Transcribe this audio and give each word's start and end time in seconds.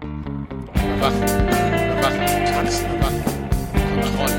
Überwachen, 0.00 1.22
überwachen, 1.22 2.44
tanzen, 2.46 2.86
überwachen. 2.86 3.22
Kontrolle, 4.00 4.38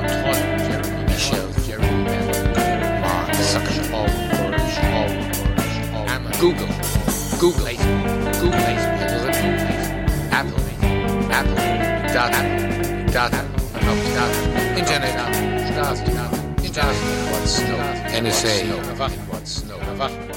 Kontrolle. 0.00 0.42
Jeremy 0.68 1.02
Michel, 1.08 1.44
Jeremy 1.66 2.04
Bell. 2.04 3.00
Mark 3.00 3.34
Zuckerberg. 3.34 4.10
Amazon. 6.08 6.40
Google, 6.40 6.68
Google, 7.38 7.76
Google, 8.40 8.60
Apple, 10.30 10.62
Apple, 11.30 11.60
Data, 12.12 12.40
Data, 13.12 13.12
Data, 13.12 13.44
Internet, 14.76 15.16
Stasi, 15.70 16.04
Stasi, 16.66 17.04
NSA, 18.22 18.54
Überwachen, 18.64 19.20
Überwachen, 19.64 20.28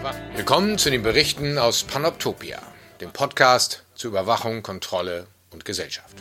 Überwachen. 0.00 0.18
Willkommen 0.34 0.78
zu 0.78 0.90
den 0.90 1.02
Berichten 1.02 1.58
aus 1.58 1.84
Panoptopia, 1.84 2.58
dem 3.00 3.10
Podcast 3.12 3.84
zur 3.98 4.12
Überwachung, 4.12 4.62
Kontrolle 4.62 5.26
und 5.50 5.64
Gesellschaft. 5.64 6.16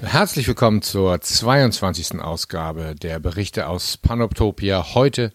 Herzlich 0.00 0.48
willkommen 0.48 0.80
zur 0.80 1.20
22. 1.20 2.20
Ausgabe 2.20 2.94
der 2.94 3.20
Berichte 3.20 3.66
aus 3.66 3.98
Panoptopia. 3.98 4.94
Heute 4.94 5.30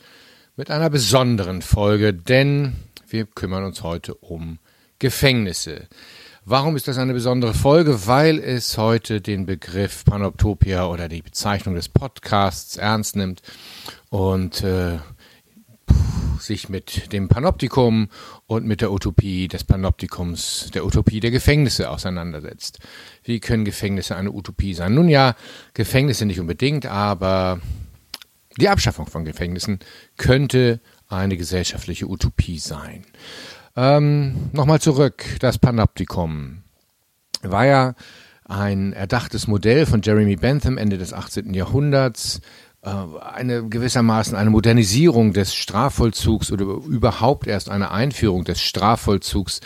mit 0.56 0.72
einer 0.72 0.90
besonderen 0.90 1.62
Folge, 1.62 2.16
denn 2.16 2.78
wir 3.08 3.28
kümmern 3.28 3.64
uns 3.64 3.84
heute 3.84 4.16
um 4.16 4.58
Gefängnisse. 4.98 5.88
Warum 6.46 6.76
ist 6.76 6.88
das 6.88 6.98
eine 6.98 7.14
besondere 7.14 7.54
Folge? 7.54 8.08
Weil 8.08 8.40
es 8.40 8.80
heute 8.80 9.22
den 9.22 9.46
Begriff 9.46 10.04
Panoptopia 10.04 10.88
oder 10.88 11.08
die 11.10 11.22
Bezeichnung 11.22 11.76
des 11.76 11.90
Podcasts 11.90 12.76
ernst 12.76 13.16
nimmt 13.16 13.44
und 14.10 14.64
äh, 14.64 14.98
sich 16.40 16.70
mit 16.70 17.12
dem 17.14 17.28
Panoptikum 17.28 18.10
und 18.46 18.66
mit 18.66 18.82
der 18.82 18.92
Utopie 18.92 19.48
des 19.48 19.64
Panoptikums, 19.64 20.72
der 20.74 20.86
Utopie 20.86 21.20
der 21.20 21.32
Gefängnisse 21.32 21.90
auseinandersetzt. 21.90 22.80
Wie 23.24 23.40
können 23.40 23.66
Gefängnisse 23.66 24.16
eine 24.16 24.32
Utopie 24.32 24.74
sein? 24.74 24.94
Nun 24.94 25.10
ja, 25.10 25.36
Gefängnisse 25.74 26.26
nicht 26.26 26.40
unbedingt, 26.40 26.86
aber 26.86 27.60
die 28.58 28.70
Abschaffung 28.70 29.08
von 29.08 29.26
Gefängnissen 29.26 29.80
könnte 30.18 30.80
eine 31.08 31.38
gesellschaftliche 31.38 32.08
Utopie 32.08 32.60
sein. 32.60 33.06
Ähm, 33.76 34.50
Nochmal 34.54 34.82
zurück, 34.82 35.24
das 35.40 35.58
Panoptikum 35.58 36.64
war 37.42 37.66
ja 37.66 37.96
ein 38.46 38.94
erdachtes 38.94 39.48
Modell 39.48 39.86
von 39.86 40.02
Jeremy 40.02 40.36
Bentham 40.36 40.78
Ende 40.78 40.98
des 40.98 41.14
18. 41.14 41.54
Jahrhunderts, 41.54 42.42
eine 42.90 43.68
gewissermaßen 43.68 44.36
eine 44.36 44.50
Modernisierung 44.50 45.34
des 45.34 45.56
Strafvollzugs 45.56 46.52
oder 46.52 46.66
überhaupt 46.66 47.48
erst 47.48 47.70
eine 47.70 47.92
Einführung 47.92 48.44
des 48.44 48.62
Strafvollzugs, 48.62 49.62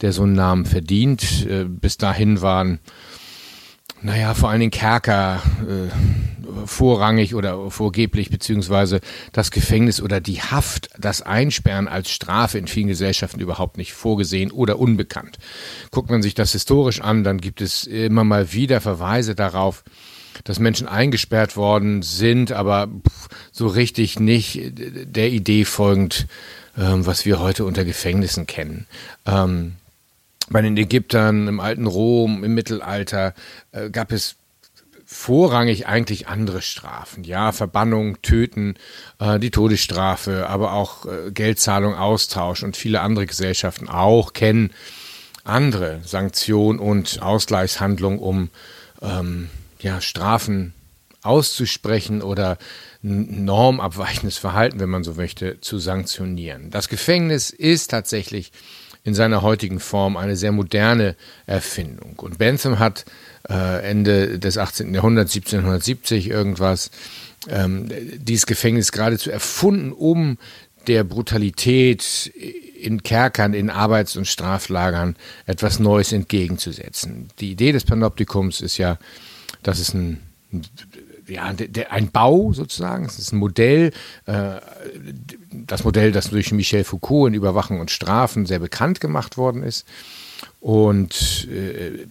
der 0.00 0.12
so 0.12 0.22
einen 0.22 0.34
Namen 0.34 0.66
verdient. 0.66 1.46
Äh, 1.46 1.64
bis 1.64 1.96
dahin 1.96 2.42
waren, 2.42 2.78
naja, 4.02 4.34
vor 4.34 4.50
allen 4.50 4.60
Dingen 4.60 4.70
Kerker 4.70 5.42
äh, 5.68 6.66
vorrangig 6.66 7.34
oder 7.34 7.70
vorgeblich, 7.70 8.30
beziehungsweise 8.30 9.00
das 9.32 9.50
Gefängnis 9.50 10.00
oder 10.00 10.20
die 10.20 10.40
Haft, 10.40 10.90
das 10.98 11.22
Einsperren 11.22 11.88
als 11.88 12.10
Strafe 12.10 12.58
in 12.58 12.66
vielen 12.66 12.88
Gesellschaften 12.88 13.40
überhaupt 13.40 13.76
nicht 13.76 13.92
vorgesehen 13.92 14.50
oder 14.50 14.78
unbekannt. 14.78 15.38
Guckt 15.90 16.10
man 16.10 16.22
sich 16.22 16.34
das 16.34 16.52
historisch 16.52 17.00
an, 17.00 17.24
dann 17.24 17.38
gibt 17.38 17.60
es 17.60 17.84
immer 17.84 18.24
mal 18.24 18.52
wieder 18.52 18.80
Verweise 18.80 19.34
darauf, 19.34 19.84
dass 20.44 20.58
Menschen 20.58 20.88
eingesperrt 20.88 21.56
worden 21.56 22.02
sind, 22.02 22.52
aber 22.52 22.88
so 23.52 23.66
richtig 23.66 24.18
nicht 24.20 24.60
der 24.74 25.30
Idee 25.30 25.64
folgend, 25.64 26.26
ähm, 26.76 27.06
was 27.06 27.24
wir 27.24 27.40
heute 27.40 27.64
unter 27.64 27.84
Gefängnissen 27.84 28.46
kennen. 28.46 28.86
Ähm, 29.26 29.74
bei 30.48 30.62
den 30.62 30.76
Ägyptern, 30.76 31.46
im 31.46 31.60
alten 31.60 31.86
Rom, 31.86 32.42
im 32.42 32.54
Mittelalter 32.54 33.34
äh, 33.72 33.90
gab 33.90 34.12
es 34.12 34.36
vorrangig 35.06 35.86
eigentlich 35.86 36.28
andere 36.28 36.62
Strafen. 36.62 37.24
Ja, 37.24 37.52
Verbannung, 37.52 38.22
Töten, 38.22 38.74
äh, 39.18 39.38
die 39.38 39.50
Todesstrafe, 39.50 40.48
aber 40.48 40.72
auch 40.72 41.06
äh, 41.06 41.30
Geldzahlung, 41.32 41.94
Austausch 41.94 42.62
und 42.62 42.76
viele 42.76 43.00
andere 43.00 43.26
Gesellschaften 43.26 43.88
auch 43.88 44.32
kennen 44.32 44.70
andere 45.44 46.00
Sanktionen 46.04 46.78
und 46.78 47.20
Ausgleichshandlungen, 47.22 48.18
um 48.18 48.50
ähm, 49.02 49.50
ja, 49.82 50.00
Strafen 50.00 50.74
auszusprechen 51.22 52.22
oder 52.22 52.58
normabweichendes 53.02 54.38
Verhalten, 54.38 54.80
wenn 54.80 54.88
man 54.88 55.04
so 55.04 55.14
möchte, 55.14 55.60
zu 55.60 55.78
sanktionieren. 55.78 56.70
Das 56.70 56.88
Gefängnis 56.88 57.50
ist 57.50 57.88
tatsächlich 57.88 58.52
in 59.04 59.14
seiner 59.14 59.42
heutigen 59.42 59.80
Form 59.80 60.16
eine 60.16 60.36
sehr 60.36 60.52
moderne 60.52 61.16
Erfindung. 61.46 62.18
Und 62.18 62.38
Bentham 62.38 62.78
hat 62.78 63.06
äh, 63.48 63.82
Ende 63.82 64.38
des 64.38 64.58
18. 64.58 64.92
Jahrhunderts, 64.94 65.34
1770 65.34 66.28
irgendwas, 66.28 66.90
ähm, 67.48 67.88
dieses 68.18 68.44
Gefängnis 68.46 68.92
geradezu 68.92 69.30
erfunden, 69.30 69.92
um 69.92 70.36
der 70.86 71.04
Brutalität 71.04 72.32
in 72.80 73.02
Kerkern, 73.02 73.54
in 73.54 73.70
Arbeits- 73.70 74.16
und 74.16 74.26
Straflagern 74.26 75.16
etwas 75.46 75.78
Neues 75.78 76.12
entgegenzusetzen. 76.12 77.28
Die 77.38 77.52
Idee 77.52 77.72
des 77.72 77.84
Panoptikums 77.84 78.60
ist 78.60 78.78
ja, 78.78 78.98
dass 79.62 79.78
es 79.78 79.94
ein, 79.94 80.20
ja, 81.26 81.52
ein 81.90 82.10
Bau 82.10 82.52
sozusagen, 82.52 83.04
es 83.04 83.18
ist 83.18 83.32
ein 83.32 83.38
Modell, 83.38 83.92
äh, 84.26 84.60
das 85.52 85.84
Modell, 85.84 86.12
das 86.12 86.30
durch 86.30 86.52
Michel 86.52 86.84
Foucault 86.84 87.28
in 87.28 87.34
Überwachung 87.34 87.80
und 87.80 87.90
Strafen 87.90 88.46
sehr 88.46 88.58
bekannt 88.58 89.00
gemacht 89.00 89.36
worden 89.36 89.62
ist. 89.62 89.86
Und 90.60 91.48
äh, 91.50 92.06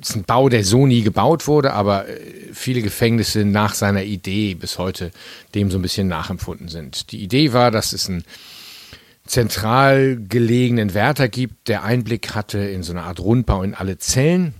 es 0.00 0.10
ist 0.10 0.16
ein 0.16 0.24
Bau, 0.24 0.48
der 0.48 0.64
so 0.64 0.86
nie 0.86 1.02
gebaut 1.02 1.46
wurde, 1.46 1.72
aber 1.72 2.08
äh, 2.08 2.20
viele 2.52 2.82
Gefängnisse 2.82 3.44
nach 3.44 3.74
seiner 3.74 4.04
Idee 4.04 4.54
bis 4.54 4.78
heute 4.78 5.10
dem 5.54 5.70
so 5.70 5.78
ein 5.78 5.82
bisschen 5.82 6.08
nachempfunden 6.08 6.68
sind. 6.68 7.12
Die 7.12 7.22
Idee 7.22 7.52
war, 7.52 7.70
dass 7.70 7.92
es 7.92 8.08
einen 8.08 8.24
zentral 9.26 10.16
gelegenen 10.28 10.94
Wärter 10.94 11.28
gibt, 11.28 11.68
der 11.68 11.82
Einblick 11.82 12.34
hatte 12.34 12.58
in 12.58 12.82
so 12.82 12.92
eine 12.92 13.02
Art 13.02 13.20
Rundbau 13.20 13.62
in 13.62 13.74
alle 13.74 13.98
Zellen 13.98 14.54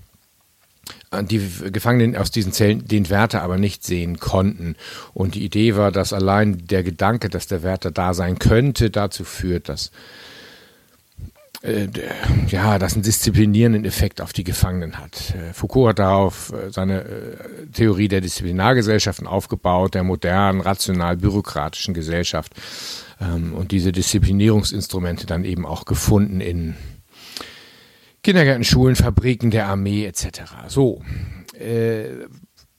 die 1.22 1.40
Gefangenen 1.72 2.16
aus 2.16 2.30
diesen 2.30 2.52
Zellen 2.52 2.86
den 2.86 3.08
Wärter 3.10 3.42
aber 3.42 3.58
nicht 3.58 3.84
sehen 3.84 4.18
konnten. 4.18 4.76
Und 5.14 5.34
die 5.34 5.44
Idee 5.44 5.76
war, 5.76 5.92
dass 5.92 6.12
allein 6.12 6.66
der 6.66 6.82
Gedanke, 6.82 7.28
dass 7.28 7.46
der 7.46 7.62
Wärter 7.62 7.90
da 7.90 8.14
sein 8.14 8.38
könnte, 8.38 8.90
dazu 8.90 9.24
führt, 9.24 9.68
dass 9.68 9.92
äh, 11.62 11.88
ja, 12.48 12.78
das 12.78 12.94
einen 12.94 13.02
disziplinierenden 13.02 13.84
Effekt 13.84 14.20
auf 14.20 14.32
die 14.32 14.44
Gefangenen 14.44 14.98
hat. 14.98 15.34
Äh, 15.34 15.52
Foucault 15.52 15.90
hat 15.90 15.98
darauf 16.00 16.52
seine 16.70 17.04
Theorie 17.72 18.08
der 18.08 18.20
Disziplinargesellschaften 18.20 19.26
aufgebaut, 19.26 19.94
der 19.94 20.02
modernen, 20.02 20.60
rational-bürokratischen 20.60 21.94
Gesellschaft 21.94 22.52
ähm, 23.20 23.54
und 23.54 23.70
diese 23.70 23.92
Disziplinierungsinstrumente 23.92 25.26
dann 25.26 25.44
eben 25.44 25.66
auch 25.66 25.84
gefunden 25.84 26.40
in 26.40 26.74
Kindergärten, 28.26 28.64
Schulen, 28.64 28.96
Fabriken 28.96 29.52
der 29.52 29.68
Armee 29.68 30.04
etc. 30.04 30.40
So, 30.66 31.00
äh, 31.56 32.08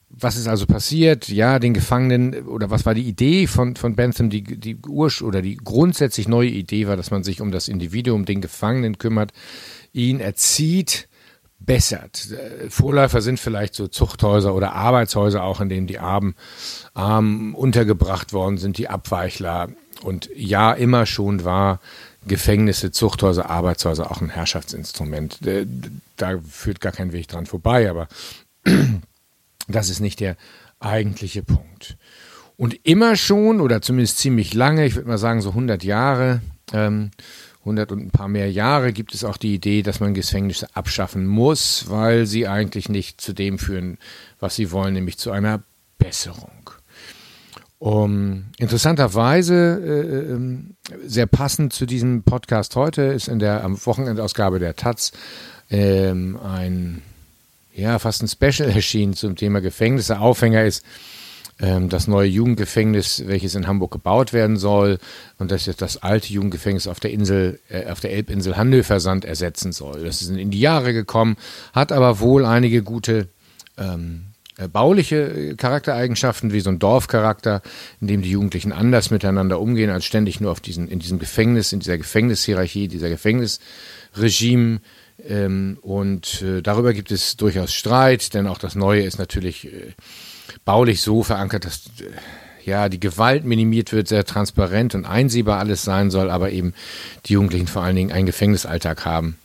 was 0.10 0.36
ist 0.36 0.46
also 0.46 0.66
passiert? 0.66 1.30
Ja, 1.30 1.58
den 1.60 1.74
Gefangenen 1.74 2.48
oder 2.48 2.70
was 2.70 2.86
war 2.86 2.94
die 2.94 3.08
Idee 3.08 3.48
von, 3.48 3.78
von 3.78 3.96
Bentham? 3.96 4.30
Die, 4.30 4.44
die 4.44 4.76
Ursch 4.86 5.22
oder 5.22 5.42
die 5.42 5.56
grundsätzlich 5.56 6.28
neue 6.28 6.50
Idee 6.50 6.90
war, 6.90 6.98
dass 6.98 7.12
man 7.12 7.24
sich 7.24 7.40
um 7.40 7.52
das 7.52 7.70
Individuum, 7.70 8.26
den 8.26 8.42
Gefangenen 8.42 8.98
kümmert, 8.98 9.32
ihn 9.94 10.20
erzieht, 10.20 11.08
bessert. 11.60 12.30
Äh, 12.30 12.70
Vorläufer 12.70 13.22
sind 13.22 13.40
vielleicht 13.40 13.74
so 13.74 13.88
Zuchthäuser 13.88 14.54
oder 14.54 14.74
Arbeitshäuser 14.74 15.46
auch, 15.46 15.62
in 15.62 15.70
denen 15.70 15.88
die 15.88 16.00
Armen 16.00 16.36
arm 16.94 17.56
untergebracht 17.56 18.34
worden 18.34 18.58
sind, 18.58 18.78
die 18.78 18.90
Abweichler. 18.90 19.70
Und 20.04 20.30
ja, 20.36 20.74
immer 20.74 21.06
schon 21.06 21.46
war 21.46 21.80
Gefängnisse, 22.28 22.92
Zuchthäuser, 22.92 23.50
Arbeitshäuser 23.50 24.12
auch 24.12 24.22
ein 24.22 24.30
Herrschaftsinstrument. 24.30 25.46
Äh, 25.46 25.66
da 26.16 26.40
führt 26.48 26.82
gar 26.82 26.92
kein 26.92 27.14
Weg 27.14 27.28
dran 27.28 27.46
vorbei, 27.46 27.90
aber 27.90 28.08
das 29.68 29.90
ist 29.90 30.00
nicht 30.00 30.20
der 30.20 30.38
eigentliche 30.80 31.44
Punkt. 31.44 31.98
Und 32.58 32.86
immer 32.86 33.16
schon, 33.16 33.62
oder 33.62 33.82
zumindest 33.82 34.18
ziemlich 34.18 34.54
lange, 34.54 34.86
ich 34.86 34.96
würde 34.96 35.08
mal 35.08 35.18
sagen 35.18 35.42
so 35.42 35.50
100 35.50 35.84
Jahre, 35.84 36.42
ähm, 36.74 37.12
100 37.60 37.92
und 37.92 38.00
ein 38.00 38.12
paar 38.12 38.28
mehr 38.28 38.52
Jahre, 38.52 38.94
gibt 38.94 39.14
es 39.14 39.24
auch 39.24 39.38
die 39.38 39.54
Idee, 39.54 39.84
dass 39.84 40.00
man 40.00 40.14
Gefängnisse 40.14 40.68
abschaffen 40.74 41.28
muss, 41.28 41.86
weil 41.90 42.26
sie 42.26 42.48
eigentlich 42.48 42.90
nicht 42.90 43.22
zu 43.22 43.34
dem 43.34 43.60
führen, 43.60 43.98
was 44.40 44.56
sie 44.56 44.72
wollen, 44.72 44.94
nämlich 44.94 45.18
zu 45.18 45.32
einer 45.32 45.64
Besserung. 45.98 46.57
Um, 47.80 48.46
interessanterweise, 48.58 49.54
äh, 49.54 50.32
ähm, 50.34 50.76
sehr 51.06 51.28
passend 51.28 51.74
zu 51.74 51.86
diesem 51.86 52.24
Podcast 52.24 52.76
heute, 52.76 53.04
ist 53.04 53.28
in 53.28 53.38
der 53.38 53.64
am 53.64 53.78
Wochenendausgabe 53.86 54.58
der 54.58 54.76
Taz 54.76 55.12
ähm, 55.70 56.40
ein, 56.44 57.04
ja, 57.74 58.00
fast 58.00 58.24
ein 58.24 58.28
Special 58.28 58.70
erschienen 58.74 59.14
zum 59.14 59.36
Thema 59.36 59.62
Gefängnisse. 59.62 60.20
Aufhänger 60.20 60.66
ist 60.66 60.84
ähm, 61.60 61.90
das 61.90 62.08
neue 62.08 62.28
Jugendgefängnis, 62.28 63.24
welches 63.28 63.54
in 63.54 63.68
Hamburg 63.68 63.92
gebaut 63.92 64.34
werden 64.34 64.58
soll 64.58 64.98
und 65.38 65.52
das 65.52 65.68
jetzt 65.68 65.84
das 65.84 65.98
alte 66.02 66.34
Jugendgefängnis 66.34 66.88
auf 66.88 67.00
der 67.00 67.12
Insel, 67.12 67.60
äh, 67.70 67.92
auf 67.92 68.00
der 68.00 68.12
Elbinsel 68.12 68.58
Hannover-Sand 68.58 69.24
ersetzen 69.24 69.72
soll. 69.72 70.04
Das 70.04 70.24
ist 70.24 70.30
in 70.30 70.50
die 70.50 70.60
Jahre 70.60 70.94
gekommen, 70.94 71.38
hat 71.74 71.92
aber 71.92 72.20
wohl 72.20 72.44
einige 72.44 72.82
gute 72.82 73.28
ähm, 73.78 74.24
äh, 74.28 74.37
bauliche 74.72 75.56
Charaktereigenschaften 75.56 76.52
wie 76.52 76.62
so 76.62 76.72
ein 76.72 76.80
Dorfcharakter, 76.80 77.62
in 78.02 78.08
dem 78.08 78.22
die 78.24 78.32
Jugendlichen 78.32 78.72
anders 78.72 79.12
miteinander 79.12 79.60
umgehen, 79.60 79.92
als 79.92 80.06
ständig 80.06 80.42
nur 80.42 80.52
auf 80.52 80.62
diesen, 80.62 80.88
in 80.88 81.00
diesem 81.00 81.20
Gefängnis, 81.20 81.74
in 81.74 81.80
dieser 81.80 81.98
Gefängnishierarchie, 81.98 82.88
dieser 82.88 83.10
Gefängnisregime. 83.10 84.80
Ähm, 85.28 85.78
und 85.82 86.42
äh, 86.42 86.62
darüber 86.62 86.94
gibt 86.94 87.12
es 87.12 87.38
durchaus 87.38 87.74
Streit, 87.74 88.34
denn 88.34 88.48
auch 88.48 88.58
das 88.58 88.76
Neue 88.76 89.04
ist 89.04 89.20
natürlich 89.20 89.66
äh, 89.66 89.94
baulich 90.66 91.02
so 91.02 91.24
verankert, 91.24 91.66
dass 91.66 91.88
äh, 92.00 92.66
ja 92.66 92.90
die 92.90 93.00
Gewalt 93.00 93.46
minimiert 93.46 93.94
wird, 93.94 94.08
sehr 94.08 94.26
transparent 94.26 94.96
und 94.96 95.06
einsehbar 95.06 95.60
alles 95.60 95.84
sein 95.84 96.12
soll, 96.12 96.30
aber 96.30 96.52
eben 96.52 96.74
die 97.26 97.34
Jugendlichen 97.34 97.68
vor 97.68 97.84
allen 97.84 97.96
Dingen 97.96 98.12
einen 98.12 98.26
Gefängnisalltag 98.26 99.06
haben 99.06 99.38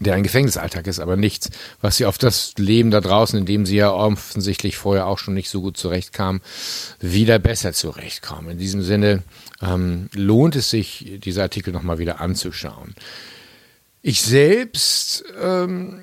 der 0.00 0.14
ein 0.14 0.22
Gefängnisalltag 0.22 0.86
ist, 0.86 1.00
aber 1.00 1.16
nichts, 1.16 1.50
was 1.80 1.96
sie 1.96 2.06
auf 2.06 2.18
das 2.18 2.54
Leben 2.56 2.90
da 2.90 3.00
draußen, 3.00 3.38
in 3.38 3.46
dem 3.46 3.66
sie 3.66 3.76
ja 3.76 3.90
offensichtlich 3.90 4.76
vorher 4.76 5.06
auch 5.06 5.18
schon 5.18 5.34
nicht 5.34 5.50
so 5.50 5.60
gut 5.60 5.76
zurechtkamen, 5.76 6.40
wieder 7.00 7.38
besser 7.38 7.72
zurechtkommen. 7.72 8.50
In 8.50 8.58
diesem 8.58 8.82
Sinne 8.82 9.22
ähm, 9.60 10.08
lohnt 10.14 10.56
es 10.56 10.70
sich, 10.70 11.18
diese 11.24 11.42
Artikel 11.42 11.72
nochmal 11.72 11.98
wieder 11.98 12.20
anzuschauen. 12.20 12.94
Ich 14.02 14.22
selbst 14.22 15.24
ähm, 15.42 16.00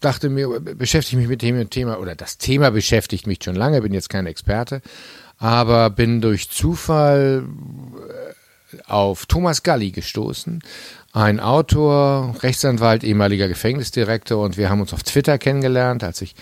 dachte 0.00 0.28
mir, 0.28 0.60
beschäftige 0.60 1.18
mich 1.18 1.28
mit 1.28 1.42
dem 1.42 1.70
Thema, 1.70 1.98
oder 2.00 2.14
das 2.14 2.38
Thema 2.38 2.70
beschäftigt 2.70 3.26
mich 3.26 3.38
schon 3.42 3.54
lange, 3.54 3.80
bin 3.82 3.94
jetzt 3.94 4.10
kein 4.10 4.26
Experte, 4.26 4.82
aber 5.38 5.90
bin 5.90 6.20
durch 6.20 6.50
Zufall 6.50 7.44
äh, 8.08 8.32
auf 8.86 9.26
Thomas 9.26 9.62
Galli 9.62 9.92
gestoßen, 9.92 10.62
ein 11.12 11.40
Autor, 11.40 12.34
Rechtsanwalt, 12.40 13.04
ehemaliger 13.04 13.46
Gefängnisdirektor 13.46 14.42
und 14.42 14.56
wir 14.56 14.70
haben 14.70 14.80
uns 14.80 14.94
auf 14.94 15.02
Twitter 15.02 15.36
kennengelernt, 15.36 16.02
als 16.02 16.22
ich 16.22 16.34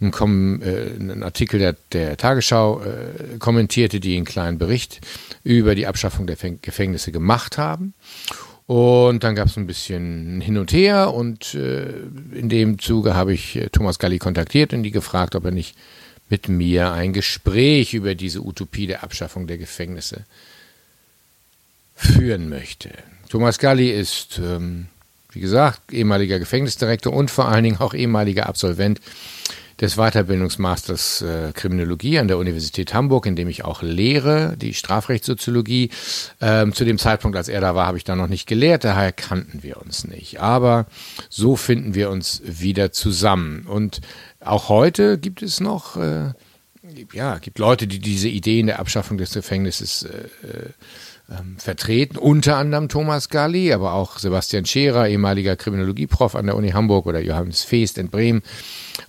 einen, 0.00 0.62
äh, 0.62 0.90
einen 0.98 1.22
Artikel 1.22 1.60
der, 1.60 1.76
der 1.92 2.16
Tagesschau 2.16 2.82
äh, 2.82 3.38
kommentierte, 3.38 4.00
die 4.00 4.16
einen 4.16 4.24
kleinen 4.24 4.58
Bericht 4.58 5.00
über 5.44 5.76
die 5.76 5.86
Abschaffung 5.86 6.26
der 6.26 6.36
Gefängnisse 6.36 7.12
gemacht 7.12 7.56
haben. 7.56 7.94
Und 8.66 9.22
dann 9.22 9.36
gab 9.36 9.46
es 9.46 9.56
ein 9.56 9.68
bisschen 9.68 10.40
hin 10.40 10.58
und 10.58 10.72
her 10.72 11.14
und 11.14 11.54
äh, 11.54 11.88
in 12.34 12.48
dem 12.48 12.80
Zuge 12.80 13.14
habe 13.14 13.32
ich 13.32 13.54
äh, 13.54 13.68
Thomas 13.68 14.00
Galli 14.00 14.18
kontaktiert 14.18 14.72
und 14.72 14.82
die 14.82 14.90
gefragt, 14.90 15.36
ob 15.36 15.44
er 15.44 15.52
nicht 15.52 15.76
mit 16.28 16.48
mir 16.48 16.90
ein 16.90 17.12
Gespräch 17.12 17.94
über 17.94 18.16
diese 18.16 18.44
Utopie 18.44 18.88
der 18.88 19.04
Abschaffung 19.04 19.46
der 19.46 19.58
Gefängnisse 19.58 20.24
führen 21.94 22.48
möchte. 22.48 22.90
Thomas 23.28 23.58
Galli 23.58 23.90
ist, 23.90 24.38
ähm, 24.42 24.86
wie 25.32 25.40
gesagt, 25.40 25.92
ehemaliger 25.92 26.38
Gefängnisdirektor 26.38 27.12
und 27.12 27.30
vor 27.30 27.48
allen 27.48 27.64
Dingen 27.64 27.80
auch 27.80 27.94
ehemaliger 27.94 28.46
Absolvent 28.46 29.00
des 29.80 29.96
Weiterbildungsmasters 29.96 31.22
äh, 31.22 31.52
Kriminologie 31.52 32.18
an 32.18 32.28
der 32.28 32.38
Universität 32.38 32.94
Hamburg, 32.94 33.26
in 33.26 33.36
dem 33.36 33.48
ich 33.48 33.64
auch 33.64 33.82
lehre, 33.82 34.56
die 34.56 34.72
Strafrechtssoziologie. 34.72 35.90
Ähm, 36.40 36.72
zu 36.72 36.84
dem 36.84 36.98
Zeitpunkt, 36.98 37.36
als 37.36 37.48
er 37.48 37.60
da 37.60 37.74
war, 37.74 37.86
habe 37.86 37.98
ich 37.98 38.04
da 38.04 38.16
noch 38.16 38.28
nicht 38.28 38.46
gelehrt, 38.46 38.84
daher 38.84 39.12
kannten 39.12 39.62
wir 39.62 39.76
uns 39.82 40.06
nicht. 40.06 40.40
Aber 40.40 40.86
so 41.28 41.56
finden 41.56 41.94
wir 41.94 42.10
uns 42.10 42.40
wieder 42.44 42.92
zusammen. 42.92 43.66
Und 43.66 44.00
auch 44.40 44.70
heute 44.70 45.18
gibt 45.18 45.42
es 45.42 45.60
noch, 45.60 45.96
äh, 45.96 46.32
ja, 47.12 47.36
gibt 47.38 47.58
Leute, 47.58 47.86
die 47.86 47.98
diese 47.98 48.28
Ideen 48.28 48.68
der 48.68 48.78
Abschaffung 48.78 49.18
des 49.18 49.34
Gefängnisses 49.34 50.04
äh, 50.04 50.46
äh 50.46 50.70
ähm, 51.30 51.56
vertreten, 51.58 52.18
unter 52.18 52.56
anderem 52.56 52.88
Thomas 52.88 53.28
Galli, 53.28 53.72
aber 53.72 53.92
auch 53.92 54.18
Sebastian 54.18 54.64
Scherer, 54.64 55.08
ehemaliger 55.08 55.56
Kriminologieprof 55.56 56.34
an 56.34 56.46
der 56.46 56.56
Uni 56.56 56.70
Hamburg 56.70 57.06
oder 57.06 57.20
Johannes 57.20 57.62
Feest 57.62 57.98
in 57.98 58.08
Bremen. 58.08 58.42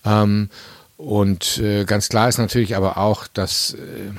Ähm, 0.05 0.49
und 0.97 1.59
äh, 1.59 1.85
ganz 1.85 2.09
klar 2.09 2.27
ist 2.27 2.39
natürlich 2.39 2.75
aber 2.75 2.97
auch, 2.97 3.27
dass 3.27 3.75
äh, 3.75 4.11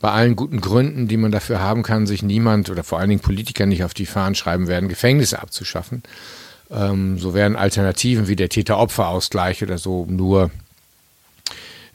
bei 0.00 0.10
allen 0.10 0.36
guten 0.36 0.60
Gründen, 0.60 1.08
die 1.08 1.16
man 1.16 1.30
dafür 1.30 1.60
haben 1.60 1.82
kann, 1.82 2.06
sich 2.06 2.22
niemand 2.22 2.68
oder 2.68 2.82
vor 2.82 2.98
allen 2.98 3.08
Dingen 3.08 3.22
Politiker 3.22 3.64
nicht 3.64 3.84
auf 3.84 3.94
die 3.94 4.06
Fahnen 4.06 4.34
schreiben 4.34 4.66
werden, 4.66 4.88
Gefängnisse 4.88 5.40
abzuschaffen. 5.40 6.02
Ähm, 6.70 7.18
so 7.18 7.32
werden 7.32 7.56
Alternativen 7.56 8.26
wie 8.26 8.36
der 8.36 8.48
Täter-Opfer-Ausgleich 8.48 9.62
oder 9.62 9.78
so 9.78 10.04
nur 10.06 10.50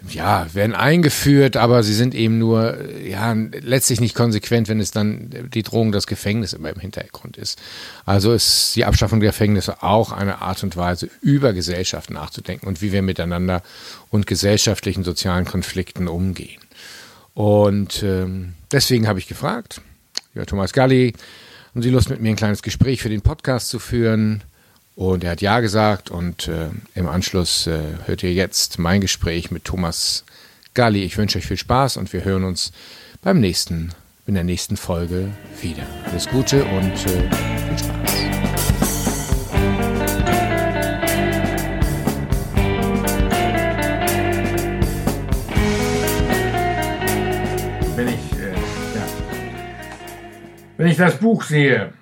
ja, 0.07 0.47
werden 0.53 0.75
eingeführt, 0.75 1.57
aber 1.57 1.83
sie 1.83 1.93
sind 1.93 2.15
eben 2.15 2.37
nur, 2.37 2.77
ja, 2.99 3.33
letztlich 3.33 3.99
nicht 3.99 4.15
konsequent, 4.15 4.69
wenn 4.69 4.79
es 4.79 4.91
dann 4.91 5.49
die 5.53 5.63
Drohung 5.63 5.91
das 5.91 6.07
Gefängnis 6.07 6.53
immer 6.53 6.69
im 6.69 6.79
Hintergrund 6.79 7.37
ist. 7.37 7.59
Also 8.05 8.33
ist 8.33 8.75
die 8.75 8.85
Abschaffung 8.85 9.19
der 9.19 9.31
Gefängnisse 9.31 9.83
auch 9.83 10.11
eine 10.11 10.41
Art 10.41 10.63
und 10.63 10.77
Weise, 10.77 11.09
über 11.21 11.53
Gesellschaft 11.53 12.09
nachzudenken 12.09 12.67
und 12.67 12.81
wie 12.81 12.91
wir 12.91 13.01
miteinander 13.01 13.61
und 14.09 14.25
gesellschaftlichen 14.25 15.03
sozialen 15.03 15.45
Konflikten 15.45 16.07
umgehen. 16.07 16.61
Und 17.33 18.01
ähm, 18.03 18.53
deswegen 18.71 19.07
habe 19.07 19.19
ich 19.19 19.27
gefragt, 19.27 19.81
ja, 20.33 20.45
Thomas 20.45 20.73
Galli, 20.73 21.13
haben 21.73 21.83
Sie 21.83 21.89
Lust 21.89 22.09
mit 22.09 22.21
mir 22.21 22.29
ein 22.29 22.35
kleines 22.35 22.61
Gespräch 22.61 23.01
für 23.01 23.09
den 23.09 23.21
Podcast 23.21 23.69
zu 23.69 23.79
führen? 23.79 24.43
Und 24.99 25.23
er 25.23 25.31
hat 25.31 25.39
Ja 25.39 25.61
gesagt 25.61 26.11
und 26.11 26.49
äh, 26.49 26.71
im 26.93 27.07
Anschluss 27.07 27.67
äh, 27.67 27.79
hört 28.05 28.21
ihr 28.21 28.33
jetzt 28.33 28.79
mein 28.79 28.99
Gespräch 28.99 29.49
mit 29.49 29.63
Thomas 29.63 30.25
Galli. 30.73 31.05
Ich 31.05 31.17
wünsche 31.17 31.37
euch 31.37 31.45
viel 31.45 31.55
Spaß 31.55 31.95
und 31.95 32.11
wir 32.11 32.25
hören 32.25 32.43
uns 32.43 32.73
beim 33.21 33.39
nächsten, 33.39 33.93
in 34.27 34.33
der 34.33 34.43
nächsten 34.43 34.75
Folge 34.75 35.31
wieder. 35.61 35.83
Alles 36.03 36.27
Gute 36.27 36.65
und 36.65 36.91
äh, 36.91 37.29
viel 37.29 37.77
Spaß. 37.77 38.11
Wenn 47.95 48.07
ich, 48.09 48.33
äh, 48.33 48.51
ja. 48.51 49.07
Wenn 50.75 50.87
ich 50.87 50.97
das 50.97 51.15
Buch 51.15 51.43
sehe, 51.43 51.93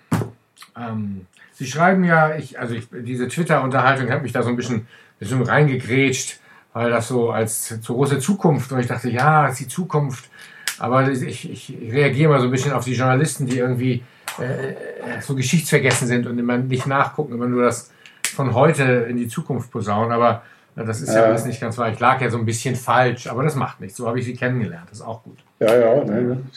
ähm, 0.76 1.28
Sie 1.58 1.66
schreiben 1.66 2.04
ja, 2.04 2.36
ich, 2.36 2.60
also 2.60 2.76
ich, 2.76 2.88
diese 2.92 3.28
Twitter-Unterhaltung 3.28 4.12
hat 4.12 4.22
mich 4.22 4.32
da 4.32 4.44
so 4.44 4.50
ein 4.50 4.56
bisschen, 4.56 4.86
bisschen 5.18 5.42
reingegrätscht, 5.42 6.40
weil 6.74 6.92
das 6.92 7.08
so 7.08 7.32
als 7.32 7.82
zu 7.82 7.96
große 7.96 8.20
Zukunft, 8.20 8.72
und 8.72 8.80
ich 8.80 8.86
dachte, 8.86 9.10
ja, 9.10 9.48
ist 9.48 9.60
die 9.60 9.68
Zukunft. 9.68 10.30
Aber 10.78 11.10
ich, 11.10 11.50
ich 11.50 11.76
reagiere 11.92 12.30
mal 12.30 12.40
so 12.40 12.46
ein 12.46 12.52
bisschen 12.52 12.74
auf 12.74 12.86
die 12.86 12.94
Journalisten, 12.94 13.48
die 13.48 13.58
irgendwie 13.58 14.04
äh, 14.38 15.20
so 15.20 15.34
geschichtsvergessen 15.34 16.08
sind 16.08 16.28
und 16.28 16.38
immer 16.38 16.60
nicht 16.60 16.86
nachgucken, 16.86 17.34
immer 17.34 17.48
nur 17.48 17.64
das 17.64 17.92
von 18.22 18.54
heute 18.54 18.84
in 19.10 19.18
die 19.18 19.28
Zukunft 19.28 19.72
posaunen. 19.72 20.12
Aber 20.12 20.44
ja, 20.76 20.84
das 20.84 21.02
ist 21.02 21.10
ja, 21.10 21.22
ja 21.22 21.24
alles 21.24 21.46
nicht 21.46 21.60
ganz 21.60 21.76
wahr. 21.80 21.92
Ich 21.92 22.00
lag 22.00 22.22
ja 22.22 22.30
so 22.30 22.38
ein 22.38 22.46
bisschen 22.46 22.76
falsch, 22.76 23.26
aber 23.26 23.42
das 23.42 23.56
macht 23.56 23.82
nichts. 23.82 23.98
So 23.98 24.08
habe 24.08 24.20
ich 24.20 24.26
sie 24.26 24.36
kennengelernt. 24.36 24.86
Das 24.92 25.00
ist 25.00 25.06
auch 25.06 25.24
gut. 25.24 25.40
Ja, 25.60 25.76
ja. 25.76 26.04
Nein, 26.04 26.50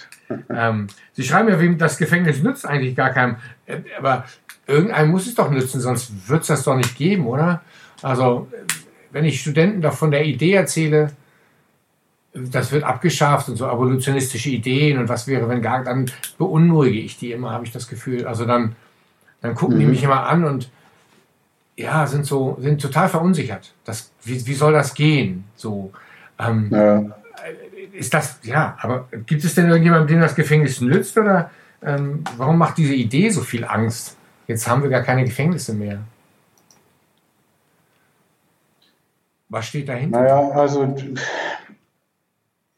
ähm, 0.50 0.86
sie 1.14 1.22
schreiben 1.22 1.48
ja, 1.48 1.58
wem 1.58 1.78
das 1.78 1.96
Gefängnis 1.96 2.42
nützt 2.42 2.66
eigentlich 2.66 2.94
gar 2.94 3.10
keinem. 3.10 3.36
Äh, 3.64 3.78
aber 3.98 4.26
irgendeinem 4.70 5.10
muss 5.10 5.26
es 5.26 5.34
doch 5.34 5.50
nützen, 5.50 5.80
sonst 5.80 6.28
wird 6.28 6.42
es 6.42 6.48
das 6.48 6.64
doch 6.64 6.76
nicht 6.76 6.96
geben, 6.96 7.26
oder? 7.26 7.62
Also, 8.02 8.48
wenn 9.10 9.24
ich 9.24 9.40
Studenten 9.40 9.82
doch 9.82 9.94
von 9.94 10.10
der 10.10 10.24
Idee 10.24 10.54
erzähle, 10.54 11.12
das 12.32 12.70
wird 12.70 12.84
abgeschafft 12.84 13.48
und 13.48 13.56
so 13.56 13.66
evolutionistische 13.66 14.50
Ideen 14.50 14.98
und 14.98 15.08
was 15.08 15.26
wäre, 15.26 15.48
wenn 15.48 15.62
gar, 15.62 15.82
dann 15.82 16.10
beunruhige 16.38 16.98
ich 16.98 17.18
die 17.18 17.32
immer, 17.32 17.50
habe 17.50 17.64
ich 17.64 17.72
das 17.72 17.88
Gefühl. 17.88 18.26
Also 18.26 18.46
dann, 18.46 18.76
dann 19.40 19.54
gucken 19.54 19.76
mhm. 19.76 19.80
die 19.80 19.86
mich 19.86 20.02
immer 20.04 20.26
an 20.26 20.44
und 20.44 20.70
ja, 21.76 22.06
sind 22.06 22.26
so, 22.26 22.56
sind 22.60 22.80
total 22.80 23.08
verunsichert. 23.08 23.74
Das, 23.84 24.12
wie, 24.22 24.46
wie 24.46 24.54
soll 24.54 24.72
das 24.72 24.94
gehen? 24.94 25.44
So, 25.56 25.92
ähm, 26.38 26.68
ja. 26.70 27.02
ist 27.92 28.14
das, 28.14 28.38
ja, 28.42 28.76
aber 28.80 29.08
gibt 29.26 29.42
es 29.44 29.54
denn 29.54 29.68
irgendjemanden, 29.68 30.08
dem 30.08 30.20
das 30.20 30.36
Gefängnis 30.36 30.80
nützt 30.80 31.18
oder 31.18 31.50
ähm, 31.82 32.22
warum 32.36 32.58
macht 32.58 32.78
diese 32.78 32.94
Idee 32.94 33.30
so 33.30 33.40
viel 33.40 33.64
Angst? 33.64 34.16
Jetzt 34.46 34.66
haben 34.68 34.82
wir 34.82 34.90
gar 34.90 35.02
keine 35.02 35.24
Gefängnisse 35.24 35.74
mehr. 35.74 36.00
Was 39.48 39.66
steht 39.66 39.88
dahinter? 39.88 40.20
Naja, 40.20 40.50
also 40.50 40.94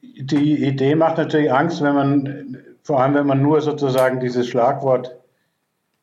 die 0.01 0.65
Idee 0.65 0.95
macht 0.95 1.19
natürlich 1.19 1.53
Angst, 1.53 1.83
wenn 1.83 1.95
man, 1.95 2.59
vor 2.83 3.01
allem 3.01 3.15
wenn 3.15 3.27
man 3.27 3.43
nur 3.43 3.61
sozusagen 3.61 4.21
dieses 4.21 4.49
Schlagwort 4.49 5.17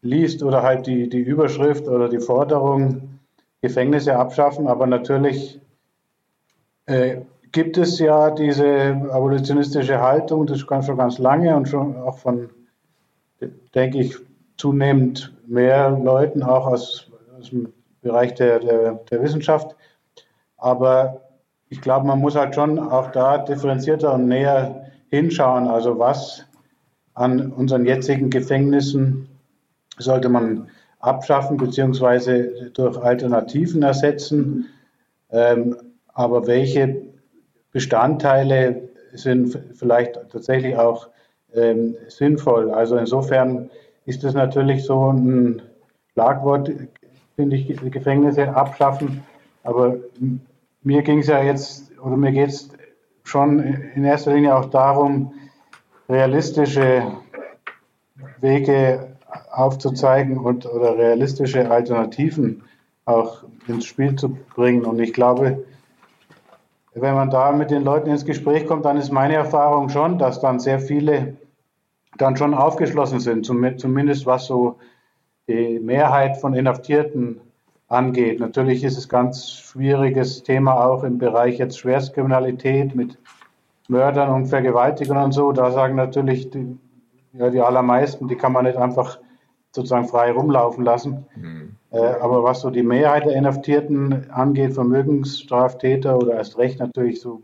liest 0.01 0.43
oder 0.43 0.63
halt 0.63 0.87
die, 0.87 1.09
die 1.09 1.19
Überschrift 1.19 1.87
oder 1.87 2.07
die 2.07 2.19
Forderung 2.19 3.19
Gefängnisse 3.61 4.15
abschaffen. 4.15 4.67
Aber 4.67 4.87
natürlich 4.87 5.59
äh, 6.85 7.17
gibt 7.51 7.77
es 7.77 7.99
ja 7.99 8.31
diese 8.31 9.09
abolitionistische 9.11 9.99
Haltung, 9.99 10.45
das 10.45 10.59
ist 10.59 10.67
schon 10.67 10.97
ganz 10.97 11.17
lange 11.17 11.55
und 11.55 11.67
schon 11.67 11.97
auch 11.97 12.19
von, 12.19 12.49
denke 13.73 13.99
ich, 13.99 14.15
zunehmend 14.59 15.33
mehr 15.47 15.89
Leuten, 15.89 16.43
auch 16.43 16.67
aus, 16.67 17.09
aus 17.37 17.49
dem 17.49 17.73
Bereich 18.01 18.35
der, 18.35 18.59
der, 18.59 18.93
der 19.09 19.23
Wissenschaft. 19.23 19.75
Aber 20.57 21.21
ich 21.69 21.81
glaube, 21.81 22.05
man 22.05 22.19
muss 22.19 22.35
halt 22.35 22.53
schon 22.55 22.77
auch 22.77 23.11
da 23.11 23.37
differenzierter 23.37 24.13
und 24.13 24.27
näher 24.27 24.85
hinschauen. 25.09 25.67
Also 25.67 25.97
was 25.97 26.45
an 27.13 27.51
unseren 27.51 27.85
jetzigen 27.85 28.29
Gefängnissen 28.29 29.29
sollte 29.97 30.29
man 30.29 30.69
abschaffen 30.99 31.57
beziehungsweise 31.57 32.71
durch 32.73 32.97
Alternativen 32.97 33.81
ersetzen. 33.81 34.67
Ähm, 35.31 35.77
aber 36.13 36.47
welche 36.47 37.01
Bestandteile 37.71 38.89
sind 39.13 39.57
vielleicht 39.73 40.19
tatsächlich 40.31 40.75
auch 40.75 41.07
ähm, 41.53 41.95
sinnvoll? 42.07 42.71
Also 42.71 42.97
insofern 42.97 43.69
ist 44.05 44.23
es 44.23 44.33
natürlich 44.33 44.85
so 44.85 45.11
ein 45.11 45.61
Schlagwort, 46.13 46.71
finde 47.35 47.55
ich, 47.55 47.79
Gefängnisse 47.91 48.55
abschaffen. 48.55 49.23
Aber 49.63 49.97
mir 50.83 51.01
ging 51.03 51.19
es 51.19 51.27
ja 51.27 51.43
jetzt, 51.43 51.91
oder 51.99 52.17
mir 52.17 52.31
geht 52.31 52.49
es 52.49 52.69
schon 53.23 53.59
in 53.59 54.03
erster 54.03 54.33
Linie 54.33 54.55
auch 54.55 54.65
darum, 54.65 55.33
realistische 56.07 57.03
Wege 58.41 59.15
aufzuzeigen 59.51 60.37
und 60.37 60.65
oder 60.65 60.97
realistische 60.97 61.69
Alternativen 61.69 62.63
auch 63.05 63.43
ins 63.67 63.85
Spiel 63.85 64.15
zu 64.15 64.29
bringen. 64.55 64.85
Und 64.85 64.99
ich 64.99 65.13
glaube, 65.13 65.63
wenn 66.93 67.13
man 67.13 67.29
da 67.29 67.51
mit 67.51 67.71
den 67.71 67.83
Leuten 67.83 68.09
ins 68.09 68.25
Gespräch 68.25 68.65
kommt, 68.65 68.85
dann 68.85 68.97
ist 68.97 69.11
meine 69.11 69.35
Erfahrung 69.35 69.89
schon, 69.89 70.17
dass 70.17 70.39
dann 70.39 70.59
sehr 70.59 70.79
viele 70.79 71.35
dann 72.17 72.37
schon 72.37 72.53
aufgeschlossen 72.53 73.19
sind, 73.19 73.45
zumindest 73.45 74.25
was 74.25 74.45
so 74.45 74.77
die 75.47 75.79
Mehrheit 75.79 76.37
von 76.37 76.53
Inhaftierten 76.53 77.41
angeht. 77.87 78.39
Natürlich 78.39 78.83
ist 78.83 78.97
es 78.97 79.09
ganz 79.09 79.51
schwieriges 79.51 80.43
Thema 80.43 80.85
auch 80.85 81.03
im 81.03 81.17
Bereich 81.17 81.57
jetzt 81.57 81.79
Schwerstkriminalität 81.79 82.95
mit 82.95 83.17
Mördern 83.87 84.29
und 84.29 84.45
Vergewaltigern 84.45 85.17
und 85.17 85.31
so. 85.31 85.51
Da 85.51 85.71
sagen 85.71 85.95
natürlich 85.95 86.51
die, 86.51 86.77
ja, 87.33 87.49
die 87.49 87.61
allermeisten, 87.61 88.27
die 88.27 88.35
kann 88.35 88.53
man 88.53 88.65
nicht 88.65 88.77
einfach 88.77 89.19
sozusagen 89.71 90.07
frei 90.07 90.31
rumlaufen 90.31 90.83
lassen. 90.83 91.25
Mhm. 91.35 91.75
Äh, 91.91 91.97
aber 91.97 92.43
was 92.43 92.61
so 92.61 92.69
die 92.69 92.83
Mehrheit 92.83 93.25
der 93.25 93.35
Inhaftierten 93.35 94.29
angeht, 94.29 94.73
Vermögensstraftäter 94.73 96.17
oder 96.17 96.35
erst 96.35 96.57
recht 96.59 96.79
natürlich 96.79 97.19
so 97.19 97.41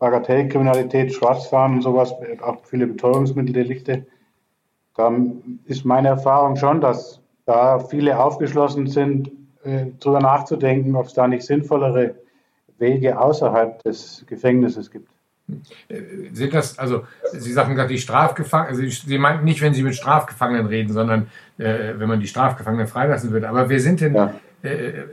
Bagatellkriminalität, 0.00 1.12
Schwarzfahren 1.12 1.74
und 1.74 1.82
sowas, 1.82 2.12
auch 2.42 2.64
viele 2.64 2.88
Betäubungsmitteldelikte, 2.88 4.06
da 4.96 5.12
ist 5.66 5.84
meine 5.84 6.08
Erfahrung 6.08 6.56
schon, 6.56 6.80
dass 6.80 7.20
da 7.46 7.78
viele 7.78 8.18
aufgeschlossen 8.18 8.86
sind, 8.86 9.30
äh, 9.62 9.86
darüber 10.00 10.20
nachzudenken, 10.20 10.96
ob 10.96 11.06
es 11.06 11.14
da 11.14 11.28
nicht 11.28 11.44
sinnvollere 11.44 12.16
Wege 12.78 13.18
außerhalb 13.18 13.82
des 13.82 14.24
Gefängnisses 14.26 14.90
gibt. 14.90 15.08
Äh, 15.88 16.00
sind 16.32 16.54
das, 16.54 16.78
also 16.78 17.04
Sie 17.32 17.52
sagen 17.52 17.74
gerade 17.74 17.88
die 17.88 17.98
Strafgefangenen, 17.98 18.78
also 18.78 19.06
Sie 19.06 19.18
meinten 19.18 19.44
nicht, 19.44 19.60
wenn 19.60 19.74
Sie 19.74 19.82
mit 19.82 19.94
Strafgefangenen 19.94 20.66
reden, 20.66 20.92
sondern 20.92 21.28
äh, 21.58 21.94
wenn 21.96 22.08
man 22.08 22.20
die 22.20 22.28
Strafgefangenen 22.28 22.86
freilassen 22.86 23.30
würde. 23.32 23.48
Aber 23.48 23.68
wer 23.68 23.80
sind 23.80 24.00
denn, 24.00 24.14
ja. 24.14 24.34
äh, 24.62 25.04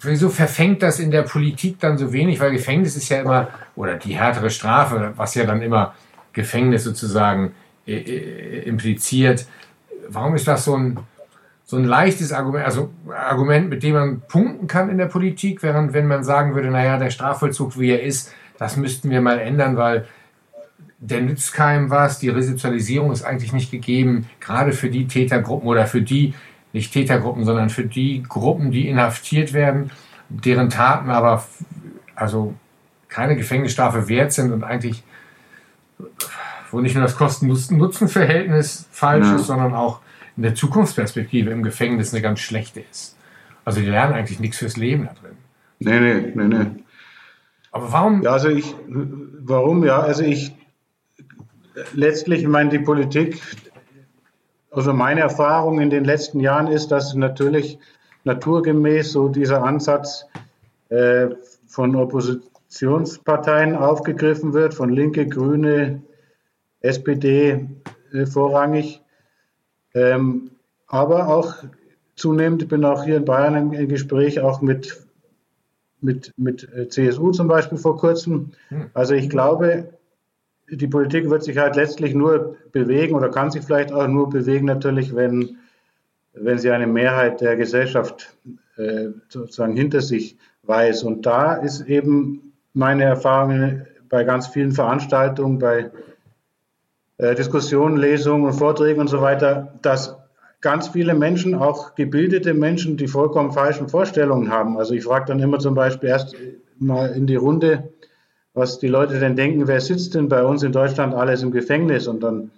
wieso 0.00 0.28
verfängt 0.28 0.82
das 0.82 0.98
in 0.98 1.10
der 1.10 1.22
Politik 1.22 1.78
dann 1.80 1.98
so 1.98 2.12
wenig? 2.12 2.40
Weil 2.40 2.52
Gefängnis 2.52 2.96
ist 2.96 3.08
ja 3.08 3.20
immer, 3.20 3.48
oder 3.76 3.96
die 3.96 4.14
härtere 4.14 4.50
Strafe, 4.50 5.12
was 5.16 5.34
ja 5.34 5.44
dann 5.44 5.62
immer 5.62 5.94
Gefängnis 6.32 6.84
sozusagen 6.84 7.52
äh, 7.86 7.94
äh 7.94 8.62
impliziert. 8.62 9.46
Warum 10.08 10.34
ist 10.34 10.48
das 10.48 10.64
so 10.64 10.76
ein, 10.76 10.98
so 11.64 11.76
ein 11.76 11.84
leichtes 11.84 12.32
Argument, 12.32 12.64
also 12.64 12.90
Argument, 13.08 13.68
mit 13.68 13.82
dem 13.82 13.94
man 13.94 14.20
punkten 14.22 14.66
kann 14.66 14.90
in 14.90 14.98
der 14.98 15.06
Politik, 15.06 15.62
während 15.62 15.92
wenn 15.92 16.06
man 16.06 16.24
sagen 16.24 16.54
würde, 16.54 16.70
naja, 16.70 16.98
der 16.98 17.10
Strafvollzug, 17.10 17.78
wie 17.78 17.90
er 17.90 18.02
ist, 18.02 18.32
das 18.58 18.76
müssten 18.76 19.10
wir 19.10 19.20
mal 19.20 19.38
ändern, 19.38 19.76
weil 19.76 20.06
der 20.98 21.22
nützt 21.22 21.54
keinem 21.54 21.88
was, 21.88 22.18
die 22.18 22.28
Resozialisierung 22.28 23.10
ist 23.10 23.22
eigentlich 23.22 23.52
nicht 23.52 23.70
gegeben, 23.70 24.28
gerade 24.38 24.72
für 24.72 24.90
die 24.90 25.06
Tätergruppen 25.06 25.68
oder 25.68 25.86
für 25.86 26.02
die, 26.02 26.34
nicht 26.72 26.92
Tätergruppen, 26.92 27.44
sondern 27.44 27.70
für 27.70 27.84
die 27.84 28.22
Gruppen, 28.22 28.70
die 28.70 28.88
inhaftiert 28.88 29.52
werden, 29.52 29.90
deren 30.28 30.70
Taten 30.70 31.10
aber 31.10 31.44
also 32.14 32.54
keine 33.08 33.36
Gefängnisstrafe 33.36 34.08
wert 34.08 34.32
sind 34.32 34.52
und 34.52 34.62
eigentlich, 34.62 35.02
wo 36.70 36.80
nicht 36.80 36.94
nur 36.94 37.02
das 37.02 37.16
Kosten-Nutzen-Verhältnis 37.16 38.88
falsch 38.92 39.26
ja. 39.26 39.36
ist, 39.36 39.46
sondern 39.46 39.74
auch 39.74 40.00
in 40.36 40.44
der 40.44 40.54
Zukunftsperspektive 40.54 41.50
im 41.50 41.62
Gefängnis 41.62 42.14
eine 42.14 42.22
ganz 42.22 42.40
schlechte 42.40 42.80
ist. 42.80 43.16
Also 43.64 43.80
die 43.80 43.86
lernen 43.86 44.14
eigentlich 44.14 44.40
nichts 44.40 44.58
fürs 44.58 44.76
Leben 44.76 45.06
da 45.06 45.14
drin. 45.20 45.36
Nee, 45.80 46.00
nee, 46.00 46.32
nee, 46.34 46.44
nee. 46.44 46.66
Aber 47.72 47.92
warum? 47.92 48.22
Ja, 48.22 48.32
also 48.32 48.48
ich, 48.48 48.74
warum? 48.86 49.84
Ja, 49.84 50.00
also 50.00 50.22
ich, 50.22 50.54
letztlich, 51.94 52.42
ich 52.42 52.48
meine, 52.48 52.70
die 52.70 52.78
Politik, 52.78 53.40
also 54.70 54.92
meine 54.92 55.20
Erfahrung 55.20 55.80
in 55.80 55.90
den 55.90 56.04
letzten 56.04 56.40
Jahren 56.40 56.68
ist, 56.68 56.88
dass 56.88 57.14
natürlich 57.14 57.78
naturgemäß 58.24 59.12
so 59.12 59.28
dieser 59.28 59.62
Ansatz 59.64 60.26
äh, 60.90 61.28
von 61.66 61.96
Oppositionsparteien 61.96 63.74
aufgegriffen 63.76 64.52
wird, 64.52 64.74
von 64.74 64.90
Linke, 64.90 65.26
Grüne, 65.26 66.02
SPD 66.80 67.68
äh, 68.12 68.26
vorrangig. 68.26 69.02
Ähm, 69.94 70.50
aber 70.86 71.28
auch 71.28 71.54
zunehmend, 72.16 72.62
ich 72.62 72.68
bin 72.68 72.84
auch 72.84 73.04
hier 73.04 73.16
in 73.16 73.24
Bayern 73.24 73.72
im, 73.72 73.88
Gespräch 73.88 74.40
auch 74.40 74.60
mit 74.60 75.06
mit, 76.02 76.32
mit 76.38 76.66
äh, 76.72 76.88
CSU 76.88 77.30
zum 77.30 77.46
Beispiel 77.46 77.76
vor 77.76 77.98
kurzem. 77.98 78.52
Hm. 78.68 78.90
Also 78.94 79.14
ich 79.14 79.28
glaube, 79.28 79.90
die 80.70 80.86
Politik 80.86 81.28
wird 81.28 81.42
sich 81.42 81.58
halt 81.58 81.76
letztlich 81.76 82.14
nur 82.14 82.56
bewegen 82.72 83.14
oder 83.14 83.30
kann 83.30 83.50
sich 83.50 83.64
vielleicht 83.64 83.92
auch 83.92 84.06
nur 84.06 84.30
bewegen 84.30 84.66
natürlich, 84.66 85.14
wenn, 85.14 85.58
wenn 86.32 86.58
sie 86.58 86.70
eine 86.70 86.86
Mehrheit 86.86 87.40
der 87.40 87.56
Gesellschaft 87.56 88.36
äh, 88.76 89.08
sozusagen 89.28 89.74
hinter 89.74 90.00
sich 90.00 90.36
weiß. 90.62 91.02
Und 91.02 91.26
da 91.26 91.54
ist 91.54 91.82
eben 91.82 92.52
meine 92.72 93.04
Erfahrung 93.04 93.82
bei 94.08 94.24
ganz 94.24 94.48
vielen 94.48 94.72
Veranstaltungen, 94.72 95.58
bei 95.58 95.90
äh, 97.18 97.34
Diskussionen, 97.34 97.96
Lesungen 97.96 98.46
und 98.46 98.54
Vorträgen 98.54 99.00
und 99.00 99.08
so 99.08 99.20
weiter, 99.20 99.74
dass 99.82 100.16
ganz 100.60 100.88
viele 100.88 101.14
Menschen, 101.14 101.54
auch 101.54 101.94
gebildete 101.94 102.54
Menschen, 102.54 102.96
die 102.96 103.08
vollkommen 103.08 103.52
falschen 103.52 103.88
Vorstellungen 103.88 104.50
haben. 104.50 104.78
Also 104.78 104.94
ich 104.94 105.04
frage 105.04 105.26
dann 105.26 105.40
immer 105.40 105.58
zum 105.58 105.74
Beispiel 105.74 106.10
erst 106.10 106.36
mal 106.78 107.10
in 107.10 107.26
die 107.26 107.36
Runde, 107.36 107.90
was 108.54 108.78
die 108.78 108.88
Leute 108.88 109.20
denn 109.20 109.36
denken, 109.36 109.68
wer 109.68 109.80
sitzt 109.80 110.14
denn 110.14 110.28
bei 110.28 110.44
uns 110.44 110.62
in 110.62 110.72
Deutschland 110.72 111.14
alles 111.14 111.42
im 111.42 111.50
Gefängnis? 111.50 112.06
Und 112.06 112.22
dann 112.22 112.50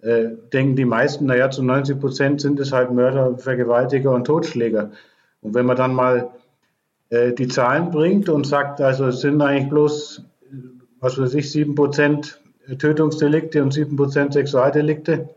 äh, 0.00 0.28
denken 0.52 0.76
die 0.76 0.84
meisten, 0.84 1.26
naja, 1.26 1.50
zu 1.50 1.62
90 1.62 1.98
Prozent 1.98 2.40
sind 2.40 2.60
es 2.60 2.72
halt 2.72 2.90
Mörder, 2.92 3.38
Vergewaltiger 3.38 4.12
und 4.12 4.24
Totschläger. 4.24 4.90
Und 5.40 5.54
wenn 5.54 5.66
man 5.66 5.76
dann 5.76 5.94
mal 5.94 6.30
äh, 7.10 7.32
die 7.32 7.48
Zahlen 7.48 7.90
bringt 7.90 8.28
und 8.28 8.46
sagt, 8.46 8.80
also 8.80 9.06
es 9.06 9.20
sind 9.20 9.40
eigentlich 9.40 9.70
bloß, 9.70 10.22
was 11.00 11.18
weiß 11.18 11.34
ich, 11.34 11.50
7 11.50 11.74
Prozent 11.74 12.40
Tötungsdelikte 12.78 13.62
und 13.62 13.72
7 13.72 13.96
Prozent 13.96 14.34
Sexualdelikte, 14.34 15.28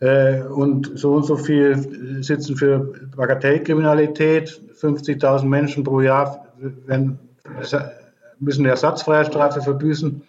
äh, 0.00 0.40
und 0.42 0.98
so 0.98 1.12
und 1.12 1.24
so 1.24 1.36
viel 1.36 2.22
sitzen 2.22 2.56
für 2.56 2.92
Bagatellkriminalität. 3.14 4.60
50.000 4.80 5.44
Menschen 5.44 5.84
pro 5.84 6.00
Jahr 6.00 6.46
wenn, 6.86 7.18
müssen 8.40 8.62
eine 8.62 8.70
Ersatzfreiheitsstrafe 8.70 9.62
verbüßen. 9.62 10.22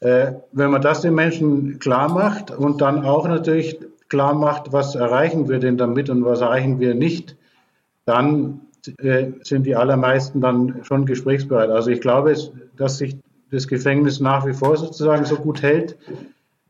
Äh, 0.00 0.32
wenn 0.52 0.70
man 0.70 0.82
das 0.82 1.02
den 1.02 1.14
Menschen 1.14 1.78
klar 1.78 2.10
macht 2.10 2.50
und 2.50 2.80
dann 2.80 3.04
auch 3.04 3.28
natürlich 3.28 3.78
klar 4.08 4.34
macht, 4.34 4.72
was 4.72 4.94
erreichen 4.94 5.48
wir 5.48 5.58
denn 5.58 5.76
damit 5.76 6.10
und 6.10 6.24
was 6.24 6.40
erreichen 6.40 6.80
wir 6.80 6.94
nicht, 6.94 7.36
dann 8.06 8.62
äh, 8.98 9.32
sind 9.42 9.64
die 9.64 9.76
allermeisten 9.76 10.40
dann 10.40 10.80
schon 10.84 11.04
gesprächsbereit. 11.04 11.70
Also 11.70 11.90
ich 11.90 12.00
glaube, 12.00 12.34
dass 12.76 12.98
sich 12.98 13.16
das 13.50 13.68
Gefängnis 13.68 14.20
nach 14.20 14.46
wie 14.46 14.54
vor 14.54 14.76
sozusagen 14.76 15.24
so 15.24 15.36
gut 15.36 15.62
hält, 15.62 15.96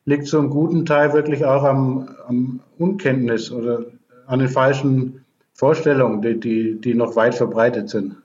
liegt 0.06 0.32
einen 0.34 0.50
guten 0.50 0.86
Teil 0.86 1.12
wirklich 1.12 1.44
auch 1.44 1.62
am, 1.62 2.08
am 2.26 2.60
Unkenntnis 2.78 3.52
oder 3.52 3.84
an 4.26 4.40
den 4.40 4.48
falschen 4.48 5.24
Vorstellungen, 5.52 6.22
die, 6.22 6.40
die, 6.40 6.80
die 6.80 6.94
noch 6.94 7.16
weit 7.16 7.34
verbreitet 7.34 7.90
sind. 7.90 8.16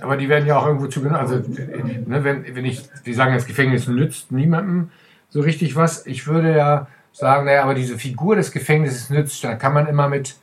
Aber 0.00 0.16
die 0.16 0.28
werden 0.28 0.46
ja 0.46 0.58
auch 0.58 0.66
irgendwo 0.66 0.86
zugenommen. 0.86 1.20
Also, 1.20 1.36
ne, 1.36 2.24
wenn, 2.24 2.54
wenn 2.54 2.64
ich, 2.64 2.88
die 3.04 3.14
sagen, 3.14 3.34
das 3.34 3.46
Gefängnis 3.46 3.88
nützt 3.88 4.32
niemandem 4.32 4.90
so 5.28 5.40
richtig 5.40 5.76
was. 5.76 6.06
Ich 6.06 6.26
würde 6.26 6.54
ja 6.54 6.86
sagen, 7.12 7.46
naja, 7.46 7.62
aber 7.62 7.74
diese 7.74 7.98
Figur 7.98 8.36
des 8.36 8.52
Gefängnisses 8.52 9.10
nützt, 9.10 9.42
da 9.42 9.54
kann 9.54 9.72
man 9.72 9.86
immer 9.86 10.08
mit 10.08 10.36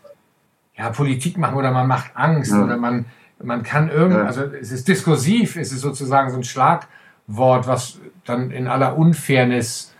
ja, 0.75 0.89
Politik 0.89 1.37
machen 1.37 1.55
oder 1.55 1.71
man 1.71 1.87
macht 1.87 2.11
Angst 2.15 2.51
ja. 2.51 2.63
oder 2.63 2.77
man, 2.77 3.05
man 3.41 3.63
kann 3.63 3.89
irgendwie, 3.89 4.19
ja. 4.19 4.25
also 4.25 4.43
es 4.43 4.71
ist 4.71 4.87
diskursiv, 4.87 5.55
es 5.55 5.71
ist 5.71 5.81
sozusagen 5.81 6.29
so 6.29 6.37
ein 6.37 6.43
Schlagwort, 6.43 7.67
was 7.67 7.99
dann 8.25 8.51
in 8.51 8.67
aller 8.67 8.97
Unfairness 8.97 9.93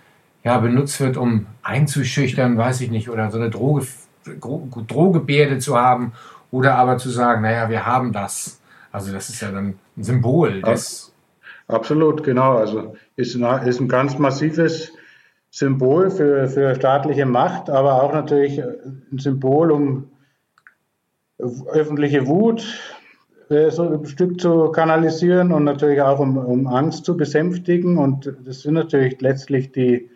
ja, 0.43 0.57
benutzt 0.59 0.99
wird, 0.99 1.17
um 1.17 1.47
einzuschüchtern, 1.63 2.57
weiß 2.57 2.81
ich 2.81 2.91
nicht, 2.91 3.09
oder 3.09 3.31
so 3.31 3.37
eine 3.37 3.49
Droge, 3.49 3.85
Drohgebärde 4.87 5.59
zu 5.59 5.77
haben 5.77 6.13
oder 6.51 6.75
aber 6.75 6.97
zu 6.97 7.09
sagen, 7.09 7.41
naja, 7.41 7.69
wir 7.69 7.85
haben 7.85 8.13
das. 8.13 8.61
Also 8.97 9.13
das 9.13 9.29
ist 9.29 9.41
ja 9.41 9.51
dann 9.51 9.75
ein 9.95 10.03
Symbol 10.03 10.63
des. 10.63 11.13
Absolut, 11.67 12.23
genau. 12.23 12.57
Also 12.57 12.95
ist 13.15 13.35
ein, 13.35 13.67
ist 13.67 13.79
ein 13.79 13.87
ganz 13.87 14.17
massives 14.17 14.91
Symbol 15.51 16.09
für, 16.09 16.47
für 16.47 16.73
staatliche 16.73 17.27
Macht, 17.27 17.69
aber 17.69 18.01
auch 18.01 18.11
natürlich 18.11 18.59
ein 18.59 19.19
Symbol, 19.19 19.71
um 19.71 20.09
öffentliche 21.37 22.25
Wut 22.25 22.65
äh, 23.49 23.69
so 23.69 23.83
ein 23.83 24.05
Stück 24.07 24.41
zu 24.41 24.69
kanalisieren 24.71 25.51
und 25.51 25.63
natürlich 25.65 26.01
auch 26.01 26.19
um, 26.19 26.37
um 26.37 26.65
Angst 26.65 27.05
zu 27.05 27.15
besänftigen. 27.15 27.99
Und 27.99 28.33
das 28.45 28.61
sind 28.61 28.73
natürlich 28.73 29.21
letztlich 29.21 29.71
die, 29.71 30.09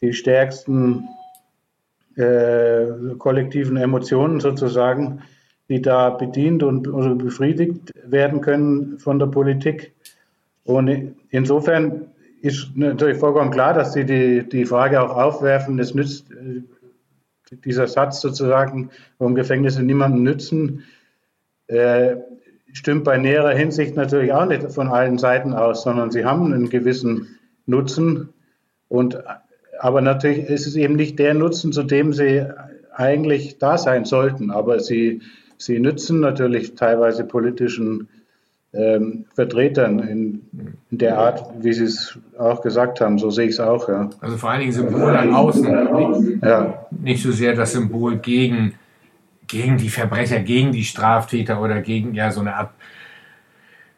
die 0.00 0.12
stärksten 0.14 1.08
äh, 2.16 2.86
kollektiven 3.18 3.76
Emotionen 3.76 4.40
sozusagen, 4.40 5.22
die 5.70 5.80
da 5.80 6.10
bedient 6.10 6.64
und 6.64 6.82
befriedigt 7.18 7.92
werden 8.04 8.40
können 8.40 8.98
von 8.98 9.20
der 9.20 9.26
Politik. 9.26 9.92
Und 10.64 11.14
insofern 11.30 12.08
ist 12.42 12.76
natürlich 12.76 13.18
vollkommen 13.18 13.52
klar, 13.52 13.72
dass 13.72 13.92
Sie 13.92 14.04
die, 14.04 14.48
die 14.48 14.66
Frage 14.66 15.00
auch 15.00 15.16
aufwerfen, 15.16 15.78
es 15.78 15.94
nützt 15.94 16.30
äh, 16.32 16.62
dieser 17.64 17.86
Satz 17.86 18.20
sozusagen, 18.20 18.90
warum 19.18 19.36
Gefängnisse 19.36 19.82
niemandem 19.82 20.24
nützen, 20.24 20.84
äh, 21.68 22.16
stimmt 22.72 23.04
bei 23.04 23.16
näherer 23.18 23.54
Hinsicht 23.54 23.94
natürlich 23.94 24.32
auch 24.32 24.46
nicht 24.46 24.72
von 24.72 24.88
allen 24.88 25.18
Seiten 25.18 25.52
aus, 25.52 25.82
sondern 25.82 26.10
sie 26.10 26.24
haben 26.24 26.52
einen 26.52 26.68
gewissen 26.68 27.38
Nutzen. 27.66 28.30
Und, 28.88 29.22
aber 29.78 30.00
natürlich 30.00 30.48
ist 30.48 30.66
es 30.66 30.74
eben 30.74 30.96
nicht 30.96 31.18
der 31.18 31.34
Nutzen, 31.34 31.72
zu 31.72 31.84
dem 31.84 32.12
sie 32.12 32.44
eigentlich 32.92 33.58
da 33.58 33.78
sein 33.78 34.04
sollten. 34.04 34.50
Aber 34.50 34.80
sie, 34.80 35.22
sie 35.60 35.78
nützen 35.78 36.20
natürlich 36.20 36.74
teilweise 36.74 37.24
politischen 37.24 38.08
ähm, 38.72 39.24
Vertretern 39.34 39.98
in, 39.98 40.42
in, 40.90 40.98
der 40.98 41.18
Art, 41.18 41.44
wie 41.60 41.72
Sie 41.72 41.84
es 41.84 42.18
auch 42.38 42.62
gesagt 42.62 43.00
haben. 43.00 43.18
So 43.18 43.30
sehe 43.30 43.46
ich 43.46 43.54
es 43.54 43.60
auch. 43.60 43.88
Ja. 43.88 44.10
Also 44.20 44.36
vor 44.36 44.50
allen 44.50 44.60
Dingen 44.60 44.72
Symbol 44.72 45.12
nach 45.12 45.26
außen. 45.26 45.62
Nicht, 45.62 46.42
ja. 46.44 46.86
nicht 46.90 47.22
so 47.22 47.32
sehr 47.32 47.54
das 47.54 47.72
Symbol 47.72 48.18
gegen, 48.18 48.74
gegen 49.48 49.76
die 49.76 49.88
Verbrecher, 49.88 50.38
gegen 50.40 50.72
die 50.72 50.84
Straftäter 50.84 51.60
oder 51.60 51.80
gegen 51.80 52.14
ja 52.14 52.30
so 52.30 52.40
eine 52.40 52.54
Art. 52.54 52.70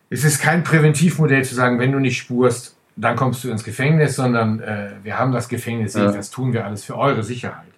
Es 0.09 0.25
ist 0.25 0.41
kein 0.41 0.65
Präventivmodell 0.65 1.45
zu 1.45 1.55
sagen, 1.55 1.79
wenn 1.79 1.93
du 1.93 1.99
nicht 1.99 2.17
spurst, 2.17 2.77
dann 2.97 3.17
kommst 3.17 3.45
du 3.45 3.51
ins 3.51 3.65
Gefängnis, 3.65 4.17
sondern 4.17 4.61
äh, 4.61 4.91
wir 5.03 5.19
haben 5.19 5.33
das 5.33 5.49
Gefängnis, 5.49 5.95
ja. 5.95 6.13
das 6.13 6.31
tun 6.31 6.53
wir 6.53 6.67
alles 6.67 6.85
für 6.85 6.97
eure 6.97 7.23
Sicherheit. 7.23 7.72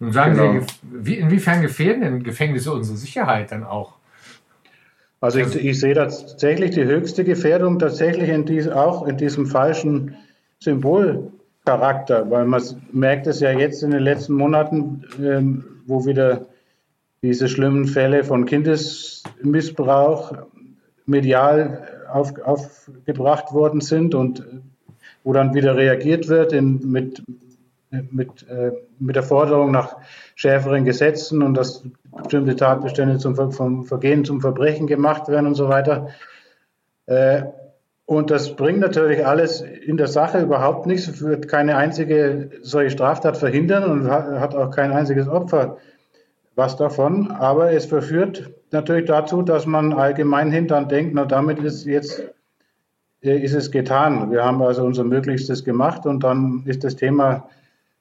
Nun 0.00 0.12
sagen 0.12 0.34
genau. 0.34 0.60
Sie, 0.60 0.66
wie, 0.82 1.14
inwiefern 1.16 1.60
gefährden 1.60 2.00
denn 2.00 2.22
Gefängnisse 2.22 2.72
unsere 2.72 2.96
Sicherheit 2.96 3.52
dann 3.52 3.64
auch? 3.64 3.94
Also 5.20 5.38
ich, 5.38 5.54
ich 5.54 5.78
sehe 5.78 5.94
tatsächlich 5.94 6.70
die 6.70 6.84
höchste 6.84 7.24
Gefährdung 7.24 7.78
tatsächlich 7.78 8.30
in 8.30 8.46
dies, 8.46 8.68
auch 8.68 9.06
in 9.06 9.18
diesem 9.18 9.46
falschen 9.46 10.16
Symbolcharakter, 10.60 12.30
weil 12.30 12.46
man 12.46 12.62
merkt 12.92 13.26
es 13.26 13.40
ja 13.40 13.50
jetzt 13.50 13.82
in 13.82 13.90
den 13.90 14.02
letzten 14.02 14.32
Monaten, 14.32 15.04
ähm, 15.22 15.64
wo 15.86 16.06
wieder 16.06 16.46
diese 17.22 17.48
schlimmen 17.48 17.86
Fälle 17.86 18.24
von 18.24 18.46
Kindesmissbrauch 18.46 20.32
medial 21.04 22.06
auf, 22.10 22.32
aufgebracht 22.42 23.52
worden 23.52 23.82
sind 23.82 24.14
und 24.14 24.42
wo 25.22 25.34
dann 25.34 25.52
wieder 25.52 25.76
reagiert 25.76 26.28
wird 26.28 26.54
in, 26.54 26.90
mit, 26.90 27.22
mit, 27.90 28.48
äh, 28.48 28.72
mit 28.98 29.16
der 29.16 29.22
Forderung 29.22 29.72
nach 29.72 29.96
schärferen 30.34 30.84
Gesetzen 30.84 31.42
und 31.42 31.54
dass 31.54 31.84
bestimmte 32.16 32.56
Tatbestände 32.56 33.18
zum 33.18 33.34
vom 33.52 33.84
Vergehen 33.84 34.24
zum 34.24 34.40
Verbrechen 34.40 34.86
gemacht 34.86 35.28
werden 35.28 35.46
und 35.46 35.54
so 35.54 35.68
weiter. 35.68 36.08
Äh, 37.06 37.42
und 38.06 38.30
das 38.30 38.56
bringt 38.56 38.80
natürlich 38.80 39.24
alles 39.24 39.60
in 39.60 39.96
der 39.96 40.08
Sache 40.08 40.40
überhaupt 40.40 40.86
nichts, 40.86 41.20
wird 41.20 41.46
keine 41.46 41.76
einzige 41.76 42.50
solche 42.60 42.90
Straftat 42.90 43.36
verhindern 43.36 43.84
und 43.84 44.10
hat 44.10 44.54
auch 44.54 44.70
kein 44.70 44.90
einziges 44.92 45.28
Opfer 45.28 45.76
was 46.56 46.76
davon. 46.76 47.30
Aber 47.30 47.72
es 47.72 47.86
verführt 47.86 48.50
natürlich 48.70 49.06
dazu, 49.06 49.42
dass 49.42 49.66
man 49.66 49.92
allgemein 49.92 50.50
hin 50.50 50.66
dann 50.66 50.88
denkt, 50.88 51.14
na 51.14 51.24
damit 51.24 51.60
ist 51.60 51.84
jetzt 51.84 52.22
äh, 53.22 53.38
ist 53.38 53.54
es 53.54 53.70
getan. 53.70 54.30
Wir 54.30 54.44
haben 54.44 54.62
also 54.62 54.84
unser 54.84 55.04
Möglichstes 55.04 55.64
gemacht 55.64 56.06
und 56.06 56.24
dann 56.24 56.62
ist 56.66 56.84
das 56.84 56.96
Thema 56.96 57.48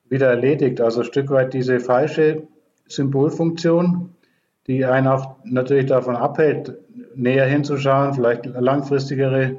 wieder 0.09 0.27
erledigt. 0.27 0.81
Also 0.81 1.01
ein 1.01 1.05
Stück 1.05 1.29
weit 1.29 1.53
diese 1.53 1.79
falsche 1.79 2.43
Symbolfunktion, 2.87 4.15
die 4.67 4.85
einen 4.85 5.07
auch 5.07 5.35
natürlich 5.43 5.87
davon 5.87 6.15
abhält, 6.15 6.73
näher 7.15 7.45
hinzuschauen, 7.45 8.13
vielleicht 8.13 8.45
langfristigere 8.45 9.57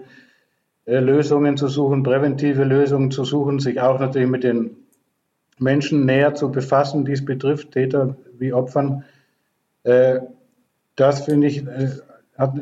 äh, 0.87 0.99
Lösungen 0.99 1.57
zu 1.57 1.69
suchen, 1.69 2.03
präventive 2.03 2.65
Lösungen 2.65 3.11
zu 3.11 3.25
suchen, 3.25 3.59
sich 3.59 3.81
auch 3.81 3.99
natürlich 4.01 4.29
mit 4.29 4.45
den 4.45 4.77
Menschen 5.59 6.07
näher 6.07 6.35
zu 6.35 6.51
befassen, 6.51 7.05
die 7.05 7.13
es 7.13 7.25
betrifft, 7.25 7.73
Täter 7.73 8.17
wie 8.39 8.53
Opfern. 8.53 9.05
Äh, 9.85 10.21
das 10.97 11.25
finde 11.25 11.47
ich 11.47 11.67
äh, 11.67 11.91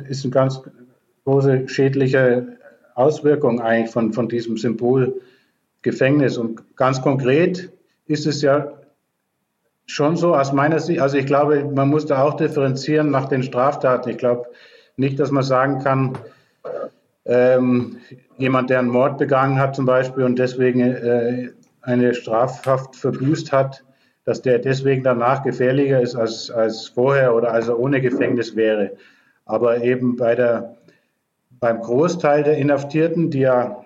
ist 0.08 0.24
eine 0.24 0.32
ganz 0.32 0.60
große 1.24 1.68
schädliche 1.68 2.58
Auswirkung 2.94 3.60
eigentlich 3.60 3.92
von, 3.92 4.12
von 4.12 4.28
diesem 4.28 4.56
Symbol 4.56 5.20
Gefängnis. 5.82 6.36
Und 6.36 6.76
ganz 6.76 7.00
konkret 7.00 7.70
ist 8.08 8.26
es 8.26 8.42
ja 8.42 8.72
schon 9.86 10.16
so 10.16 10.34
aus 10.34 10.52
meiner 10.52 10.80
Sicht, 10.80 11.00
also 11.00 11.16
ich 11.16 11.26
glaube, 11.26 11.64
man 11.64 11.88
muss 11.88 12.06
da 12.06 12.22
auch 12.22 12.34
differenzieren 12.34 13.10
nach 13.10 13.26
den 13.26 13.42
Straftaten. 13.42 14.10
Ich 14.10 14.18
glaube 14.18 14.46
nicht, 14.96 15.18
dass 15.18 15.30
man 15.30 15.42
sagen 15.42 15.78
kann, 15.78 16.18
ähm, 17.24 17.98
jemand, 18.36 18.70
der 18.70 18.80
einen 18.80 18.88
Mord 18.88 19.18
begangen 19.18 19.58
hat 19.58 19.76
zum 19.76 19.86
Beispiel 19.86 20.24
und 20.24 20.38
deswegen 20.38 20.80
äh, 20.80 21.50
eine 21.82 22.14
Strafhaft 22.14 22.96
verbüßt 22.96 23.52
hat, 23.52 23.84
dass 24.24 24.42
der 24.42 24.58
deswegen 24.58 25.02
danach 25.02 25.42
gefährlicher 25.42 26.00
ist 26.00 26.14
als, 26.14 26.50
als 26.50 26.88
vorher 26.88 27.34
oder 27.34 27.52
als 27.52 27.68
er 27.68 27.78
ohne 27.78 28.00
Gefängnis 28.00 28.56
wäre. 28.56 28.92
Aber 29.46 29.82
eben 29.82 30.16
bei 30.16 30.34
der, 30.34 30.76
beim 31.60 31.80
Großteil 31.80 32.42
der 32.42 32.58
Inhaftierten, 32.58 33.30
die 33.30 33.40
ja 33.40 33.84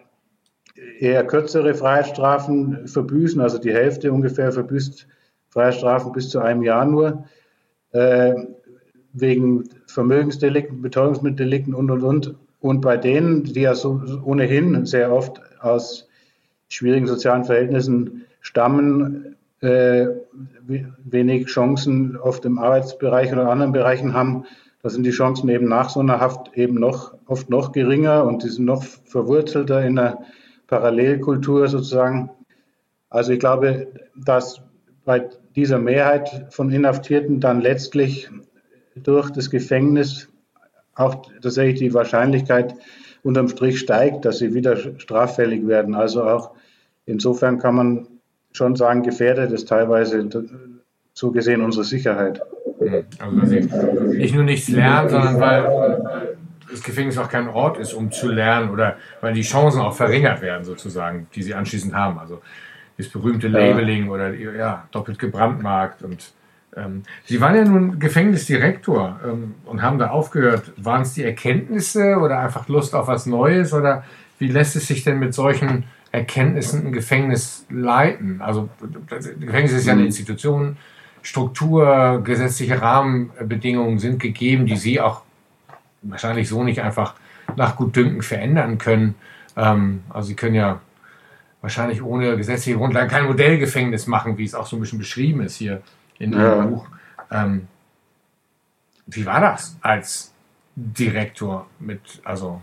eher 0.98 1.24
kürzere 1.24 1.74
Freiheitsstrafen 1.74 2.86
verbüßen, 2.86 3.40
also 3.40 3.58
die 3.58 3.72
Hälfte 3.72 4.12
ungefähr 4.12 4.52
verbüßt 4.52 5.06
Freiheitsstrafen 5.50 6.12
bis 6.12 6.30
zu 6.30 6.40
einem 6.40 6.62
Jahr 6.62 6.84
nur, 6.84 7.24
äh, 7.92 8.34
wegen 9.12 9.68
Vermögensdelikten, 9.86 10.80
Betäubungsmitteldelikten 10.80 11.74
und, 11.74 11.90
und, 11.90 12.02
und. 12.02 12.34
Und 12.60 12.80
bei 12.80 12.96
denen, 12.96 13.44
die 13.44 13.62
ja 13.62 13.74
so 13.74 14.00
ohnehin 14.24 14.86
sehr 14.86 15.12
oft 15.12 15.40
aus 15.60 16.08
schwierigen 16.68 17.06
sozialen 17.06 17.44
Verhältnissen 17.44 18.24
stammen, 18.40 19.36
äh, 19.60 20.06
wenig 21.04 21.46
Chancen 21.46 22.16
oft 22.16 22.44
im 22.44 22.58
Arbeitsbereich 22.58 23.32
oder 23.32 23.50
anderen 23.50 23.72
Bereichen 23.72 24.14
haben, 24.14 24.44
da 24.82 24.90
sind 24.90 25.04
die 25.04 25.10
Chancen 25.10 25.48
eben 25.48 25.68
nach 25.68 25.90
so 25.90 26.00
einer 26.00 26.18
Haft 26.18 26.56
eben 26.56 26.74
noch 26.74 27.14
oft 27.26 27.50
noch 27.50 27.72
geringer 27.72 28.24
und 28.24 28.42
die 28.42 28.48
sind 28.48 28.64
noch 28.64 28.82
verwurzelter 28.82 29.84
in 29.84 29.96
der 29.96 30.18
Parallelkultur 30.72 31.68
sozusagen. 31.68 32.30
Also 33.10 33.32
ich 33.32 33.40
glaube, 33.40 33.88
dass 34.16 34.62
bei 35.04 35.28
dieser 35.54 35.78
Mehrheit 35.78 36.46
von 36.48 36.70
Inhaftierten 36.70 37.40
dann 37.40 37.60
letztlich 37.60 38.30
durch 38.94 39.28
das 39.28 39.50
Gefängnis 39.50 40.30
auch 40.94 41.26
tatsächlich 41.42 41.78
die 41.78 41.92
Wahrscheinlichkeit 41.92 42.74
unterm 43.22 43.48
Strich 43.48 43.80
steigt, 43.80 44.24
dass 44.24 44.38
sie 44.38 44.54
wieder 44.54 44.76
straffällig 44.98 45.66
werden. 45.66 45.94
Also 45.94 46.24
auch 46.24 46.52
insofern 47.04 47.58
kann 47.58 47.74
man 47.74 48.06
schon 48.52 48.74
sagen, 48.74 49.02
gefährdet 49.02 49.52
ist 49.52 49.68
teilweise 49.68 50.26
so 51.12 51.32
gesehen 51.32 51.60
unsere 51.60 51.84
Sicherheit. 51.84 52.40
Mhm. 52.80 53.04
Also 53.18 53.36
dass 53.36 53.50
sie 53.50 53.60
nicht 54.16 54.34
nur 54.34 54.44
nichts 54.44 54.68
lernen, 54.68 55.10
sondern 55.10 55.38
weil 55.38 56.01
das 56.72 56.82
Gefängnis 56.82 57.18
auch 57.18 57.28
kein 57.28 57.48
Ort 57.48 57.78
ist, 57.78 57.92
um 57.92 58.10
zu 58.10 58.28
lernen 58.28 58.70
oder 58.70 58.96
weil 59.20 59.34
die 59.34 59.42
Chancen 59.42 59.80
auch 59.80 59.94
verringert 59.94 60.40
werden 60.40 60.64
sozusagen, 60.64 61.28
die 61.34 61.42
sie 61.42 61.54
anschließend 61.54 61.94
haben. 61.94 62.18
Also 62.18 62.40
das 62.96 63.08
berühmte 63.08 63.48
Labeling 63.48 64.06
ja. 64.06 64.10
oder 64.10 64.34
ja, 64.34 64.88
doppelt 64.90 65.18
gebrandmarkt. 65.18 66.02
Und 66.02 66.32
ähm, 66.76 67.02
Sie 67.24 67.40
waren 67.40 67.54
ja 67.54 67.64
nun 67.64 67.98
Gefängnisdirektor 67.98 69.20
ähm, 69.24 69.54
und 69.64 69.82
haben 69.82 69.98
da 69.98 70.08
aufgehört. 70.08 70.72
Waren 70.76 71.02
es 71.02 71.14
die 71.14 71.24
Erkenntnisse 71.24 72.16
oder 72.16 72.40
einfach 72.40 72.68
Lust 72.68 72.94
auf 72.94 73.06
was 73.06 73.26
Neues 73.26 73.72
oder 73.72 74.04
wie 74.38 74.48
lässt 74.48 74.74
es 74.76 74.88
sich 74.88 75.04
denn 75.04 75.18
mit 75.18 75.34
solchen 75.34 75.84
Erkenntnissen 76.10 76.86
ein 76.86 76.92
Gefängnis 76.92 77.66
leiten? 77.70 78.40
Also 78.40 78.68
Gefängnis 79.38 79.72
ist 79.72 79.86
ja 79.86 79.92
eine 79.92 80.02
mhm. 80.02 80.06
Institution, 80.06 80.76
Struktur, 81.22 82.20
gesetzliche 82.24 82.80
Rahmenbedingungen 82.80 83.98
sind 83.98 84.18
gegeben, 84.18 84.66
die 84.66 84.76
Sie 84.76 85.00
auch 85.00 85.22
wahrscheinlich 86.02 86.48
so 86.48 86.62
nicht 86.64 86.80
einfach 86.80 87.14
nach 87.56 87.76
Gutdünken 87.76 88.22
verändern 88.22 88.78
können. 88.78 89.14
Ähm, 89.56 90.02
also 90.10 90.28
Sie 90.28 90.36
können 90.36 90.54
ja 90.54 90.80
wahrscheinlich 91.60 92.02
ohne 92.02 92.36
gesetzliche 92.36 92.76
Grundlage 92.76 93.08
kein 93.08 93.26
Modellgefängnis 93.26 94.06
machen, 94.06 94.36
wie 94.38 94.44
es 94.44 94.54
auch 94.54 94.66
so 94.66 94.76
ein 94.76 94.80
bisschen 94.80 94.98
beschrieben 94.98 95.42
ist 95.42 95.56
hier 95.56 95.82
in 96.18 96.32
ja. 96.32 96.56
Ihrem 96.56 96.70
Buch. 96.70 96.86
Ähm, 97.30 97.68
wie 99.06 99.26
war 99.26 99.40
das 99.40 99.76
als 99.80 100.32
Direktor 100.74 101.66
mit, 101.78 102.00
also 102.24 102.60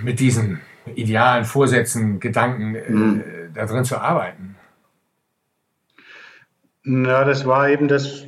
mit 0.00 0.20
diesen 0.20 0.60
idealen 0.94 1.44
Vorsätzen, 1.44 2.20
Gedanken 2.20 2.74
äh, 2.74 2.90
mhm. 2.90 3.24
da 3.54 3.66
drin 3.66 3.84
zu 3.84 3.98
arbeiten? 3.98 4.56
Na, 6.82 7.24
das 7.24 7.46
war 7.46 7.68
eben 7.68 7.88
das 7.88 8.26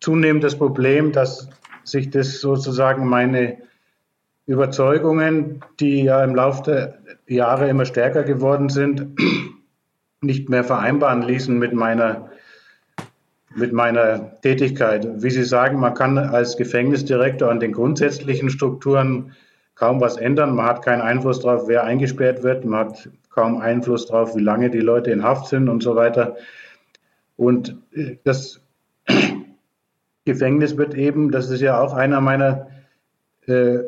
zunehmend 0.00 0.42
das 0.42 0.56
Problem, 0.56 1.12
dass 1.12 1.48
sich 1.84 2.10
das 2.10 2.40
sozusagen 2.40 3.06
meine 3.06 3.58
Überzeugungen, 4.46 5.64
die 5.80 6.04
ja 6.04 6.22
im 6.24 6.34
Laufe 6.34 6.62
der 6.62 6.98
Jahre 7.26 7.68
immer 7.68 7.84
stärker 7.84 8.22
geworden 8.24 8.68
sind, 8.68 9.06
nicht 10.20 10.48
mehr 10.48 10.64
vereinbaren 10.64 11.22
ließen 11.22 11.58
mit 11.58 11.72
meiner, 11.72 12.30
mit 13.54 13.72
meiner 13.72 14.40
Tätigkeit. 14.40 15.22
Wie 15.22 15.30
Sie 15.30 15.44
sagen, 15.44 15.78
man 15.78 15.94
kann 15.94 16.18
als 16.18 16.56
Gefängnisdirektor 16.56 17.50
an 17.50 17.60
den 17.60 17.72
grundsätzlichen 17.72 18.50
Strukturen 18.50 19.32
kaum 19.74 20.00
was 20.00 20.16
ändern. 20.16 20.54
Man 20.54 20.66
hat 20.66 20.84
keinen 20.84 21.02
Einfluss 21.02 21.40
darauf, 21.40 21.68
wer 21.68 21.84
eingesperrt 21.84 22.42
wird. 22.42 22.64
Man 22.64 22.88
hat 22.88 23.10
kaum 23.30 23.60
Einfluss 23.60 24.06
darauf, 24.06 24.36
wie 24.36 24.42
lange 24.42 24.70
die 24.70 24.80
Leute 24.80 25.10
in 25.10 25.22
Haft 25.22 25.46
sind 25.46 25.68
und 25.68 25.82
so 25.82 25.96
weiter. 25.96 26.36
Und 27.36 27.76
äh, 27.92 28.16
das 28.24 28.60
Gefängnis 30.24 30.76
wird 30.76 30.94
eben, 30.94 31.30
das 31.30 31.50
ist 31.50 31.60
ja 31.60 31.80
auch 31.80 31.94
einer 31.94 32.20
meiner 32.20 32.68
äh, 33.46 33.78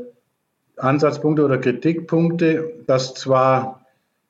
Ansatzpunkte 0.77 1.44
oder 1.44 1.59
Kritikpunkte, 1.59 2.73
dass 2.87 3.14
zwar 3.14 3.87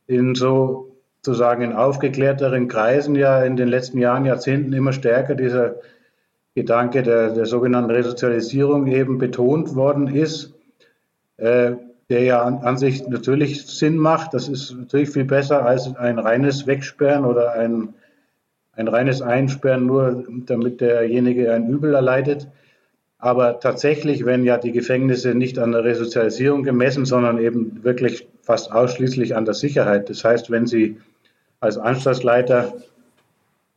in 0.07 0.35
so 0.35 0.95
sozusagen 1.25 1.63
in 1.63 1.73
aufgeklärteren 1.73 2.69
Kreisen 2.69 3.17
ja 3.17 3.43
in 3.43 3.57
den 3.57 3.69
letzten 3.69 3.99
Jahren, 3.99 4.27
Jahrzehnten 4.27 4.75
immer 4.75 4.93
stärker 4.93 5.35
dieser 5.35 5.77
Gedanke 6.55 7.03
der, 7.03 7.31
der 7.31 7.47
sogenannten 7.47 7.91
Resozialisierung 7.91 8.87
eben 8.89 9.17
betont 9.17 9.75
worden 9.75 10.09
ist, 10.09 10.53
äh, 11.39 11.73
der 12.11 12.23
ja 12.23 12.43
an, 12.43 12.59
an, 12.59 12.77
sich 12.77 13.09
natürlich 13.09 13.67
Sinn 13.67 13.97
macht. 13.97 14.35
Das 14.35 14.49
ist 14.49 14.77
natürlich 14.77 15.11
viel 15.11 15.25
besser 15.25 15.65
als 15.65 15.97
ein 15.97 16.19
reines 16.19 16.67
Wegsperren 16.67 17.25
oder 17.25 17.53
ein, 17.55 17.95
ein 18.77 18.89
reines 18.89 19.23
Einsperren, 19.23 19.87
nur 19.87 20.25
damit 20.47 20.81
derjenige 20.81 21.53
ein 21.53 21.69
Übel 21.69 21.95
erleidet. 21.95 22.49
Aber 23.19 23.61
tatsächlich, 23.61 24.27
wenn 24.27 24.45
ja 24.45 24.59
die 24.59 24.73
Gefängnisse 24.73 25.35
nicht 25.35 25.59
an 25.59 25.73
der 25.73 25.85
Resozialisierung 25.85 26.63
gemessen, 26.63 27.07
sondern 27.07 27.39
eben 27.39 27.83
wirklich 27.83 28.29
fast 28.43 28.71
ausschließlich 28.71 29.35
an 29.35 29.45
der 29.45 29.55
Sicherheit. 29.55 30.11
Das 30.11 30.25
heißt, 30.25 30.51
wenn 30.51 30.67
Sie 30.67 30.99
als 31.61 31.79
Anstaltsleiter 31.79 32.75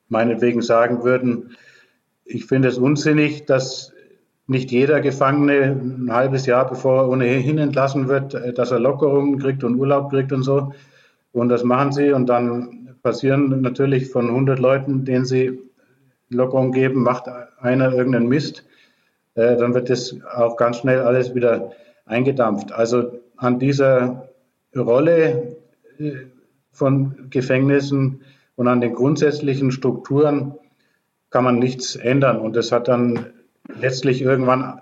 meinetwegen 0.10 0.62
sagen 0.62 1.04
würden, 1.04 1.56
ich 2.26 2.46
finde 2.46 2.68
es 2.68 2.78
unsinnig, 2.78 3.46
dass 3.46 3.94
nicht 4.48 4.72
jeder 4.72 5.02
Gefangene 5.02 5.80
ein 5.80 6.12
halbes 6.12 6.46
Jahr, 6.46 6.68
bevor 6.70 7.04
er 7.04 7.10
ohnehin 7.10 7.58
entlassen 7.58 8.08
wird, 8.08 8.34
dass 8.58 8.72
er 8.72 8.80
Lockerungen 8.80 9.40
kriegt 9.40 9.64
und 9.64 9.76
Urlaub 9.76 10.10
kriegt 10.10 10.34
und 10.34 10.44
so. 10.44 10.74
Und 11.32 11.50
das 11.50 11.64
machen 11.64 11.92
sie 11.92 12.12
und 12.12 12.28
dann 12.28 12.87
passieren 13.02 13.62
natürlich 13.62 14.10
von 14.10 14.28
100 14.28 14.60
Leuten, 14.60 15.06
denen 15.06 15.26
sie 15.26 15.60
Lockerung 16.30 16.72
geben, 16.72 17.04
macht 17.04 17.26
einer 17.60 17.94
irgendeinen 17.94 18.28
Mist. 18.28 18.66
Äh, 19.36 19.58
dann 19.58 19.74
wird 19.74 19.90
das 19.90 20.16
auch 20.36 20.58
ganz 20.58 20.78
schnell 20.78 21.00
alles 21.02 21.34
wieder 21.36 21.72
eingedampft. 22.06 22.72
Also 22.72 23.20
an 23.38 23.60
dieser 23.60 24.30
Rolle 24.76 25.58
äh, 26.00 26.12
von 26.72 27.30
Gefängnissen 27.30 28.22
und 28.56 28.68
an 28.68 28.82
den 28.82 28.94
grundsätzlichen 28.94 29.72
Strukturen 29.72 30.56
kann 31.30 31.44
man 31.44 31.60
nichts 31.60 31.96
ändern. 31.96 32.40
Und 32.40 32.56
das 32.56 32.72
hat 32.72 32.88
dann 32.88 33.28
letztlich 33.80 34.22
irgendwann 34.22 34.82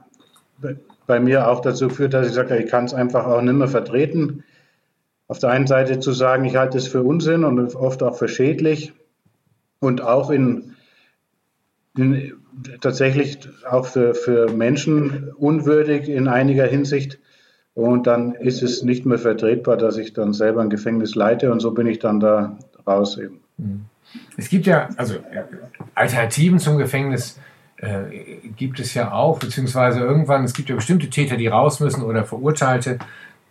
bei 1.08 1.20
mir 1.20 1.50
auch 1.50 1.62
dazu 1.62 1.88
geführt, 1.88 2.14
dass 2.14 2.28
ich 2.28 2.34
sage, 2.34 2.58
ich 2.58 2.70
kann 2.70 2.86
es 2.86 2.94
einfach 2.94 3.26
auch 3.26 3.42
nicht 3.42 3.54
mehr 3.54 3.68
vertreten. 3.68 4.44
Auf 5.28 5.40
der 5.40 5.50
einen 5.50 5.68
Seite 5.68 6.00
zu 6.00 6.12
sagen, 6.12 6.46
ich 6.46 6.56
halte 6.56 6.78
es 6.78 6.88
für 6.88 7.02
Unsinn 7.02 7.44
und 7.44 7.76
oft 7.76 8.04
auch 8.04 8.18
für 8.18 8.28
schädlich 8.28 8.94
und 9.80 10.02
auch 10.02 10.30
in, 10.30 10.76
in 11.98 12.34
tatsächlich 12.82 13.40
auch 13.70 13.88
für, 13.88 14.14
für 14.14 14.52
Menschen 14.52 15.32
unwürdig 15.38 16.10
in 16.10 16.28
einiger 16.28 16.66
Hinsicht. 16.66 17.20
Und 17.74 18.08
dann 18.08 18.36
ist 18.36 18.64
es 18.64 18.84
nicht 18.84 19.06
mehr 19.06 19.18
vertretbar, 19.18 19.78
dass 19.78 19.98
ich 19.98 20.14
dann 20.14 20.32
selber 20.32 20.62
ein 20.62 20.70
Gefängnis 20.70 21.16
leite 21.16 21.52
und 21.52 21.60
so 21.60 21.72
bin 21.72 21.88
ich 21.88 22.00
dann 22.00 22.20
da 22.20 22.58
raus 22.88 23.18
eben. 23.18 23.42
Es 24.38 24.50
gibt 24.50 24.66
ja 24.66 24.90
also 24.96 25.16
Alternativen 25.94 26.60
zum 26.60 26.78
Gefängnis 26.78 27.40
äh, 27.78 28.38
gibt 28.56 28.80
es 28.80 28.94
ja 28.94 29.12
auch, 29.12 29.40
beziehungsweise 29.40 30.00
irgendwann, 30.00 30.46
es 30.46 30.54
gibt 30.54 30.70
ja 30.70 30.76
bestimmte 30.76 31.10
Täter, 31.10 31.36
die 31.36 31.48
raus 31.48 31.82
müssen 31.82 32.04
oder 32.04 32.24
Verurteilte, 32.24 33.00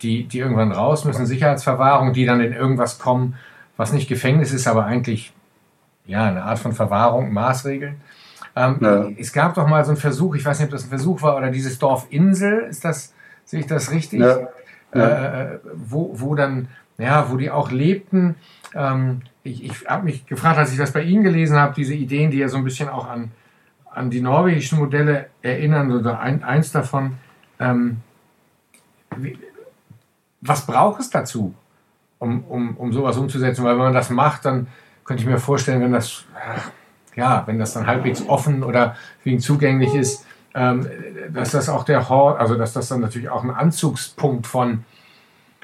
die, 0.01 0.25
die 0.25 0.39
irgendwann 0.39 0.71
raus 0.71 1.05
müssen, 1.05 1.25
Sicherheitsverwahrung, 1.25 2.13
die 2.13 2.25
dann 2.25 2.41
in 2.41 2.53
irgendwas 2.53 2.99
kommen, 2.99 3.35
was 3.77 3.93
nicht 3.93 4.07
Gefängnis 4.07 4.51
ist, 4.51 4.67
aber 4.67 4.85
eigentlich 4.85 5.33
ja 6.05 6.25
eine 6.25 6.43
Art 6.43 6.59
von 6.59 6.73
Verwahrung, 6.73 7.33
Maßregeln. 7.33 7.95
Ähm, 8.55 8.77
ja. 8.81 9.07
Es 9.17 9.33
gab 9.33 9.55
doch 9.55 9.67
mal 9.67 9.83
so 9.83 9.91
einen 9.91 9.97
Versuch, 9.97 10.35
ich 10.35 10.45
weiß 10.45 10.59
nicht, 10.59 10.67
ob 10.67 10.71
das 10.71 10.85
ein 10.85 10.89
Versuch 10.89 11.21
war 11.21 11.35
oder 11.35 11.49
dieses 11.49 11.79
Dorf 11.79 12.07
Insel, 12.09 12.59
ist 12.69 12.85
das, 12.85 13.13
sehe 13.43 13.59
ich 13.61 13.67
das 13.67 13.91
richtig? 13.91 14.19
Ja. 14.19 14.47
Ja. 14.93 15.43
Äh, 15.43 15.59
wo, 15.73 16.11
wo 16.13 16.35
dann, 16.35 16.69
ja, 16.97 17.29
wo 17.29 17.35
die 17.35 17.51
auch 17.51 17.69
lebten. 17.69 18.35
Ähm, 18.73 19.21
ich 19.43 19.65
ich 19.65 19.85
habe 19.87 20.05
mich 20.05 20.25
gefragt, 20.25 20.57
als 20.57 20.71
ich 20.71 20.77
das 20.77 20.91
bei 20.91 21.01
Ihnen 21.01 21.23
gelesen 21.23 21.57
habe, 21.57 21.73
diese 21.75 21.93
Ideen, 21.93 22.31
die 22.31 22.37
ja 22.37 22.47
so 22.47 22.57
ein 22.57 22.63
bisschen 22.63 22.87
auch 22.87 23.09
an 23.09 23.31
an 23.95 24.09
die 24.09 24.21
norwegischen 24.21 24.77
Modelle 24.77 25.27
erinnern 25.41 25.91
oder 25.91 26.19
ein, 26.19 26.43
eins 26.43 26.71
davon. 26.71 27.17
Ähm, 27.59 27.97
wie, 29.15 29.37
was 30.47 30.65
braucht 30.65 30.99
es 31.01 31.09
dazu, 31.09 31.53
um, 32.19 32.43
um, 32.45 32.77
um 32.77 32.93
sowas 32.93 33.17
umzusetzen? 33.17 33.63
Weil 33.63 33.73
wenn 33.73 33.85
man 33.85 33.93
das 33.93 34.09
macht, 34.09 34.45
dann 34.45 34.67
könnte 35.03 35.23
ich 35.23 35.29
mir 35.29 35.37
vorstellen, 35.37 35.81
wenn 35.81 35.91
das, 35.91 36.25
ja, 37.15 37.43
wenn 37.45 37.59
das 37.59 37.73
dann 37.73 37.87
halbwegs 37.87 38.27
offen 38.27 38.63
oder 38.63 38.95
ihn 39.23 39.39
zugänglich 39.39 39.93
ist, 39.93 40.25
ähm, 40.53 40.87
dass 41.33 41.51
das 41.51 41.69
auch 41.69 41.83
der 41.83 42.09
Hort, 42.09 42.39
also 42.39 42.55
dass 42.55 42.73
das 42.73 42.87
dann 42.87 43.01
natürlich 43.01 43.29
auch 43.29 43.43
ein 43.43 43.51
Anzugspunkt 43.51 44.47
von 44.47 44.85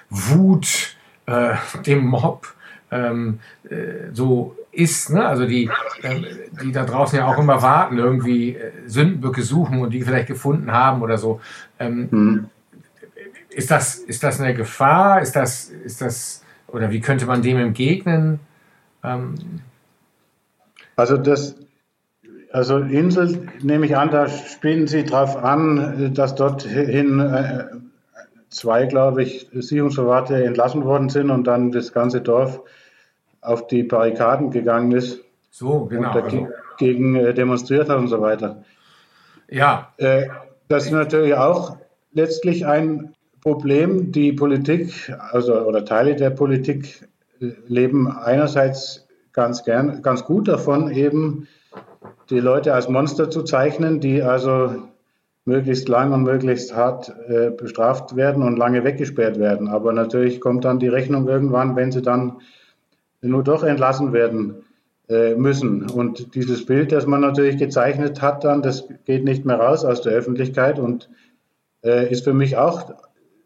Wut, 0.09 0.95
äh, 1.25 1.55
dem 1.85 2.05
Mob, 2.05 2.47
ähm, 2.91 3.39
äh, 3.69 4.11
so 4.11 4.55
ist, 4.71 5.09
ne? 5.09 5.25
also 5.25 5.45
die, 5.45 5.69
äh, 6.01 6.21
die 6.61 6.71
da 6.71 6.83
draußen 6.85 7.17
ja 7.17 7.27
auch 7.27 7.37
immer 7.37 7.61
warten, 7.61 7.97
irgendwie 7.97 8.55
äh, 8.55 8.71
Sündenböcke 8.85 9.43
suchen 9.43 9.79
und 9.79 9.91
die 9.91 10.01
vielleicht 10.01 10.27
gefunden 10.27 10.71
haben 10.71 11.01
oder 11.01 11.17
so. 11.17 11.41
Ähm, 11.79 12.07
mhm. 12.11 12.49
Ist 13.51 13.69
das, 13.69 13.95
ist 13.95 14.23
das 14.23 14.39
eine 14.39 14.53
Gefahr? 14.53 15.21
Ist 15.21 15.35
das, 15.35 15.69
ist 15.69 16.01
das, 16.01 16.43
oder 16.67 16.89
wie 16.91 17.01
könnte 17.01 17.25
man 17.25 17.41
dem 17.41 17.57
entgegnen? 17.57 18.39
Ähm, 19.03 19.35
also 20.95 21.17
das, 21.17 21.55
also 22.51 22.77
Insel 22.77 23.49
nehme 23.61 23.85
ich 23.85 23.97
an, 23.97 24.09
da 24.09 24.27
spielen 24.27 24.87
Sie 24.87 25.03
darauf 25.03 25.35
an, 25.35 26.13
dass 26.13 26.35
dorthin 26.35 27.19
äh, 27.19 27.65
zwei, 28.49 28.85
glaube 28.85 29.23
ich, 29.23 29.49
Sicherungsverwahrte 29.53 30.43
entlassen 30.43 30.83
worden 30.85 31.09
sind 31.09 31.29
und 31.29 31.45
dann 31.45 31.71
das 31.71 31.93
ganze 31.93 32.21
Dorf 32.21 32.61
auf 33.41 33.67
die 33.67 33.83
Barrikaden 33.83 34.51
gegangen 34.51 34.91
ist. 34.91 35.21
So, 35.49 35.85
genau. 35.85 36.09
Und 36.09 36.49
dagegen 36.77 37.17
also. 37.17 37.33
demonstriert 37.33 37.89
hat 37.89 37.97
und 37.97 38.07
so 38.07 38.21
weiter. 38.21 38.63
Ja. 39.49 39.93
Äh, 39.97 40.27
das 40.67 40.85
ist 40.85 40.91
natürlich 40.91 41.35
auch 41.35 41.77
letztlich 42.13 42.65
ein 42.65 43.13
Problem. 43.41 44.11
Die 44.11 44.33
Politik, 44.33 45.13
also 45.31 45.61
oder 45.61 45.83
Teile 45.83 46.15
der 46.15 46.29
Politik 46.29 47.09
äh, 47.39 47.51
leben 47.67 48.07
einerseits 48.07 49.07
ganz 49.33 49.63
gern, 49.63 50.01
ganz 50.01 50.25
gut 50.25 50.47
davon, 50.47 50.91
eben 50.91 51.47
die 52.29 52.39
Leute 52.39 52.73
als 52.73 52.87
Monster 52.87 53.29
zu 53.29 53.43
zeichnen, 53.43 53.99
die 53.99 54.21
also 54.21 54.75
möglichst 55.45 55.89
lang 55.89 56.13
und 56.13 56.23
möglichst 56.23 56.75
hart 56.75 57.13
äh, 57.27 57.49
bestraft 57.49 58.15
werden 58.15 58.43
und 58.43 58.57
lange 58.57 58.83
weggesperrt 58.83 59.39
werden. 59.39 59.67
Aber 59.67 59.91
natürlich 59.91 60.39
kommt 60.39 60.65
dann 60.65 60.79
die 60.79 60.87
Rechnung 60.87 61.27
irgendwann, 61.27 61.75
wenn 61.75 61.91
sie 61.91 62.01
dann 62.01 62.41
nur 63.21 63.43
doch 63.43 63.63
entlassen 63.63 64.13
werden 64.13 64.63
äh, 65.09 65.35
müssen. 65.35 65.89
Und 65.89 66.35
dieses 66.35 66.65
Bild, 66.65 66.91
das 66.91 67.07
man 67.07 67.21
natürlich 67.21 67.57
gezeichnet 67.57 68.21
hat, 68.21 68.43
dann, 68.43 68.61
das 68.61 68.87
geht 69.05 69.23
nicht 69.23 69.45
mehr 69.45 69.57
raus 69.57 69.83
aus 69.83 70.01
der 70.01 70.13
Öffentlichkeit 70.13 70.79
und 70.79 71.09
äh, 71.83 72.09
ist 72.11 72.23
für 72.23 72.33
mich 72.33 72.57
auch 72.57 72.93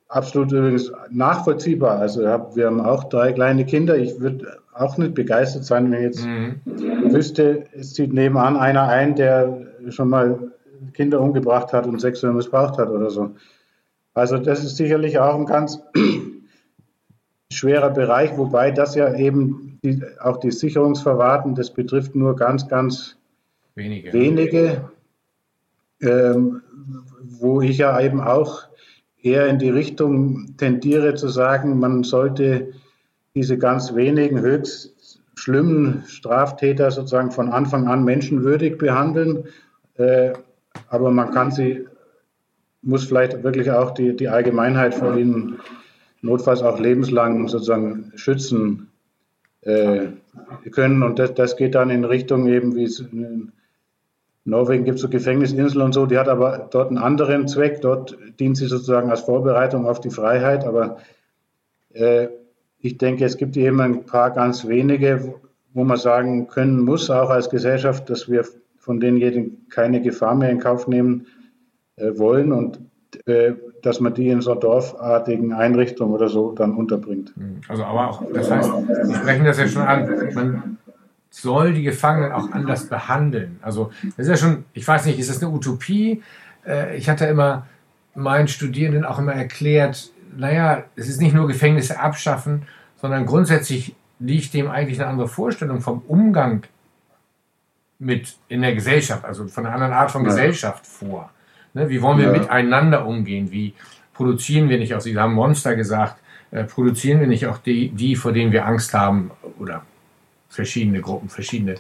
absolut 0.08 0.52
übrigens 0.52 0.92
nachvollziehbar. 1.10 2.00
Also 2.00 2.22
wir 2.22 2.66
haben 2.66 2.82
auch 2.82 3.06
drei 3.06 3.34
kleine 3.34 3.66
Kinder. 3.66 3.98
Ich 3.98 4.20
würde 4.20 4.60
auch 4.74 4.98
nicht 4.98 5.14
begeistert 5.14 5.66
sein, 5.66 5.92
wenn 5.92 6.00
ich 6.00 6.06
jetzt 6.06 6.26
mhm. 6.26 6.62
wüsste, 7.14 7.66
es 7.74 7.94
zieht 7.94 8.14
nebenan 8.14 8.58
einer 8.58 8.88
ein, 8.88 9.16
der 9.16 9.62
schon 9.90 10.10
mal 10.10 10.52
Kinder 10.94 11.22
umgebracht 11.22 11.74
hat 11.74 11.88
und 11.88 12.02
sexuell 12.02 12.34
missbraucht 12.34 12.78
hat 12.78 12.90
oder 12.90 13.10
so. 13.10 13.32
Also 14.14 14.38
das 14.38 14.64
ist 14.64 14.78
sicherlich 14.78 15.20
auch 15.20 15.36
ein 15.36 15.46
ganz 15.46 15.82
schwerer 17.52 17.90
Bereich, 17.90 18.38
wobei 18.38 18.72
das 18.72 18.96
ja 18.96 19.14
eben 19.14 19.80
die, 19.84 20.02
auch 20.22 20.38
die 20.38 20.52
Sicherungsverwarten, 20.52 21.56
das 21.56 21.72
betrifft 21.72 22.16
nur 22.16 22.36
ganz, 22.36 22.68
ganz 22.68 23.18
wenige. 23.76 24.14
wenige. 24.14 24.90
ähm, 26.02 26.62
wo 27.22 27.62
ich 27.62 27.78
ja 27.78 28.00
eben 28.00 28.22
auch 28.22 28.68
eher 29.26 29.48
in 29.48 29.60
die 29.60 29.70
Richtung 29.70 30.56
tendiere 30.58 31.16
zu 31.16 31.28
sagen, 31.28 31.80
man 31.80 32.04
sollte 32.04 32.74
diese 33.34 33.58
ganz 33.58 33.96
wenigen 33.96 34.40
höchst 34.40 35.20
schlimmen 35.36 36.04
Straftäter 36.08 36.92
sozusagen 36.92 37.32
von 37.32 37.50
Anfang 37.50 37.88
an 37.88 38.06
menschenwürdig 38.06 38.78
behandeln. 38.78 39.46
Äh, 39.96 40.34
aber 40.90 41.12
man 41.12 41.32
kann 41.32 41.52
sie, 41.52 41.86
muss 42.82 43.06
vielleicht 43.06 43.44
wirklich 43.44 43.72
auch 43.72 43.92
die, 43.92 44.16
die 44.16 44.30
Allgemeinheit 44.30 44.94
vor 44.94 45.18
ihnen 45.18 45.60
notfalls 46.22 46.62
auch 46.62 46.80
lebenslang 46.80 47.48
sozusagen 47.48 48.12
schützen 48.16 48.90
äh, 49.62 50.08
können. 50.72 51.04
Und 51.04 51.20
das, 51.20 51.34
das 51.34 51.58
geht 51.58 51.76
dann 51.76 51.90
in 51.90 52.06
Richtung 52.06 52.48
eben, 52.48 52.76
wie 52.76 52.84
es 52.84 53.04
Norwegen 54.46 54.86
gibt 54.86 54.98
es 54.98 55.02
so 55.02 55.10
Gefängnisinseln 55.10 55.84
und 55.84 55.94
so, 55.94 56.06
die 56.06 56.20
hat 56.20 56.30
aber 56.30 56.68
dort 56.72 56.90
einen 56.90 57.00
anderen 57.00 57.48
Zweck. 57.48 57.82
Dort 57.82 58.16
dient 58.40 58.58
sie 58.58 58.68
sozusagen 58.68 59.10
als 59.10 59.22
Vorbereitung 59.22 59.88
auf 59.88 60.00
die 60.00 60.12
Freiheit. 60.12 60.66
Aber 60.66 60.98
äh, 61.94 62.28
ich 62.80 63.00
denke, 63.00 63.26
es 63.26 63.38
gibt 63.38 63.58
eben 63.58 63.82
ein 63.82 64.06
paar 64.06 64.30
ganz 64.30 64.68
wenige, 64.68 65.34
wo 65.74 65.84
man 65.84 65.98
sagen 65.98 66.48
können 66.48 66.80
muss, 66.80 67.10
auch 67.10 67.32
als 67.32 67.50
Gesellschaft, 67.50 68.08
dass 68.10 68.30
wir 68.30 68.46
von 68.78 69.00
denjenigen 69.00 69.68
keine 69.70 70.00
Gefahr 70.02 70.36
mehr 70.36 70.52
in 70.52 70.60
Kauf 70.60 70.88
nehmen 70.88 71.26
äh, 71.96 72.18
wollen 72.20 72.52
und 72.52 72.80
äh, 73.26 73.54
dass 73.82 74.00
man 74.00 74.14
die 74.14 74.30
in 74.30 74.42
so 74.42 74.54
dorfartigen 74.54 75.54
Einrichtungen 75.54 76.14
oder 76.14 76.30
so 76.30 76.52
dann 76.52 76.76
unterbringt. 76.76 77.34
Also 77.68 77.84
aber 77.84 78.10
auch, 78.10 78.24
das 78.32 78.52
heißt, 78.52 78.72
Sie 79.04 79.14
sprechen 79.16 79.46
das 79.46 79.58
ja 79.58 79.68
schon 79.68 79.82
an, 79.82 80.34
man 80.36 80.78
soll 81.42 81.74
die 81.74 81.84
Gefangenen 81.84 82.32
auch 82.32 82.52
anders 82.52 82.88
behandeln. 82.88 83.60
Also 83.62 83.92
das 84.04 84.26
ist 84.26 84.30
ja 84.30 84.38
schon, 84.38 84.66
ich 84.74 84.88
weiß 84.88 85.06
nicht, 85.06 85.20
ist 85.20 85.30
das 85.30 85.42
eine 85.44 85.52
Utopie? 85.52 86.24
Äh, 86.66 86.96
ich 86.96 87.10
hatte 87.10 87.26
immer 87.26 87.68
meinen 88.14 88.48
Studierenden 88.48 89.04
auch 89.04 89.20
immer 89.20 89.34
erklärt, 89.34 90.12
naja, 90.38 90.84
es 90.96 91.10
ist 91.10 91.22
nicht 91.22 91.34
nur 91.34 91.48
Gefängnisse 91.48 92.00
abschaffen, 92.00 92.64
sondern 93.02 93.26
grundsätzlich 93.26 93.96
liegt 94.20 94.54
dem 94.54 94.70
eigentlich 94.70 95.00
eine 95.00 95.10
andere 95.10 95.28
Vorstellung 95.28 95.82
vom 95.82 96.02
Umgang 96.08 96.64
mit 98.00 98.38
in 98.48 98.62
der 98.62 98.74
Gesellschaft, 98.74 99.26
also 99.26 99.46
von 99.48 99.66
einer 99.66 99.76
anderen 99.76 99.94
Art 99.94 100.12
von 100.12 100.24
ja. 100.24 100.30
Gesellschaft 100.30 100.88
vor. 100.88 101.32
Ne, 101.74 101.90
wie 101.90 102.02
wollen 102.02 102.18
wir 102.18 102.28
ja. 102.28 102.32
miteinander 102.32 103.06
umgehen? 103.06 103.52
Wie 103.52 103.74
produzieren 104.14 104.70
wir 104.70 104.78
nicht 104.78 104.96
auch, 104.96 105.02
Sie 105.02 105.18
haben 105.18 105.34
Monster 105.34 105.76
gesagt, 105.76 106.16
äh, 106.52 106.64
produzieren 106.64 107.20
wir 107.20 107.28
nicht 107.28 107.48
auch 107.48 107.58
die, 107.58 107.90
die, 107.90 108.16
vor 108.16 108.32
denen 108.32 108.54
wir 108.54 108.66
Angst 108.66 108.94
haben 108.94 109.32
oder 109.60 109.84
verschiedene 110.56 111.02
Gruppen, 111.02 111.30
verschiedene 111.30 111.76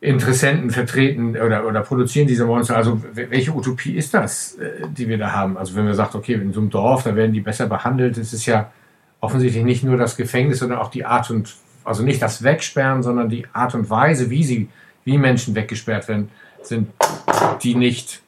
Interessenten 0.00 0.70
vertreten 0.70 1.36
oder, 1.36 1.64
oder 1.64 1.80
produzieren 1.82 2.26
diese 2.26 2.44
Monster. 2.44 2.76
Also 2.76 3.00
welche 3.14 3.54
Utopie 3.54 3.94
ist 3.94 4.12
das, 4.12 4.56
äh, 4.56 4.88
die 4.90 5.08
wir 5.08 5.16
da 5.16 5.30
haben? 5.30 5.56
Also 5.56 5.76
wenn 5.76 5.86
wir 5.86 5.94
sagt, 5.94 6.16
okay, 6.16 6.34
in 6.34 6.52
so 6.52 6.60
einem 6.60 6.70
Dorf, 6.70 7.04
da 7.04 7.14
werden 7.14 7.32
die 7.32 7.40
besser 7.40 7.68
behandelt, 7.68 8.18
das 8.18 8.32
ist 8.32 8.46
ja 8.46 8.72
offensichtlich 9.20 9.62
nicht 9.62 9.84
nur 9.84 9.96
das 9.96 10.16
Gefängnis, 10.16 10.58
sondern 10.58 10.80
auch 10.80 10.90
die 10.90 11.04
Art 11.04 11.30
und, 11.30 11.54
also 11.84 12.02
nicht 12.02 12.20
das 12.20 12.42
Wegsperren, 12.42 13.04
sondern 13.04 13.28
die 13.28 13.46
Art 13.52 13.76
und 13.76 13.88
Weise, 13.88 14.28
wie 14.28 14.42
sie, 14.42 14.68
wie 15.04 15.18
Menschen 15.18 15.54
weggesperrt 15.54 16.08
werden, 16.08 16.30
sind, 16.62 16.88
die 17.62 17.76
nicht 17.76 18.22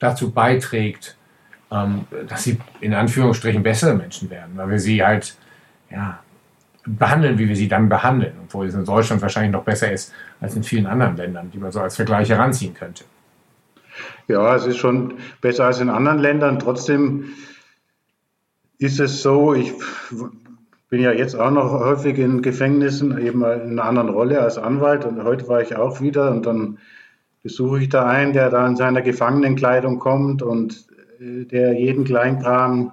dazu 0.00 0.32
beiträgt, 0.32 1.16
ähm, 1.70 2.06
dass 2.28 2.42
sie 2.42 2.58
in 2.80 2.94
Anführungsstrichen 2.94 3.62
bessere 3.62 3.94
Menschen 3.94 4.28
werden, 4.28 4.56
weil 4.56 4.70
wir 4.70 4.80
sie 4.80 5.04
halt, 5.04 5.36
ja, 5.88 6.18
behandeln, 6.98 7.38
wie 7.38 7.48
wir 7.48 7.56
sie 7.56 7.68
dann 7.68 7.88
behandeln, 7.88 8.32
obwohl 8.44 8.66
es 8.66 8.74
in 8.74 8.84
Deutschland 8.84 9.22
wahrscheinlich 9.22 9.52
noch 9.52 9.64
besser 9.64 9.92
ist 9.92 10.12
als 10.40 10.56
in 10.56 10.62
vielen 10.62 10.86
anderen 10.86 11.16
Ländern, 11.16 11.50
die 11.50 11.58
man 11.58 11.72
so 11.72 11.80
als 11.80 11.96
Vergleich 11.96 12.28
heranziehen 12.28 12.74
könnte. 12.74 13.04
Ja, 14.28 14.54
es 14.54 14.66
ist 14.66 14.76
schon 14.76 15.14
besser 15.40 15.66
als 15.66 15.80
in 15.80 15.90
anderen 15.90 16.18
Ländern. 16.18 16.58
Trotzdem 16.58 17.32
ist 18.78 19.00
es 19.00 19.22
so, 19.22 19.54
ich 19.54 19.72
bin 20.88 21.00
ja 21.00 21.12
jetzt 21.12 21.34
auch 21.34 21.50
noch 21.50 21.70
häufig 21.72 22.18
in 22.18 22.42
Gefängnissen, 22.42 23.18
eben 23.18 23.44
in 23.44 23.78
einer 23.78 23.84
anderen 23.84 24.08
Rolle 24.08 24.40
als 24.40 24.58
Anwalt 24.58 25.04
und 25.04 25.22
heute 25.22 25.48
war 25.48 25.60
ich 25.62 25.76
auch 25.76 26.00
wieder 26.00 26.30
und 26.30 26.46
dann 26.46 26.78
besuche 27.42 27.82
ich 27.82 27.88
da 27.88 28.06
einen, 28.06 28.32
der 28.32 28.50
da 28.50 28.66
in 28.66 28.76
seiner 28.76 29.02
Gefangenenkleidung 29.02 29.98
kommt 29.98 30.42
und 30.42 30.86
äh, 31.20 31.44
der 31.44 31.72
jeden 31.74 32.04
Kleinkram 32.04 32.92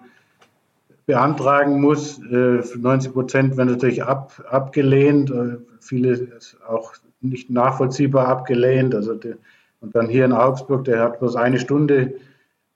beantragen 1.07 1.81
muss. 1.81 2.19
90 2.19 3.09
äh, 3.09 3.13
Prozent 3.13 3.57
werden 3.57 3.69
natürlich 3.69 4.03
ab, 4.03 4.43
abgelehnt, 4.47 5.31
äh, 5.31 5.57
viele 5.79 6.29
auch 6.67 6.93
nicht 7.21 7.49
nachvollziehbar 7.49 8.27
abgelehnt. 8.27 8.93
Also 8.93 9.15
der, 9.15 9.37
und 9.81 9.95
dann 9.95 10.07
hier 10.09 10.25
in 10.25 10.33
Augsburg, 10.33 10.83
der 10.83 11.01
hat 11.01 11.19
bloß 11.19 11.35
eine 11.35 11.59
Stunde 11.59 12.13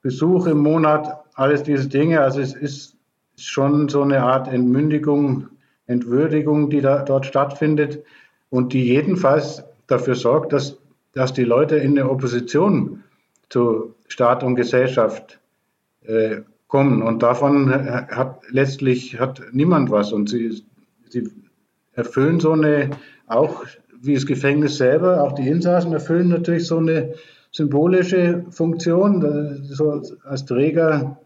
Besuch 0.01 0.47
im 0.47 0.59
Monat, 0.59 1.23
alles 1.35 1.61
diese 1.61 1.87
Dinge. 1.87 2.21
Also 2.21 2.41
es 2.41 2.53
ist 2.53 2.95
schon 3.37 3.89
so 3.89 4.01
eine 4.01 4.23
Art 4.23 4.47
Entmündigung, 4.47 5.47
Entwürdigung, 5.85 6.69
die 6.69 6.81
da, 6.81 7.03
dort 7.03 7.25
stattfindet 7.25 8.03
und 8.49 8.73
die 8.73 8.85
jedenfalls 8.85 9.63
dafür 9.87 10.15
sorgt, 10.15 10.53
dass, 10.53 10.77
dass 11.13 11.33
die 11.33 11.43
Leute 11.43 11.75
in 11.75 11.95
der 11.95 12.09
Opposition 12.09 13.03
zu 13.49 13.93
Staat 14.07 14.43
und 14.43 14.55
Gesellschaft 14.55 15.39
äh, 16.03 16.41
kommen. 16.71 17.03
Und 17.03 17.21
davon 17.21 17.69
hat 17.71 18.41
letztlich 18.49 19.19
hat 19.19 19.41
niemand 19.51 19.91
was. 19.91 20.11
Und 20.11 20.29
sie, 20.29 20.63
sie 21.09 21.29
erfüllen 21.93 22.39
so 22.39 22.53
eine, 22.53 22.89
auch 23.27 23.65
wie 24.01 24.15
das 24.15 24.25
Gefängnis 24.25 24.77
selber, 24.77 25.21
auch 25.21 25.33
die 25.33 25.47
Insassen 25.47 25.93
erfüllen 25.93 26.29
natürlich 26.29 26.65
so 26.65 26.77
eine 26.77 27.13
symbolische 27.51 28.45
Funktion, 28.49 29.61
so 29.63 30.01
als 30.23 30.45
Träger 30.45 31.19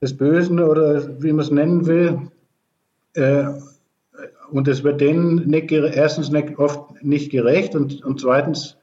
des 0.00 0.16
Bösen 0.16 0.58
oder 0.58 1.22
wie 1.22 1.32
man 1.32 1.44
es 1.44 1.50
nennen 1.50 1.86
will. 1.86 2.18
Äh, 3.14 3.44
und 4.50 4.66
es 4.66 4.82
wird 4.82 5.02
denen 5.02 5.46
nicht, 5.46 5.70
erstens 5.70 6.30
nicht, 6.30 6.58
oft 6.58 7.04
nicht 7.04 7.30
gerecht 7.30 7.74
und, 7.74 8.02
und 8.02 8.20
zweitens 8.20 8.78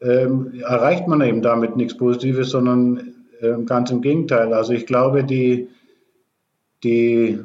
ähm, 0.00 0.54
erreicht 0.66 1.06
man 1.06 1.20
eben 1.20 1.42
damit 1.42 1.76
nichts 1.76 1.96
Positives, 1.96 2.48
sondern 2.50 3.17
ganz 3.66 3.90
im 3.90 4.00
Gegenteil. 4.00 4.52
Also 4.52 4.72
ich 4.72 4.86
glaube, 4.86 5.24
die, 5.24 5.68
die 6.82 7.38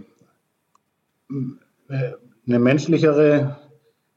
äh, 1.90 2.12
eine 2.48 2.60
menschlichere 2.60 3.58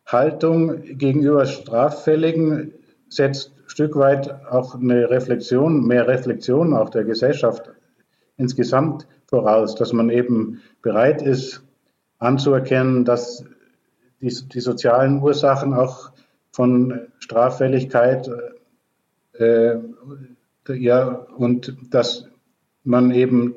Haltung 0.07 0.83
gegenüber 0.83 1.47
Straffälligen 1.47 2.73
setzt 3.09 3.53
ein 3.57 3.69
Stück 3.69 3.97
weit 3.97 4.31
auch 4.47 4.75
eine 4.75 5.11
Reflexion, 5.11 5.87
mehr 5.87 6.07
Reflexion 6.07 6.75
auch 6.75 6.91
der 6.91 7.05
Gesellschaft 7.05 7.71
insgesamt 8.37 9.07
voraus, 9.27 9.75
dass 9.75 9.93
man 9.93 10.11
eben 10.11 10.61
bereit 10.83 11.23
ist 11.23 11.63
anzuerkennen, 12.19 13.05
dass 13.05 13.45
die, 14.21 14.35
die 14.49 14.61
sozialen 14.61 15.21
Ursachen 15.21 15.75
auch 15.75 16.13
von 16.53 17.09
Straffälligkeit 17.19 18.31
äh, 19.35 19.77
ja, 20.69 21.27
und 21.37 21.77
dass 21.91 22.29
man 22.85 23.11
eben 23.11 23.55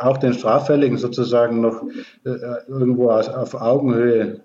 auch 0.00 0.16
den 0.18 0.32
Straffälligen 0.32 0.98
sozusagen 0.98 1.60
noch 1.60 1.84
äh, 2.24 2.30
irgendwo 2.66 3.10
auf 3.10 3.54
Augenhöhe 3.54 4.40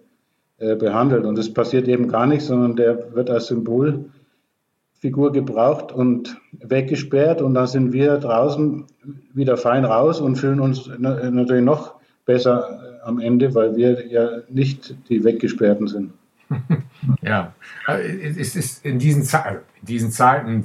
äh, 0.60 0.76
behandelt. 0.76 1.26
Und 1.26 1.38
das 1.38 1.52
passiert 1.52 1.88
eben 1.88 2.08
gar 2.08 2.28
nicht, 2.28 2.44
sondern 2.44 2.76
der 2.76 3.14
wird 3.16 3.30
als 3.30 3.48
Symbolfigur 3.48 5.32
gebraucht 5.32 5.92
und 5.92 6.38
weggesperrt. 6.52 7.42
Und 7.42 7.56
dann 7.56 7.68
sind 7.68 7.94
wir 7.94 8.18
draußen 8.18 8.86
wieder 9.34 9.58
fein 9.58 9.86
raus 9.86 10.22
und 10.22 10.36
fühlen 10.36 10.60
uns 10.60 10.88
natürlich 11.00 11.64
noch 11.66 11.96
besser 12.26 13.00
äh, 13.02 13.08
am 13.08 13.20
Ende, 13.20 13.56
weil 13.56 13.76
wir 13.76 14.08
ja 14.08 14.42
nicht 14.50 14.96
die 15.10 15.24
Weggesperrten 15.24 15.88
sind. 15.88 16.14
Ja, 17.22 17.54
es 17.86 18.56
ist 18.56 18.86
in 18.86 18.98
diesen, 18.98 19.24
in 19.24 19.86
diesen 19.86 20.12
Zeiten 20.12 20.64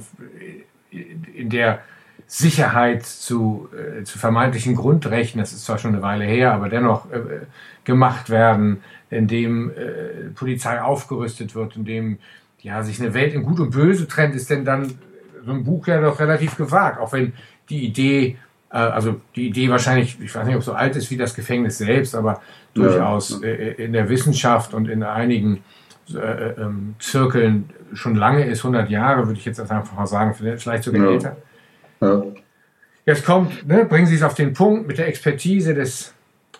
in 0.91 1.49
der 1.49 1.81
Sicherheit 2.27 3.05
zu, 3.05 3.69
äh, 3.73 4.03
zu 4.03 4.19
vermeintlichen 4.19 4.75
Grundrechten, 4.75 5.39
das 5.39 5.51
ist 5.51 5.65
zwar 5.65 5.79
schon 5.79 5.93
eine 5.93 6.01
Weile 6.01 6.25
her, 6.25 6.53
aber 6.53 6.69
dennoch 6.69 7.11
äh, 7.11 7.45
gemacht 7.83 8.29
werden, 8.29 8.83
in 9.09 9.27
dem 9.27 9.71
äh, 9.71 10.29
Polizei 10.35 10.81
aufgerüstet 10.81 11.55
wird, 11.55 11.75
in 11.75 11.85
dem 11.85 12.19
ja, 12.61 12.83
sich 12.83 12.99
eine 13.01 13.13
Welt 13.13 13.33
in 13.33 13.43
Gut 13.43 13.59
und 13.59 13.71
Böse 13.71 14.07
trennt, 14.07 14.35
ist 14.35 14.49
denn 14.49 14.65
dann 14.65 14.93
so 15.43 15.51
ein 15.51 15.63
Buch 15.63 15.87
ja 15.87 16.01
doch 16.01 16.19
relativ 16.19 16.55
gewagt, 16.55 16.99
auch 16.99 17.13
wenn 17.13 17.33
die 17.69 17.85
Idee, 17.85 18.37
äh, 18.71 18.77
also 18.77 19.19
die 19.35 19.47
Idee 19.47 19.69
wahrscheinlich, 19.69 20.19
ich 20.21 20.33
weiß 20.33 20.45
nicht, 20.45 20.55
ob 20.55 20.63
so 20.63 20.73
alt 20.73 20.95
ist 20.95 21.09
wie 21.09 21.17
das 21.17 21.33
Gefängnis 21.33 21.77
selbst, 21.77 22.15
aber 22.15 22.41
durchaus 22.73 23.41
äh, 23.41 23.83
in 23.83 23.93
der 23.93 24.09
Wissenschaft 24.09 24.73
und 24.73 24.87
in 24.87 25.03
einigen 25.03 25.63
äh, 26.15 26.61
ähm, 26.61 26.95
Zirkeln 26.99 27.69
schon 27.93 28.15
lange 28.15 28.45
ist, 28.45 28.59
100 28.59 28.89
Jahre, 28.89 29.27
würde 29.27 29.39
ich 29.39 29.45
jetzt 29.45 29.59
einfach 29.59 29.95
mal 29.95 30.07
sagen, 30.07 30.33
vielleicht 30.33 30.83
sogar 30.83 31.05
ja. 31.05 31.11
älter. 31.11 31.37
Ja. 32.01 32.23
Jetzt 33.05 33.25
kommt, 33.25 33.67
ne, 33.67 33.85
bringen 33.85 34.05
Sie 34.05 34.15
es 34.15 34.23
auf 34.23 34.35
den 34.35 34.53
Punkt 34.53 34.87
mit 34.87 34.97
der 34.97 35.07
Expertise 35.07 35.73
des, 35.73 36.13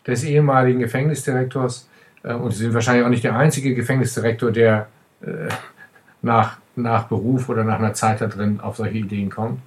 des 0.08 0.24
ehemaligen 0.24 0.80
Gefängnisdirektors. 0.80 1.88
Äh, 2.24 2.34
und 2.34 2.52
Sie 2.52 2.64
sind 2.64 2.74
wahrscheinlich 2.74 3.06
auch 3.06 3.10
nicht 3.10 3.24
der 3.24 3.36
einzige 3.36 3.76
Gefängnisdirektor, 3.76 4.52
der 4.52 4.88
äh, 5.22 5.50
nach 6.22 6.58
nach 6.82 7.06
Beruf 7.06 7.50
oder 7.50 7.64
nach 7.64 7.80
einer 7.80 7.94
Zeit 7.94 8.22
da 8.22 8.28
drin 8.28 8.60
auf 8.60 8.78
solche 8.78 8.98
Ideen 8.98 9.30
kommt. 9.30 9.60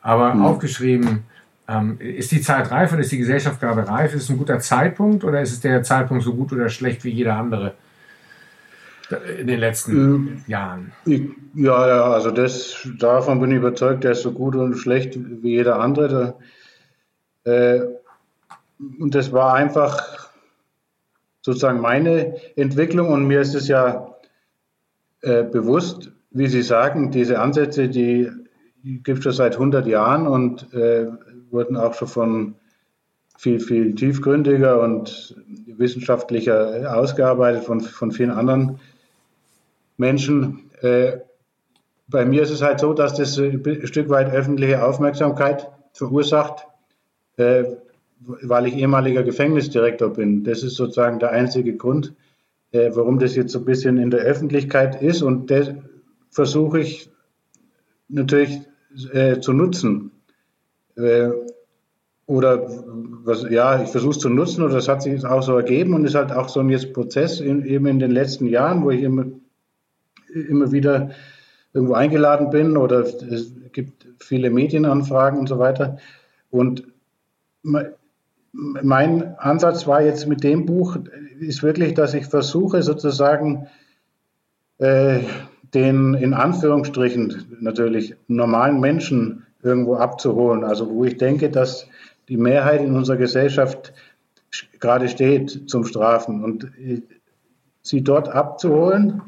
Aber 0.00 0.34
mhm. 0.34 0.42
aufgeschrieben, 0.42 1.24
ähm, 1.68 1.98
ist 1.98 2.30
die 2.32 2.40
Zeit 2.40 2.70
reif 2.70 2.92
oder 2.92 3.00
ist 3.00 3.12
die 3.12 3.18
Gesellschaft 3.18 3.60
gerade 3.60 3.86
reif? 3.86 4.14
Ist 4.14 4.24
es 4.24 4.30
ein 4.30 4.38
guter 4.38 4.60
Zeitpunkt 4.60 5.24
oder 5.24 5.40
ist 5.40 5.52
es 5.52 5.60
der 5.60 5.82
Zeitpunkt 5.82 6.24
so 6.24 6.34
gut 6.34 6.52
oder 6.52 6.68
schlecht 6.68 7.04
wie 7.04 7.10
jeder 7.10 7.36
andere 7.36 7.74
in 9.10 9.46
den 9.46 9.60
letzten 9.60 9.92
ähm, 9.92 10.44
Jahren? 10.46 10.92
Ja, 11.54 11.86
ja, 11.86 12.02
also 12.04 12.30
das, 12.30 12.86
davon 12.98 13.40
bin 13.40 13.50
ich 13.50 13.58
überzeugt, 13.58 14.04
der 14.04 14.12
ist 14.12 14.22
so 14.22 14.32
gut 14.32 14.56
und 14.56 14.74
schlecht 14.76 15.16
wie 15.16 15.50
jeder 15.50 15.80
andere. 15.80 16.34
Äh, 17.44 17.80
und 18.98 19.14
das 19.14 19.32
war 19.32 19.54
einfach 19.54 20.30
sozusagen 21.42 21.80
meine 21.80 22.36
Entwicklung 22.56 23.08
und 23.12 23.26
mir 23.26 23.40
ist 23.40 23.54
es 23.54 23.68
ja 23.68 24.14
äh, 25.20 25.42
bewusst, 25.42 26.10
wie 26.30 26.48
Sie 26.48 26.62
sagen, 26.62 27.10
diese 27.10 27.38
Ansätze, 27.38 27.88
die 27.88 28.30
gibt 28.82 29.18
es 29.18 29.24
schon 29.24 29.32
seit 29.32 29.54
100 29.54 29.86
Jahren 29.86 30.26
und 30.26 30.72
äh, 30.74 31.06
wurden 31.50 31.76
auch 31.76 31.94
schon 31.94 32.08
von 32.08 32.54
viel, 33.36 33.60
viel 33.60 33.94
tiefgründiger 33.94 34.80
und 34.80 35.36
wissenschaftlicher 35.66 36.94
ausgearbeitet 36.96 37.64
von, 37.64 37.80
von 37.80 38.10
vielen 38.10 38.30
anderen 38.30 38.78
Menschen. 39.96 40.70
Äh, 40.80 41.18
bei 42.08 42.24
mir 42.24 42.42
ist 42.42 42.50
es 42.50 42.62
halt 42.62 42.80
so, 42.80 42.92
dass 42.92 43.14
das 43.14 43.38
ein 43.38 43.86
Stück 43.86 44.08
weit 44.08 44.32
öffentliche 44.32 44.84
Aufmerksamkeit 44.84 45.70
verursacht, 45.92 46.66
äh, 47.36 47.64
weil 48.20 48.66
ich 48.66 48.76
ehemaliger 48.76 49.22
Gefängnisdirektor 49.22 50.10
bin. 50.10 50.44
Das 50.44 50.62
ist 50.62 50.76
sozusagen 50.76 51.18
der 51.18 51.30
einzige 51.30 51.76
Grund, 51.76 52.14
äh, 52.72 52.90
warum 52.94 53.18
das 53.18 53.36
jetzt 53.36 53.52
so 53.52 53.60
ein 53.60 53.64
bisschen 53.64 53.98
in 53.98 54.10
der 54.10 54.20
Öffentlichkeit 54.20 55.00
ist. 55.00 55.22
Und 55.22 55.50
das 55.50 55.72
versuche 56.30 56.80
ich 56.80 57.10
natürlich 58.08 58.60
äh, 59.12 59.40
zu 59.40 59.52
nutzen. 59.52 60.10
Äh, 60.96 61.30
oder 62.26 62.66
was, 63.24 63.44
ja, 63.50 63.82
ich 63.82 63.90
versuche 63.90 64.12
es 64.12 64.18
zu 64.18 64.30
nutzen 64.30 64.62
oder 64.62 64.74
das 64.74 64.88
hat 64.88 65.02
sich 65.02 65.12
jetzt 65.12 65.26
auch 65.26 65.42
so 65.42 65.56
ergeben 65.56 65.94
und 65.94 66.04
ist 66.04 66.14
halt 66.14 66.32
auch 66.32 66.48
so 66.48 66.60
ein 66.60 66.70
jetzt 66.70 66.94
Prozess 66.94 67.40
in, 67.40 67.64
eben 67.66 67.86
in 67.86 67.98
den 67.98 68.10
letzten 68.10 68.46
Jahren, 68.46 68.82
wo 68.82 68.90
ich 68.90 69.02
immer, 69.02 69.26
immer 70.34 70.72
wieder 70.72 71.10
irgendwo 71.72 71.94
eingeladen 71.94 72.50
bin 72.50 72.76
oder 72.76 73.00
es 73.00 73.52
gibt 73.72 74.06
viele 74.20 74.50
Medienanfragen 74.50 75.38
und 75.38 75.48
so 75.48 75.58
weiter. 75.58 75.98
Und 76.50 76.84
mein 78.52 79.36
Ansatz 79.38 79.86
war 79.86 80.02
jetzt 80.02 80.26
mit 80.26 80.44
dem 80.44 80.66
Buch, 80.66 80.96
ist 81.40 81.62
wirklich, 81.62 81.94
dass 81.94 82.14
ich 82.14 82.26
versuche 82.26 82.82
sozusagen 82.82 83.66
äh, 84.78 85.20
den 85.74 86.14
in 86.14 86.34
Anführungsstrichen 86.34 87.56
natürlich 87.60 88.14
normalen 88.28 88.78
Menschen 88.78 89.44
irgendwo 89.62 89.96
abzuholen. 89.96 90.62
Also 90.62 90.88
wo 90.88 91.04
ich 91.04 91.16
denke, 91.16 91.50
dass 91.50 91.88
die 92.28 92.36
Mehrheit 92.36 92.80
in 92.80 92.94
unserer 92.94 93.16
Gesellschaft 93.16 93.92
gerade 94.78 95.08
steht 95.08 95.68
zum 95.68 95.84
Strafen 95.84 96.44
und 96.44 96.64
äh, 96.78 97.02
sie 97.82 98.02
dort 98.02 98.28
abzuholen 98.28 99.20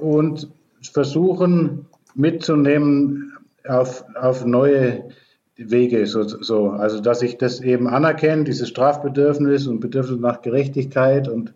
und 0.00 0.48
versuchen 0.82 1.86
mitzunehmen 2.14 3.32
auf, 3.68 4.04
auf 4.20 4.44
neue 4.44 5.04
Wege. 5.56 6.06
So, 6.06 6.22
so. 6.22 6.70
Also 6.70 7.00
dass 7.00 7.22
ich 7.22 7.38
das 7.38 7.60
eben 7.60 7.86
anerkenne, 7.86 8.44
dieses 8.44 8.68
Strafbedürfnis 8.68 9.66
und 9.66 9.80
Bedürfnis 9.80 10.20
nach 10.20 10.42
Gerechtigkeit 10.42 11.28
und 11.28 11.52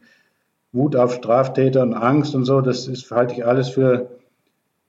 Wut 0.73 0.97
auf 0.97 1.15
Straftäter 1.15 1.83
und 1.83 1.95
Angst 1.95 2.35
und 2.35 2.45
so, 2.45 2.61
das 2.61 2.89
ist, 2.89 3.11
halte 3.11 3.35
ich 3.35 3.47
alles 3.47 3.69
für 3.69 4.11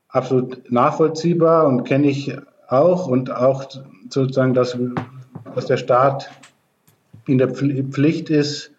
absolut 0.09 0.71
nachvollziehbar 0.71 1.67
und 1.67 1.83
kenne 1.83 2.07
ich 2.07 2.35
auch 2.67 3.07
und 3.07 3.31
auch 3.31 3.69
sozusagen, 4.09 4.53
dass, 4.53 4.77
dass 5.53 5.67
der 5.67 5.77
Staat 5.77 6.31
in 7.27 7.37
der 7.37 7.49
Pflicht 7.49 8.29
ist, 8.29 8.71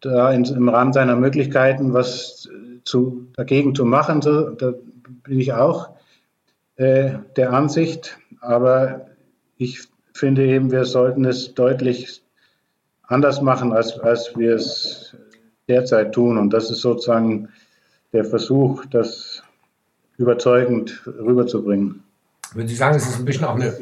da 0.00 0.32
im 0.32 0.68
Rahmen 0.68 0.92
seiner 0.92 1.14
Möglichkeiten 1.14 1.92
was 1.92 2.48
zu, 2.84 3.28
dagegen 3.36 3.74
zu 3.74 3.84
machen. 3.84 4.22
So, 4.22 4.50
da 4.50 4.72
bin 5.24 5.40
ich 5.40 5.52
auch 5.52 5.90
äh, 6.76 7.12
der 7.36 7.52
Ansicht. 7.52 8.18
Aber 8.40 9.06
ich 9.56 9.88
finde 10.14 10.46
eben, 10.46 10.70
wir 10.70 10.84
sollten 10.84 11.24
es 11.24 11.54
deutlich 11.54 12.22
anders 13.02 13.40
machen, 13.40 13.72
als, 13.72 13.98
als 14.00 14.36
wir 14.36 14.54
es 14.54 15.16
derzeit 15.68 16.12
tun. 16.12 16.38
Und 16.38 16.50
das 16.50 16.70
ist 16.70 16.80
sozusagen 16.80 17.48
der 18.12 18.24
Versuch, 18.24 18.84
das 18.86 19.42
überzeugend 20.18 21.02
rüberzubringen. 21.06 22.02
Würden 22.54 22.68
Sie 22.68 22.74
sagen, 22.74 22.96
es 22.96 23.08
ist 23.08 23.18
ein 23.18 23.24
bisschen 23.24 23.46
auch 23.46 23.54
eine, 23.54 23.74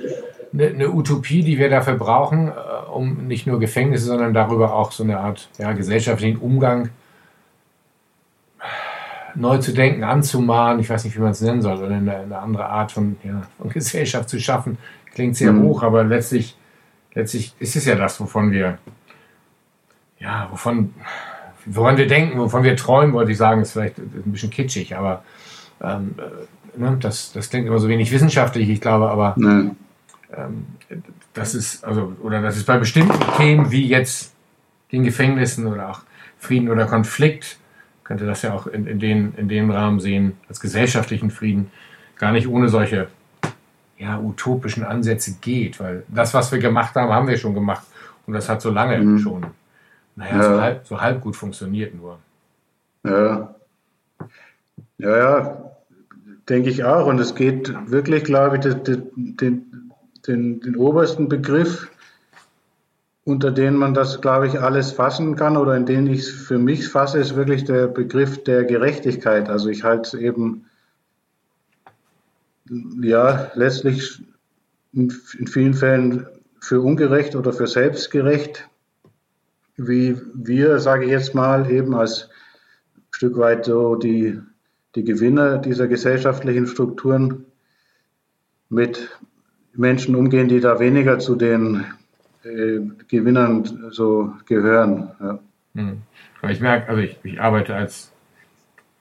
eine, 0.53 0.67
eine 0.69 0.91
Utopie, 0.91 1.43
die 1.43 1.59
wir 1.59 1.69
dafür 1.69 1.95
brauchen, 1.95 2.49
äh, 2.49 2.53
um 2.93 3.27
nicht 3.27 3.47
nur 3.47 3.59
Gefängnisse, 3.59 4.07
sondern 4.07 4.35
darüber 4.35 4.75
auch 4.75 4.93
so 4.93 5.03
eine 5.03 5.19
Art 5.19 5.49
ja, 5.59 5.73
gesellschaftlichen 5.73 6.39
Umgang 6.39 6.91
neu 9.35 9.59
zu 9.59 9.73
denken, 9.73 10.05
anzumahnen, 10.05 10.81
ich 10.81 10.91
weiß 10.91 11.05
nicht, 11.05 11.17
wie 11.17 11.21
man 11.21 11.33
es 11.33 11.41
nennen 11.41 11.63
soll, 11.63 11.79
oder 11.79 11.95
eine, 11.95 12.17
eine 12.17 12.39
andere 12.39 12.67
Art 12.67 12.93
von, 12.93 13.17
ja, 13.23 13.43
von, 13.59 13.69
Gesellschaft 13.73 14.29
zu 14.29 14.39
schaffen. 14.41 14.79
Klingt 15.15 15.37
sehr 15.37 15.53
mhm. 15.53 15.63
hoch, 15.63 15.83
aber 15.83 16.05
letztlich, 16.05 16.57
letztlich 17.15 17.55
ist 17.59 17.77
es 17.77 17.85
ja 17.85 17.95
das, 17.95 18.21
wovon 18.21 18.53
wir, 18.53 18.79
ja, 20.19 20.49
wovon, 20.51 20.95
woran 21.67 21.97
wir 21.97 22.07
denken, 22.07 22.39
wovon 22.39 22.63
wir 22.63 22.77
träumen, 22.77 23.13
wollte 23.13 23.33
ich 23.33 23.39
sagen, 23.39 23.63
ist 23.63 23.73
vielleicht 23.73 23.99
ein 23.99 24.23
bisschen 24.27 24.51
kitschig, 24.51 24.97
aber 24.97 25.25
ähm, 25.83 26.15
äh, 26.19 26.81
ne, 26.81 26.97
das, 27.01 27.33
das 27.33 27.51
klingt 27.51 27.67
immer 27.67 27.79
so 27.79 27.89
wenig 27.89 28.13
wissenschaftlich, 28.13 28.69
ich 28.69 28.81
glaube, 28.81 29.11
aber 29.11 29.35
ähm, 29.37 29.77
das 31.33 31.55
ist, 31.55 31.85
also, 31.85 32.17
oder 32.23 32.43
das 32.43 32.57
ist 32.57 32.67
bei 32.67 32.79
bestimmten 32.79 33.19
Themen 33.37 33.71
wie 33.71 33.87
jetzt 33.87 34.33
den 34.93 35.05
Gefängnissen 35.05 35.67
oder 35.67 35.91
auch 35.91 36.01
Frieden 36.39 36.69
oder 36.71 36.87
Konflikt, 36.87 37.59
könnte 38.11 38.27
das 38.27 38.43
ja 38.43 38.53
auch 38.53 38.67
in, 38.67 38.89
in, 38.89 38.99
den, 38.99 39.35
in 39.37 39.49
dem 39.49 39.71
Rahmen 39.71 40.01
sehen, 40.01 40.33
als 40.49 40.59
gesellschaftlichen 40.59 41.31
Frieden, 41.31 41.71
gar 42.19 42.33
nicht 42.33 42.49
ohne 42.49 42.69
solche 42.69 43.07
ja, 43.99 44.19
utopischen 44.19 44.83
Ansätze 44.83 45.37
geht, 45.41 45.79
weil 45.79 46.03
das, 46.09 46.35
was 46.35 46.51
wir 46.51 46.59
gemacht 46.59 46.97
haben, 46.97 47.13
haben 47.13 47.29
wir 47.29 47.37
schon 47.37 47.55
gemacht 47.55 47.87
und 48.27 48.35
das 48.35 48.49
hat 48.49 48.63
so 48.63 48.73
lange 48.73 48.99
mhm. 48.99 49.19
schon, 49.21 49.47
naja, 50.17 50.37
ja. 50.39 50.43
so, 50.43 50.61
halb, 50.61 50.87
so 50.89 51.01
halb 51.01 51.21
gut 51.21 51.37
funktioniert 51.37 51.95
nur. 51.95 52.19
Ja. 53.05 53.55
Ja, 54.99 55.17
ja, 55.17 55.71
Denke 56.49 56.69
ich 56.69 56.83
auch. 56.83 57.07
Und 57.07 57.21
es 57.21 57.37
geht 57.37 57.73
wirklich, 57.89 58.25
glaube 58.25 58.57
ich, 58.57 58.63
den, 58.63 59.37
den, 59.37 59.93
den, 60.27 60.61
den 60.61 60.75
obersten 60.75 61.29
Begriff, 61.29 61.89
unter 63.31 63.53
den 63.53 63.77
man 63.77 63.95
das, 63.95 64.21
glaube 64.21 64.49
ich, 64.49 64.61
alles 64.61 64.91
fassen 64.91 65.37
kann 65.37 65.57
oder 65.57 65.77
in 65.77 65.87
den 65.87 66.07
ich 66.07 66.21
es 66.21 66.31
für 66.31 66.59
mich 66.59 66.89
fasse, 66.89 67.19
ist 67.19 67.37
wirklich 67.37 67.65
der 67.65 67.87
Begriff 67.87 68.43
der 68.43 68.65
Gerechtigkeit. 68.65 69.49
Also 69.49 69.69
ich 69.69 69.85
halte 69.85 70.03
es 70.03 70.15
eben, 70.15 70.67
ja, 73.01 73.51
letztlich 73.55 74.23
in, 74.93 75.11
vielen 75.11 75.75
Fällen 75.75 76.27
für 76.61 76.81
ungerecht 76.81 77.37
oder 77.37 77.53
für 77.53 77.67
selbstgerecht, 77.67 78.69
wie 79.77 80.21
wir, 80.35 80.81
sage 80.81 81.05
ich 81.05 81.11
jetzt 81.11 81.35
mal, 81.35 81.71
eben 81.71 81.95
als 81.95 82.29
Stück 83.11 83.39
weit 83.39 83.65
so 83.65 83.95
die 83.95 84.41
die 84.97 85.05
Gewinner 85.05 85.59
dieser 85.59 85.87
gesellschaftlichen 85.87 86.67
Strukturen 86.67 87.45
mit 88.69 89.17
Menschen 89.73 90.17
umgehen, 90.17 90.49
die 90.49 90.61
da 90.61 90.81
weniger 90.81 91.21
zu 91.21 91.37
den 91.37 91.85
äh, 92.45 92.81
Gewinnern 93.09 93.91
so 93.91 94.33
gehören. 94.47 95.11
Ja. 95.21 95.39
Hm. 95.75 96.03
Ich 96.49 96.61
merke, 96.61 96.89
also 96.89 97.03
ich, 97.03 97.19
ich, 97.23 97.41
arbeite 97.41 97.75
als 97.75 98.13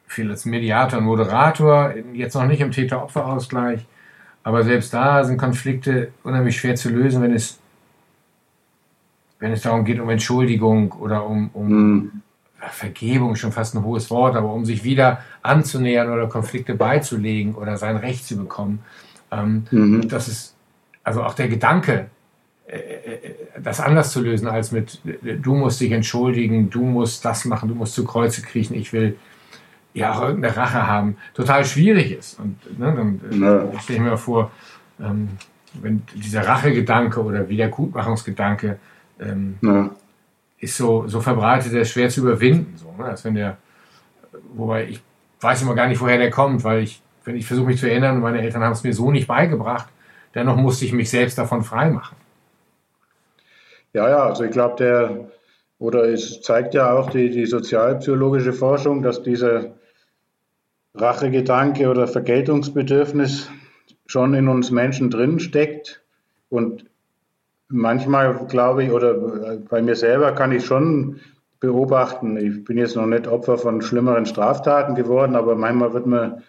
viel 0.07 0.29
als 0.29 0.45
Mediator 0.45 0.99
und 0.99 1.05
Moderator, 1.05 1.93
jetzt 2.13 2.33
noch 2.33 2.45
nicht 2.45 2.61
im 2.61 2.71
Täter-Opfer-Ausgleich, 2.71 3.85
aber 4.43 4.63
selbst 4.63 4.93
da 4.93 5.23
sind 5.23 5.37
Konflikte 5.37 6.11
unheimlich 6.23 6.57
schwer 6.57 6.75
zu 6.75 6.89
lösen, 6.89 7.21
wenn 7.21 7.33
es, 7.33 7.59
wenn 9.39 9.51
es 9.51 9.61
darum 9.61 9.85
geht, 9.85 9.99
um 9.99 10.09
Entschuldigung 10.09 10.91
oder 10.93 11.25
um, 11.25 11.49
um, 11.53 11.69
hm. 11.69 12.21
Vergebung 12.71 13.35
schon 13.37 13.53
fast 13.53 13.73
ein 13.73 13.83
hohes 13.85 14.09
Wort, 14.09 14.35
aber 14.35 14.51
um 14.51 14.65
sich 14.65 14.83
wieder 14.83 15.23
anzunähern 15.41 16.09
oder 16.09 16.27
Konflikte 16.27 16.75
beizulegen 16.75 17.55
oder 17.55 17.77
sein 17.77 17.95
Recht 17.95 18.25
zu 18.25 18.35
bekommen, 18.35 18.79
ähm, 19.31 19.65
mhm. 19.71 20.09
das 20.09 20.27
ist 20.27 20.55
also 21.03 21.23
auch 21.23 21.33
der 21.33 21.47
Gedanke, 21.47 22.09
das 23.61 23.79
anders 23.79 24.11
zu 24.11 24.21
lösen 24.21 24.47
als 24.47 24.71
mit 24.71 24.99
du 25.03 25.55
musst 25.55 25.81
dich 25.81 25.91
entschuldigen, 25.91 26.69
du 26.69 26.83
musst 26.83 27.25
das 27.25 27.45
machen, 27.45 27.69
du 27.69 27.75
musst 27.75 27.95
zu 27.95 28.05
Kreuze 28.05 28.41
kriechen, 28.41 28.75
ich 28.75 28.93
will 28.93 29.17
ja 29.93 30.13
auch 30.13 30.21
irgendeine 30.21 30.55
Rache 30.55 30.85
haben, 30.85 31.17
total 31.33 31.65
schwierig 31.65 32.11
ist. 32.11 32.39
Und 32.39 32.79
ne, 32.79 32.93
dann 32.95 33.41
äh, 33.41 33.73
ja. 33.73 33.79
stelle 33.79 33.99
ich 33.99 34.05
mir 34.05 34.17
vor, 34.17 34.51
ähm, 34.99 35.29
wenn 35.81 36.03
dieser 36.13 36.47
Rachegedanke 36.47 37.23
oder 37.23 37.49
Wiedergutmachungsgedanke 37.49 38.77
ähm, 39.19 39.57
ja 39.61 39.89
ist 40.59 40.77
so, 40.77 41.07
so 41.07 41.21
verbreitet, 41.21 41.73
der 41.73 41.81
ist 41.81 41.91
schwer 41.91 42.09
zu 42.09 42.21
überwinden. 42.21 42.75
So, 42.77 42.93
ne? 42.97 43.05
Als 43.05 43.23
wenn 43.23 43.35
der, 43.35 43.57
wobei 44.53 44.87
ich 44.87 45.01
weiß 45.41 45.61
immer 45.61 45.75
gar 45.75 45.87
nicht, 45.87 46.01
woher 46.01 46.17
der 46.17 46.29
kommt, 46.29 46.63
weil 46.63 46.83
ich, 46.83 47.01
wenn 47.23 47.35
ich 47.35 47.45
versuche 47.45 47.67
mich 47.67 47.79
zu 47.79 47.89
erinnern 47.89 48.19
meine 48.19 48.41
Eltern 48.41 48.63
haben 48.63 48.73
es 48.73 48.83
mir 48.83 48.93
so 48.93 49.11
nicht 49.11 49.27
beigebracht, 49.27 49.87
dennoch 50.35 50.57
musste 50.57 50.85
ich 50.85 50.93
mich 50.93 51.09
selbst 51.09 51.37
davon 51.37 51.63
freimachen. 51.63 52.17
Ja, 53.93 54.09
ja, 54.09 54.23
also 54.25 54.43
ich 54.43 54.51
glaube, 54.51 54.75
der, 54.77 55.31
oder 55.79 56.03
es 56.03 56.41
zeigt 56.41 56.73
ja 56.73 56.93
auch 56.93 57.09
die, 57.09 57.29
die 57.29 57.45
sozialpsychologische 57.45 58.53
Forschung, 58.53 59.01
dass 59.01 59.23
dieser 59.23 59.75
Rachegedanke 60.93 61.89
oder 61.89 62.07
Vergeltungsbedürfnis 62.07 63.49
schon 64.05 64.33
in 64.33 64.47
uns 64.47 64.71
Menschen 64.71 65.09
drin 65.09 65.39
steckt. 65.39 66.03
Und 66.49 66.85
manchmal 67.67 68.45
glaube 68.47 68.83
ich, 68.83 68.91
oder 68.91 69.57
bei 69.69 69.81
mir 69.81 69.95
selber 69.95 70.33
kann 70.33 70.51
ich 70.51 70.65
schon 70.65 71.19
beobachten, 71.59 72.37
ich 72.37 72.63
bin 72.63 72.77
jetzt 72.77 72.95
noch 72.95 73.05
nicht 73.05 73.27
Opfer 73.27 73.57
von 73.57 73.81
schlimmeren 73.81 74.25
Straftaten 74.25 74.95
geworden, 74.95 75.35
aber 75.35 75.55
manchmal 75.55 75.93
wird 75.93 76.05
man 76.05 76.43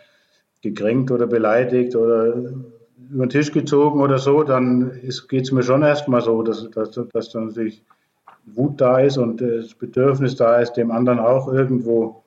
gekränkt 0.63 1.11
oder 1.11 1.27
beleidigt 1.27 1.97
oder 1.97 2.35
über 3.09 3.27
den 3.27 3.31
Tisch 3.31 3.53
gezogen 3.53 4.01
oder 4.01 4.19
so, 4.19 4.43
dann 4.43 5.01
geht 5.29 5.43
es 5.43 5.53
mir 5.53 5.63
schon 5.63 5.83
erstmal 5.83 6.21
so, 6.21 6.43
dass, 6.43 6.69
dass, 6.71 6.99
dass 7.13 7.31
dann 7.31 7.47
natürlich 7.49 7.83
Wut 8.47 8.81
da 8.81 8.99
ist 8.99 9.19
und 9.19 9.41
das 9.41 9.75
Bedürfnis 9.75 10.37
da 10.37 10.57
ist, 10.57 10.75
dem 10.75 10.91
anderen 10.91 11.19
auch 11.19 11.53
irgendwo 11.53 12.23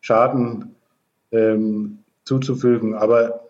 Schaden 0.00 0.74
ähm, 1.32 1.98
zuzufügen. 2.24 2.94
Aber 2.94 3.40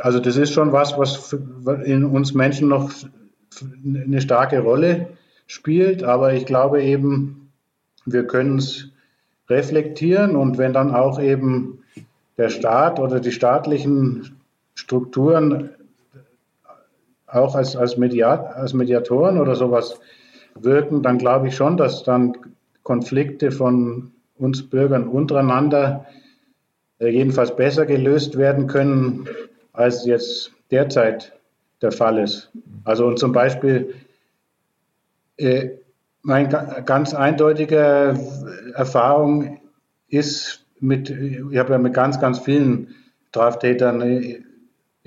also 0.00 0.20
das 0.20 0.36
ist 0.36 0.52
schon 0.52 0.72
was, 0.72 0.98
was 0.98 1.32
in 1.84 2.04
uns 2.04 2.34
Menschen 2.34 2.68
noch 2.68 2.90
eine 3.84 4.20
starke 4.20 4.60
Rolle 4.60 5.08
spielt, 5.46 6.02
aber 6.02 6.34
ich 6.34 6.46
glaube 6.46 6.82
eben, 6.82 7.50
wir 8.04 8.26
können 8.26 8.58
es 8.58 8.90
reflektieren 9.48 10.36
und 10.36 10.58
wenn 10.58 10.72
dann 10.72 10.94
auch 10.94 11.20
eben 11.20 11.78
der 12.36 12.48
Staat 12.48 12.98
oder 12.98 13.20
die 13.20 13.32
staatlichen 13.32 14.35
Strukturen 14.86 15.70
auch 17.26 17.56
als, 17.56 17.74
als, 17.74 17.96
Mediat, 17.96 18.54
als 18.54 18.72
Mediatoren 18.72 19.40
oder 19.40 19.56
sowas 19.56 19.98
wirken, 20.54 21.02
dann 21.02 21.18
glaube 21.18 21.48
ich 21.48 21.56
schon, 21.56 21.76
dass 21.76 22.04
dann 22.04 22.36
Konflikte 22.84 23.50
von 23.50 24.12
uns 24.38 24.62
Bürgern 24.62 25.08
untereinander 25.08 26.06
äh, 27.00 27.08
jedenfalls 27.08 27.56
besser 27.56 27.84
gelöst 27.84 28.38
werden 28.38 28.68
können, 28.68 29.28
als 29.72 30.06
jetzt 30.06 30.52
derzeit 30.70 31.32
der 31.82 31.90
Fall 31.90 32.18
ist. 32.20 32.52
Also 32.84 33.08
und 33.08 33.18
zum 33.18 33.32
Beispiel 33.32 33.92
äh, 35.36 35.70
meine 36.22 36.84
ganz 36.84 37.12
eindeutige 37.12 38.16
Erfahrung 38.74 39.60
ist 40.08 40.64
mit, 40.78 41.10
ich 41.10 41.58
habe 41.58 41.72
ja 41.72 41.78
mit 41.78 41.92
ganz, 41.92 42.20
ganz 42.20 42.38
vielen 42.38 42.94
Straftätern 43.30 44.00
äh, 44.00 44.42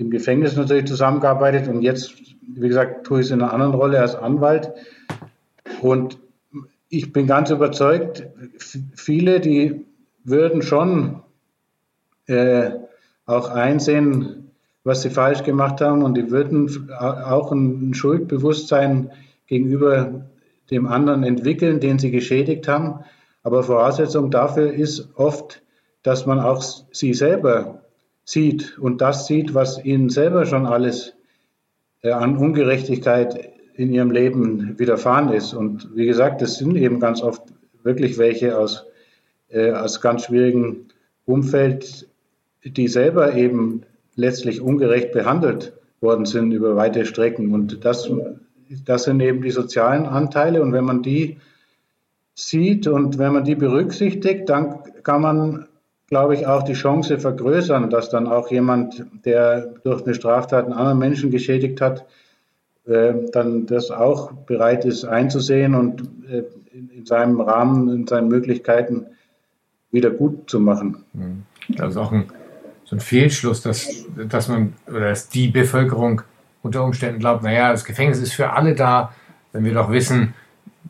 im 0.00 0.10
Gefängnis 0.10 0.56
natürlich 0.56 0.86
zusammengearbeitet 0.86 1.68
und 1.68 1.82
jetzt, 1.82 2.14
wie 2.42 2.68
gesagt, 2.68 3.06
tue 3.06 3.20
ich 3.20 3.26
es 3.26 3.32
in 3.32 3.42
einer 3.42 3.52
anderen 3.52 3.74
Rolle 3.74 4.00
als 4.00 4.14
Anwalt. 4.14 4.72
Und 5.82 6.18
ich 6.88 7.12
bin 7.12 7.26
ganz 7.26 7.50
überzeugt, 7.50 8.26
viele, 8.94 9.40
die 9.40 9.84
würden 10.24 10.62
schon 10.62 11.22
äh, 12.26 12.70
auch 13.26 13.50
einsehen, 13.50 14.50
was 14.84 15.02
sie 15.02 15.10
falsch 15.10 15.42
gemacht 15.42 15.80
haben 15.80 16.02
und 16.02 16.16
die 16.16 16.30
würden 16.30 16.90
auch 16.90 17.52
ein 17.52 17.92
Schuldbewusstsein 17.92 19.10
gegenüber 19.46 20.24
dem 20.70 20.86
anderen 20.86 21.24
entwickeln, 21.24 21.80
den 21.80 21.98
sie 21.98 22.10
geschädigt 22.10 22.66
haben. 22.66 23.04
Aber 23.42 23.62
Voraussetzung 23.62 24.30
dafür 24.30 24.72
ist 24.72 25.10
oft, 25.16 25.62
dass 26.02 26.24
man 26.24 26.40
auch 26.40 26.62
sie 26.92 27.12
selber 27.12 27.79
sieht 28.30 28.78
und 28.78 29.00
das 29.00 29.26
sieht, 29.26 29.54
was 29.54 29.84
ihnen 29.84 30.08
selber 30.08 30.46
schon 30.46 30.66
alles 30.66 31.14
äh, 32.02 32.10
an 32.10 32.36
Ungerechtigkeit 32.36 33.50
in 33.74 33.92
ihrem 33.92 34.10
Leben 34.10 34.78
widerfahren 34.78 35.32
ist. 35.32 35.54
Und 35.54 35.88
wie 35.94 36.06
gesagt, 36.06 36.42
das 36.42 36.58
sind 36.58 36.76
eben 36.76 37.00
ganz 37.00 37.22
oft 37.22 37.42
wirklich 37.82 38.18
welche 38.18 38.58
aus, 38.58 38.84
äh, 39.48 39.72
aus 39.72 40.00
ganz 40.00 40.24
schwierigen 40.26 40.88
Umfeld, 41.24 42.08
die 42.64 42.88
selber 42.88 43.34
eben 43.34 43.82
letztlich 44.16 44.60
ungerecht 44.60 45.12
behandelt 45.12 45.72
worden 46.00 46.26
sind 46.26 46.52
über 46.52 46.76
weite 46.76 47.06
Strecken. 47.06 47.52
Und 47.52 47.84
das, 47.84 48.10
das 48.84 49.04
sind 49.04 49.20
eben 49.20 49.42
die 49.42 49.50
sozialen 49.50 50.06
Anteile. 50.06 50.62
Und 50.62 50.72
wenn 50.72 50.84
man 50.84 51.02
die 51.02 51.38
sieht 52.34 52.86
und 52.86 53.18
wenn 53.18 53.32
man 53.32 53.44
die 53.44 53.54
berücksichtigt, 53.54 54.48
dann 54.48 54.80
kann 55.02 55.22
man, 55.22 55.66
glaube 56.10 56.34
ich, 56.34 56.46
auch 56.46 56.64
die 56.64 56.74
Chance 56.74 57.18
vergrößern, 57.18 57.88
dass 57.88 58.10
dann 58.10 58.26
auch 58.26 58.50
jemand, 58.50 59.06
der 59.24 59.74
durch 59.84 60.04
eine 60.04 60.14
Straftat 60.14 60.64
einen 60.64 60.74
anderen 60.74 60.98
Menschen 60.98 61.30
geschädigt 61.30 61.80
hat, 61.80 62.04
äh, 62.86 63.14
dann 63.32 63.66
das 63.66 63.90
auch 63.90 64.32
bereit 64.32 64.84
ist 64.84 65.04
einzusehen 65.04 65.74
und 65.74 66.02
äh, 66.28 66.42
in 66.72 67.06
seinem 67.06 67.40
Rahmen, 67.40 67.88
in 67.88 68.06
seinen 68.06 68.28
Möglichkeiten 68.28 69.06
wieder 69.92 70.10
gut 70.10 70.50
zu 70.50 70.60
machen. 70.60 71.04
Das 71.68 71.92
ist 71.92 71.96
auch 71.96 72.12
ein 72.12 72.30
so 72.90 72.96
ein 72.96 73.00
Fehlschluss, 73.00 73.62
dass, 73.62 74.04
dass 74.28 74.48
man 74.48 74.74
oder 74.88 75.10
dass 75.10 75.28
die 75.28 75.46
Bevölkerung 75.46 76.22
unter 76.60 76.82
Umständen 76.82 77.20
glaubt, 77.20 77.44
naja, 77.44 77.70
das 77.70 77.84
Gefängnis 77.84 78.18
ist 78.18 78.32
für 78.32 78.52
alle 78.52 78.74
da, 78.74 79.14
wenn 79.52 79.64
wir 79.64 79.74
doch 79.74 79.92
wissen, 79.92 80.34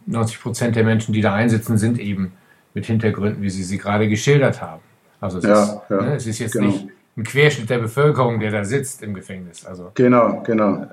90 0.06 0.40
Prozent 0.40 0.76
der 0.76 0.84
Menschen, 0.84 1.12
die 1.12 1.20
da 1.20 1.34
einsitzen, 1.34 1.76
sind 1.76 1.98
eben 1.98 2.32
mit 2.72 2.86
Hintergründen, 2.86 3.42
wie 3.42 3.50
Sie 3.50 3.62
sie 3.62 3.76
gerade 3.76 4.08
geschildert 4.08 4.62
haben. 4.62 4.80
Also 5.20 5.38
es, 5.38 5.44
ja, 5.44 5.62
ist, 5.62 5.80
ja, 5.90 6.00
ne, 6.00 6.14
es 6.16 6.26
ist 6.26 6.38
jetzt 6.38 6.52
genau. 6.52 6.66
nicht 6.66 6.88
ein 7.16 7.24
Querschnitt 7.24 7.68
der 7.68 7.78
Bevölkerung, 7.78 8.40
der 8.40 8.50
da 8.50 8.64
sitzt 8.64 9.02
im 9.02 9.14
Gefängnis. 9.14 9.66
Also, 9.66 9.92
genau, 9.94 10.42
genau. 10.44 10.82
Äh, 10.82 10.86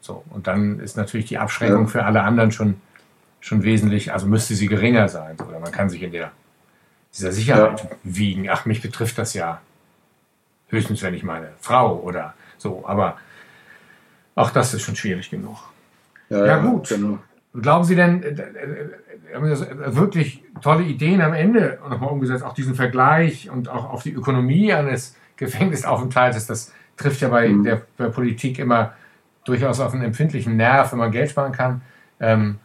so, 0.00 0.22
und 0.30 0.46
dann 0.46 0.80
ist 0.80 0.96
natürlich 0.96 1.26
die 1.26 1.38
Abschreckung 1.38 1.82
ja. 1.82 1.88
für 1.88 2.04
alle 2.04 2.22
anderen 2.22 2.52
schon, 2.52 2.76
schon 3.40 3.62
wesentlich, 3.62 4.12
also 4.12 4.26
müsste 4.26 4.54
sie 4.54 4.66
geringer 4.66 5.08
sein. 5.08 5.36
Oder 5.48 5.58
man 5.60 5.72
kann 5.72 5.88
sich 5.88 6.02
in 6.02 6.12
der, 6.12 6.30
dieser 7.14 7.32
Sicherheit 7.32 7.88
wiegen. 8.02 8.48
Ach, 8.50 8.66
mich 8.66 8.82
betrifft 8.82 9.18
das 9.18 9.34
ja 9.34 9.60
Höchstens, 10.68 11.02
wenn 11.02 11.14
ich 11.14 11.22
meine 11.22 11.50
Frau 11.60 12.00
oder 12.00 12.34
so. 12.58 12.84
Aber 12.86 13.16
auch 14.34 14.50
das 14.50 14.74
ist 14.74 14.82
schon 14.82 14.96
schwierig 14.96 15.30
genug. 15.30 15.56
Ja, 16.28 16.46
ja 16.46 16.58
gut. 16.58 16.88
Genau. 16.88 17.18
Glauben 17.60 17.84
Sie 17.84 17.94
denn, 17.94 18.22
äh, 18.22 18.28
äh, 18.28 19.38
äh, 19.38 19.96
wirklich 19.96 20.42
tolle 20.60 20.84
Ideen 20.84 21.20
am 21.20 21.32
Ende 21.32 21.78
nochmal 21.88 22.10
umgesetzt, 22.10 22.44
auch 22.44 22.54
diesen 22.54 22.74
Vergleich 22.74 23.50
und 23.50 23.68
auch 23.68 23.90
auf 23.90 24.02
die 24.02 24.12
Ökonomie 24.12 24.72
eines 24.72 25.16
Gefängnisaufenthaltes, 25.36 26.46
das 26.46 26.72
trifft 26.96 27.20
ja 27.20 27.28
bei 27.28 27.48
mhm. 27.48 27.64
der, 27.64 27.82
der, 27.98 28.08
Politik 28.08 28.58
immer 28.58 28.94
durchaus 29.44 29.80
auf 29.80 29.92
einen 29.92 30.04
empfindlichen 30.04 30.56
Nerv, 30.56 30.92
wenn 30.92 30.98
man 30.98 31.10
Geld 31.10 31.30
sparen 31.30 31.52
kann. 31.52 31.82
Ähm, 32.20 32.58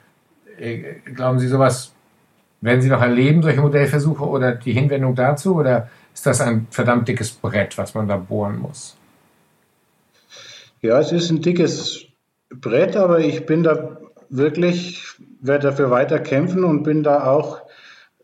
glauben 1.15 1.39
Sie 1.39 1.47
sowas, 1.47 1.93
werden 2.61 2.81
Sie 2.81 2.89
noch 2.89 3.01
erleben, 3.01 3.41
solche 3.41 3.61
Modellversuche 3.61 4.27
oder 4.27 4.53
die 4.53 4.73
Hinwendung 4.73 5.15
dazu? 5.15 5.55
Oder 5.55 5.89
ist 6.19 6.25
das 6.25 6.41
ein 6.41 6.67
verdammt 6.69 7.07
dickes 7.07 7.31
Brett, 7.31 7.77
was 7.77 7.93
man 7.93 8.05
da 8.07 8.17
bohren 8.17 8.59
muss. 8.59 8.97
Ja, 10.81 10.99
es 10.99 11.13
ist 11.13 11.29
ein 11.29 11.41
dickes 11.41 12.07
Brett, 12.49 12.97
aber 12.97 13.19
ich 13.19 13.45
bin 13.45 13.63
da 13.63 13.97
wirklich, 14.29 15.03
werde 15.41 15.67
dafür 15.67 15.91
weiter 15.91 16.19
kämpfen 16.19 16.63
und 16.63 16.83
bin 16.83 17.03
da 17.03 17.25
auch 17.25 17.61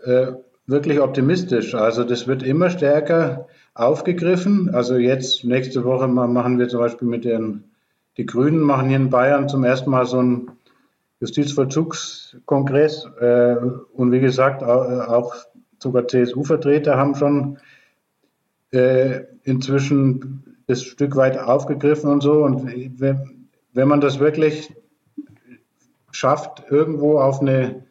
äh, 0.04 0.34
wirklich 0.68 1.00
optimistisch. 1.00 1.76
Also 1.76 2.04
das 2.04 2.28
wird 2.28 2.44
immer 2.44 2.70
stärker 2.70 3.48
aufgegriffen. 3.74 4.74
Also 4.74 4.96
jetzt 4.96 5.44
nächste 5.44 5.84
Woche 5.84 6.08
machen 6.08 6.60
wir 6.60 6.68
zum 6.68 6.80
Beispiel 6.80 7.08
mit 7.08 7.26
den, 7.26 7.66
die 8.18 8.26
Grünen 8.26 8.60
machen 8.60 8.88
hier 8.88 8.98
in 8.98 9.10
Bayern 9.10 9.50
zum 9.50 9.64
ersten 9.64 9.90
Mal 9.90 10.06
so 10.06 10.20
einen 10.20 10.52
Justizvollzugskongress. 11.20 13.08
Äh, 13.20 13.56
und 13.94 14.12
wie 14.12 14.20
gesagt, 14.20 14.64
auch, 14.64 15.08
auch 15.08 15.36
sogar 15.80 16.08
CSU-Vertreter 16.08 16.98
haben 16.98 17.16
schon 17.16 17.58
äh, 18.72 19.22
inzwischen 19.44 20.58
das 20.68 20.84
Stück 20.84 21.16
weit 21.16 21.38
aufgegriffen 21.38 22.10
und 22.10 22.22
so. 22.22 22.44
Und 22.44 22.66
wenn 22.66 23.88
man 23.88 24.02
das 24.02 24.20
wirklich 24.20 24.74
schafft, 26.16 26.64
irgendwo 26.70 27.20
auf 27.20 27.42
eine 27.42 27.84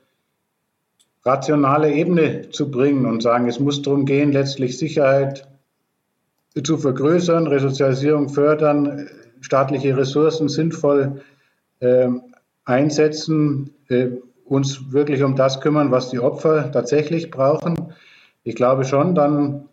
rationale 1.25 1.93
Ebene 1.93 2.51
zu 2.51 2.71
bringen 2.71 3.07
und 3.07 3.23
sagen, 3.23 3.49
es 3.49 3.61
muss 3.61 3.83
darum 3.83 4.07
gehen, 4.07 4.33
letztlich 4.33 4.79
Sicherheit 4.79 5.47
zu 6.63 6.79
vergrößern, 6.79 7.47
Resozialisierung 7.47 8.29
fördern, 8.29 9.09
staatliche 9.41 9.97
Ressourcen 9.97 10.49
sinnvoll 10.49 11.21
äh, 11.81 12.09
einsetzen, 12.65 13.75
äh, 13.89 14.09
uns 14.45 14.93
wirklich 14.93 15.23
um 15.23 15.37
das 15.37 15.61
kümmern, 15.61 15.91
was 15.91 16.11
die 16.11 16.21
Opfer 16.21 16.71
tatsächlich 16.73 17.31
brauchen. 17.31 17.93
Ich 18.43 18.55
glaube 18.55 18.85
schon, 18.85 19.15
dann 19.15 19.69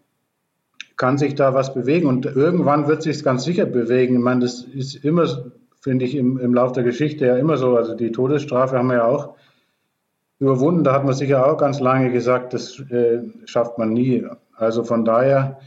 kann 0.98 1.18
sich 1.18 1.36
da 1.36 1.54
was 1.54 1.74
bewegen 1.74 2.08
und 2.08 2.26
irgendwann 2.26 2.88
wird 2.88 3.02
sich 3.02 3.24
ganz 3.24 3.44
sicher 3.44 3.66
bewegen. 3.66 4.16
Ich 4.16 4.22
meine, 4.22 4.42
das 4.42 4.62
ist 4.64 4.96
immer, 4.96 5.52
finde 5.82 6.06
ich, 6.06 6.16
im, 6.16 6.40
im 6.40 6.54
Laufe 6.54 6.76
der 6.76 6.84
Geschichte 6.84 7.26
ja 7.26 7.36
immer 7.36 7.58
so. 7.58 7.76
Also 7.76 7.96
die 7.96 8.12
Todesstrafe 8.12 8.78
haben 8.78 8.88
wir 8.88 8.98
ja 8.98 9.06
auch 9.06 9.36
überwunden. 10.40 10.84
Da 10.84 10.94
hat 10.94 11.04
man 11.04 11.14
sicher 11.14 11.46
auch 11.46 11.58
ganz 11.58 11.80
lange 11.80 12.12
gesagt, 12.12 12.54
das 12.54 12.80
äh, 12.92 13.20
schafft 13.46 13.78
man 13.78 13.94
nie. 13.94 14.26
Also 14.56 14.84
von 14.84 15.06
daher 15.06 15.60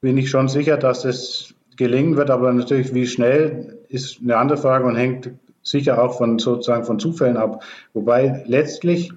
bin 0.00 0.18
ich 0.18 0.30
schon 0.30 0.48
sicher, 0.48 0.76
dass 0.76 1.04
es 1.04 1.54
gelingen 1.76 2.16
wird, 2.16 2.30
aber 2.30 2.52
natürlich 2.52 2.94
wie 2.94 3.06
schnell 3.06 3.78
ist 3.88 4.20
eine 4.22 4.36
andere 4.36 4.58
Frage 4.58 4.84
und 4.84 4.96
hängt 4.96 5.30
sicher 5.62 6.02
auch 6.02 6.18
von 6.18 6.38
sozusagen 6.38 6.84
von 6.84 6.98
Zufällen 6.98 7.36
ab. 7.36 7.64
Wobei 7.94 8.44
letztlich 8.46 9.12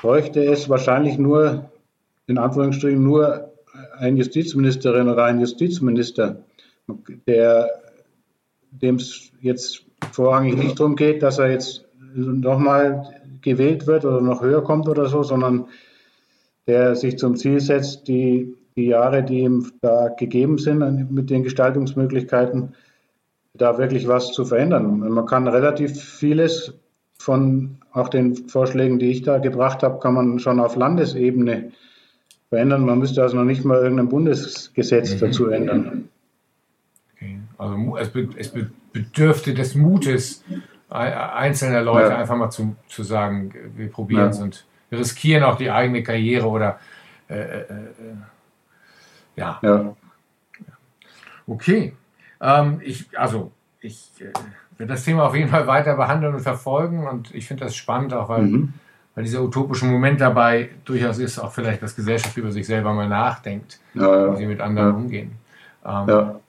bräuchte 0.00 0.42
es 0.42 0.68
wahrscheinlich 0.68 1.18
nur, 1.18 1.70
in 2.26 2.38
Anführungsstrichen, 2.38 3.02
nur 3.02 3.52
eine 3.98 4.18
Justizministerin 4.18 5.08
oder 5.08 5.24
ein 5.24 5.38
Justizminister, 5.38 6.42
der 7.26 7.70
dem 8.70 8.96
es 8.96 9.30
jetzt 9.40 9.84
vorrangig 10.12 10.56
nicht 10.56 10.78
darum 10.78 10.96
geht, 10.96 11.22
dass 11.22 11.38
er 11.38 11.50
jetzt 11.50 11.84
nochmal 12.14 13.14
gewählt 13.42 13.86
wird 13.86 14.04
oder 14.04 14.20
noch 14.20 14.42
höher 14.42 14.62
kommt 14.62 14.88
oder 14.88 15.06
so, 15.06 15.22
sondern 15.22 15.66
der 16.66 16.94
sich 16.96 17.18
zum 17.18 17.36
Ziel 17.36 17.60
setzt, 17.60 18.08
die, 18.08 18.54
die 18.76 18.86
Jahre, 18.86 19.22
die 19.22 19.40
ihm 19.40 19.72
da 19.80 20.08
gegeben 20.08 20.58
sind 20.58 21.10
mit 21.10 21.30
den 21.30 21.42
Gestaltungsmöglichkeiten, 21.42 22.74
da 23.54 23.78
wirklich 23.78 24.06
was 24.06 24.32
zu 24.32 24.44
verändern. 24.44 25.00
Man 25.00 25.26
kann 25.26 25.48
relativ 25.48 26.00
vieles 26.00 26.74
von 27.18 27.76
auch 27.92 28.08
den 28.08 28.36
Vorschlägen, 28.48 28.98
die 28.98 29.10
ich 29.10 29.22
da 29.22 29.38
gebracht 29.38 29.82
habe, 29.82 29.98
kann 29.98 30.14
man 30.14 30.38
schon 30.38 30.60
auf 30.60 30.76
Landesebene 30.76 31.72
verändern. 32.48 32.84
Man 32.84 32.98
müsste 32.98 33.22
also 33.22 33.36
noch 33.36 33.44
nicht 33.44 33.64
mal 33.64 33.82
irgendein 33.82 34.08
Bundesgesetz 34.08 35.14
mhm. 35.14 35.18
dazu 35.18 35.48
ändern. 35.48 36.08
Also 37.60 37.96
es, 37.98 38.10
es 38.36 38.52
bedürfte 38.92 39.52
des 39.52 39.74
Mutes 39.74 40.42
einzelner 40.88 41.82
Leute 41.82 42.10
ja. 42.10 42.18
einfach 42.18 42.36
mal 42.36 42.50
zu, 42.50 42.74
zu 42.88 43.02
sagen, 43.02 43.52
wir 43.76 43.90
probieren 43.90 44.30
es 44.30 44.38
ja. 44.38 44.44
und 44.44 44.64
wir 44.88 44.98
riskieren 44.98 45.44
auch 45.44 45.56
die 45.56 45.70
eigene 45.70 46.02
Karriere 46.02 46.48
oder 46.48 46.80
äh, 47.28 47.38
äh, 47.38 47.60
äh, 47.60 47.84
ja. 49.36 49.58
ja. 49.62 49.94
Okay. 51.46 51.94
Ähm, 52.40 52.80
ich, 52.82 53.06
also 53.16 53.52
ich 53.80 54.10
äh, 54.18 54.32
werde 54.78 54.94
das 54.94 55.04
Thema 55.04 55.26
auf 55.26 55.34
jeden 55.34 55.48
Fall 55.48 55.66
weiter 55.66 55.94
behandeln 55.94 56.34
und 56.34 56.40
verfolgen 56.40 57.06
und 57.06 57.32
ich 57.34 57.46
finde 57.46 57.64
das 57.64 57.76
spannend, 57.76 58.12
auch 58.14 58.28
weil, 58.28 58.42
mhm. 58.42 58.72
weil 59.14 59.24
dieser 59.24 59.42
utopische 59.42 59.84
Moment 59.84 60.20
dabei 60.20 60.70
durchaus 60.84 61.18
ist, 61.18 61.38
auch 61.38 61.52
vielleicht, 61.52 61.82
dass 61.82 61.94
Gesellschaft 61.94 62.36
über 62.36 62.50
sich 62.50 62.66
selber 62.66 62.92
mal 62.94 63.08
nachdenkt, 63.08 63.78
wie 63.94 64.36
sie 64.36 64.46
mit 64.46 64.60
anderen 64.60 64.94
umgehen. 64.94 65.32
Ähm, 65.84 66.40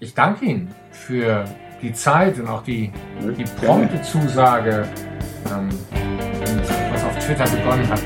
ich 0.00 0.14
danke 0.14 0.46
Ihnen 0.46 0.74
für 0.90 1.44
die 1.82 1.92
Zeit 1.92 2.38
und 2.38 2.48
auch 2.48 2.64
die, 2.64 2.90
die 3.38 3.44
prompte 3.64 4.00
Zusage, 4.02 4.88
ähm, 5.46 5.68
was 6.92 7.04
auf 7.04 7.18
Twitter 7.18 7.44
begonnen 7.44 7.88
hat. 7.88 8.02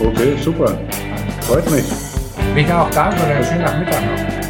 Und, 0.00 0.06
okay, 0.08 0.36
super. 0.40 0.78
Freut 1.42 1.70
mich. 1.70 1.84
Mich 2.54 2.72
auch 2.72 2.90
danke 2.90 3.22
und 3.22 3.30
einen 3.30 3.44
schönen 3.44 3.62
Nachmittag 3.62 4.02
noch. 4.02 4.45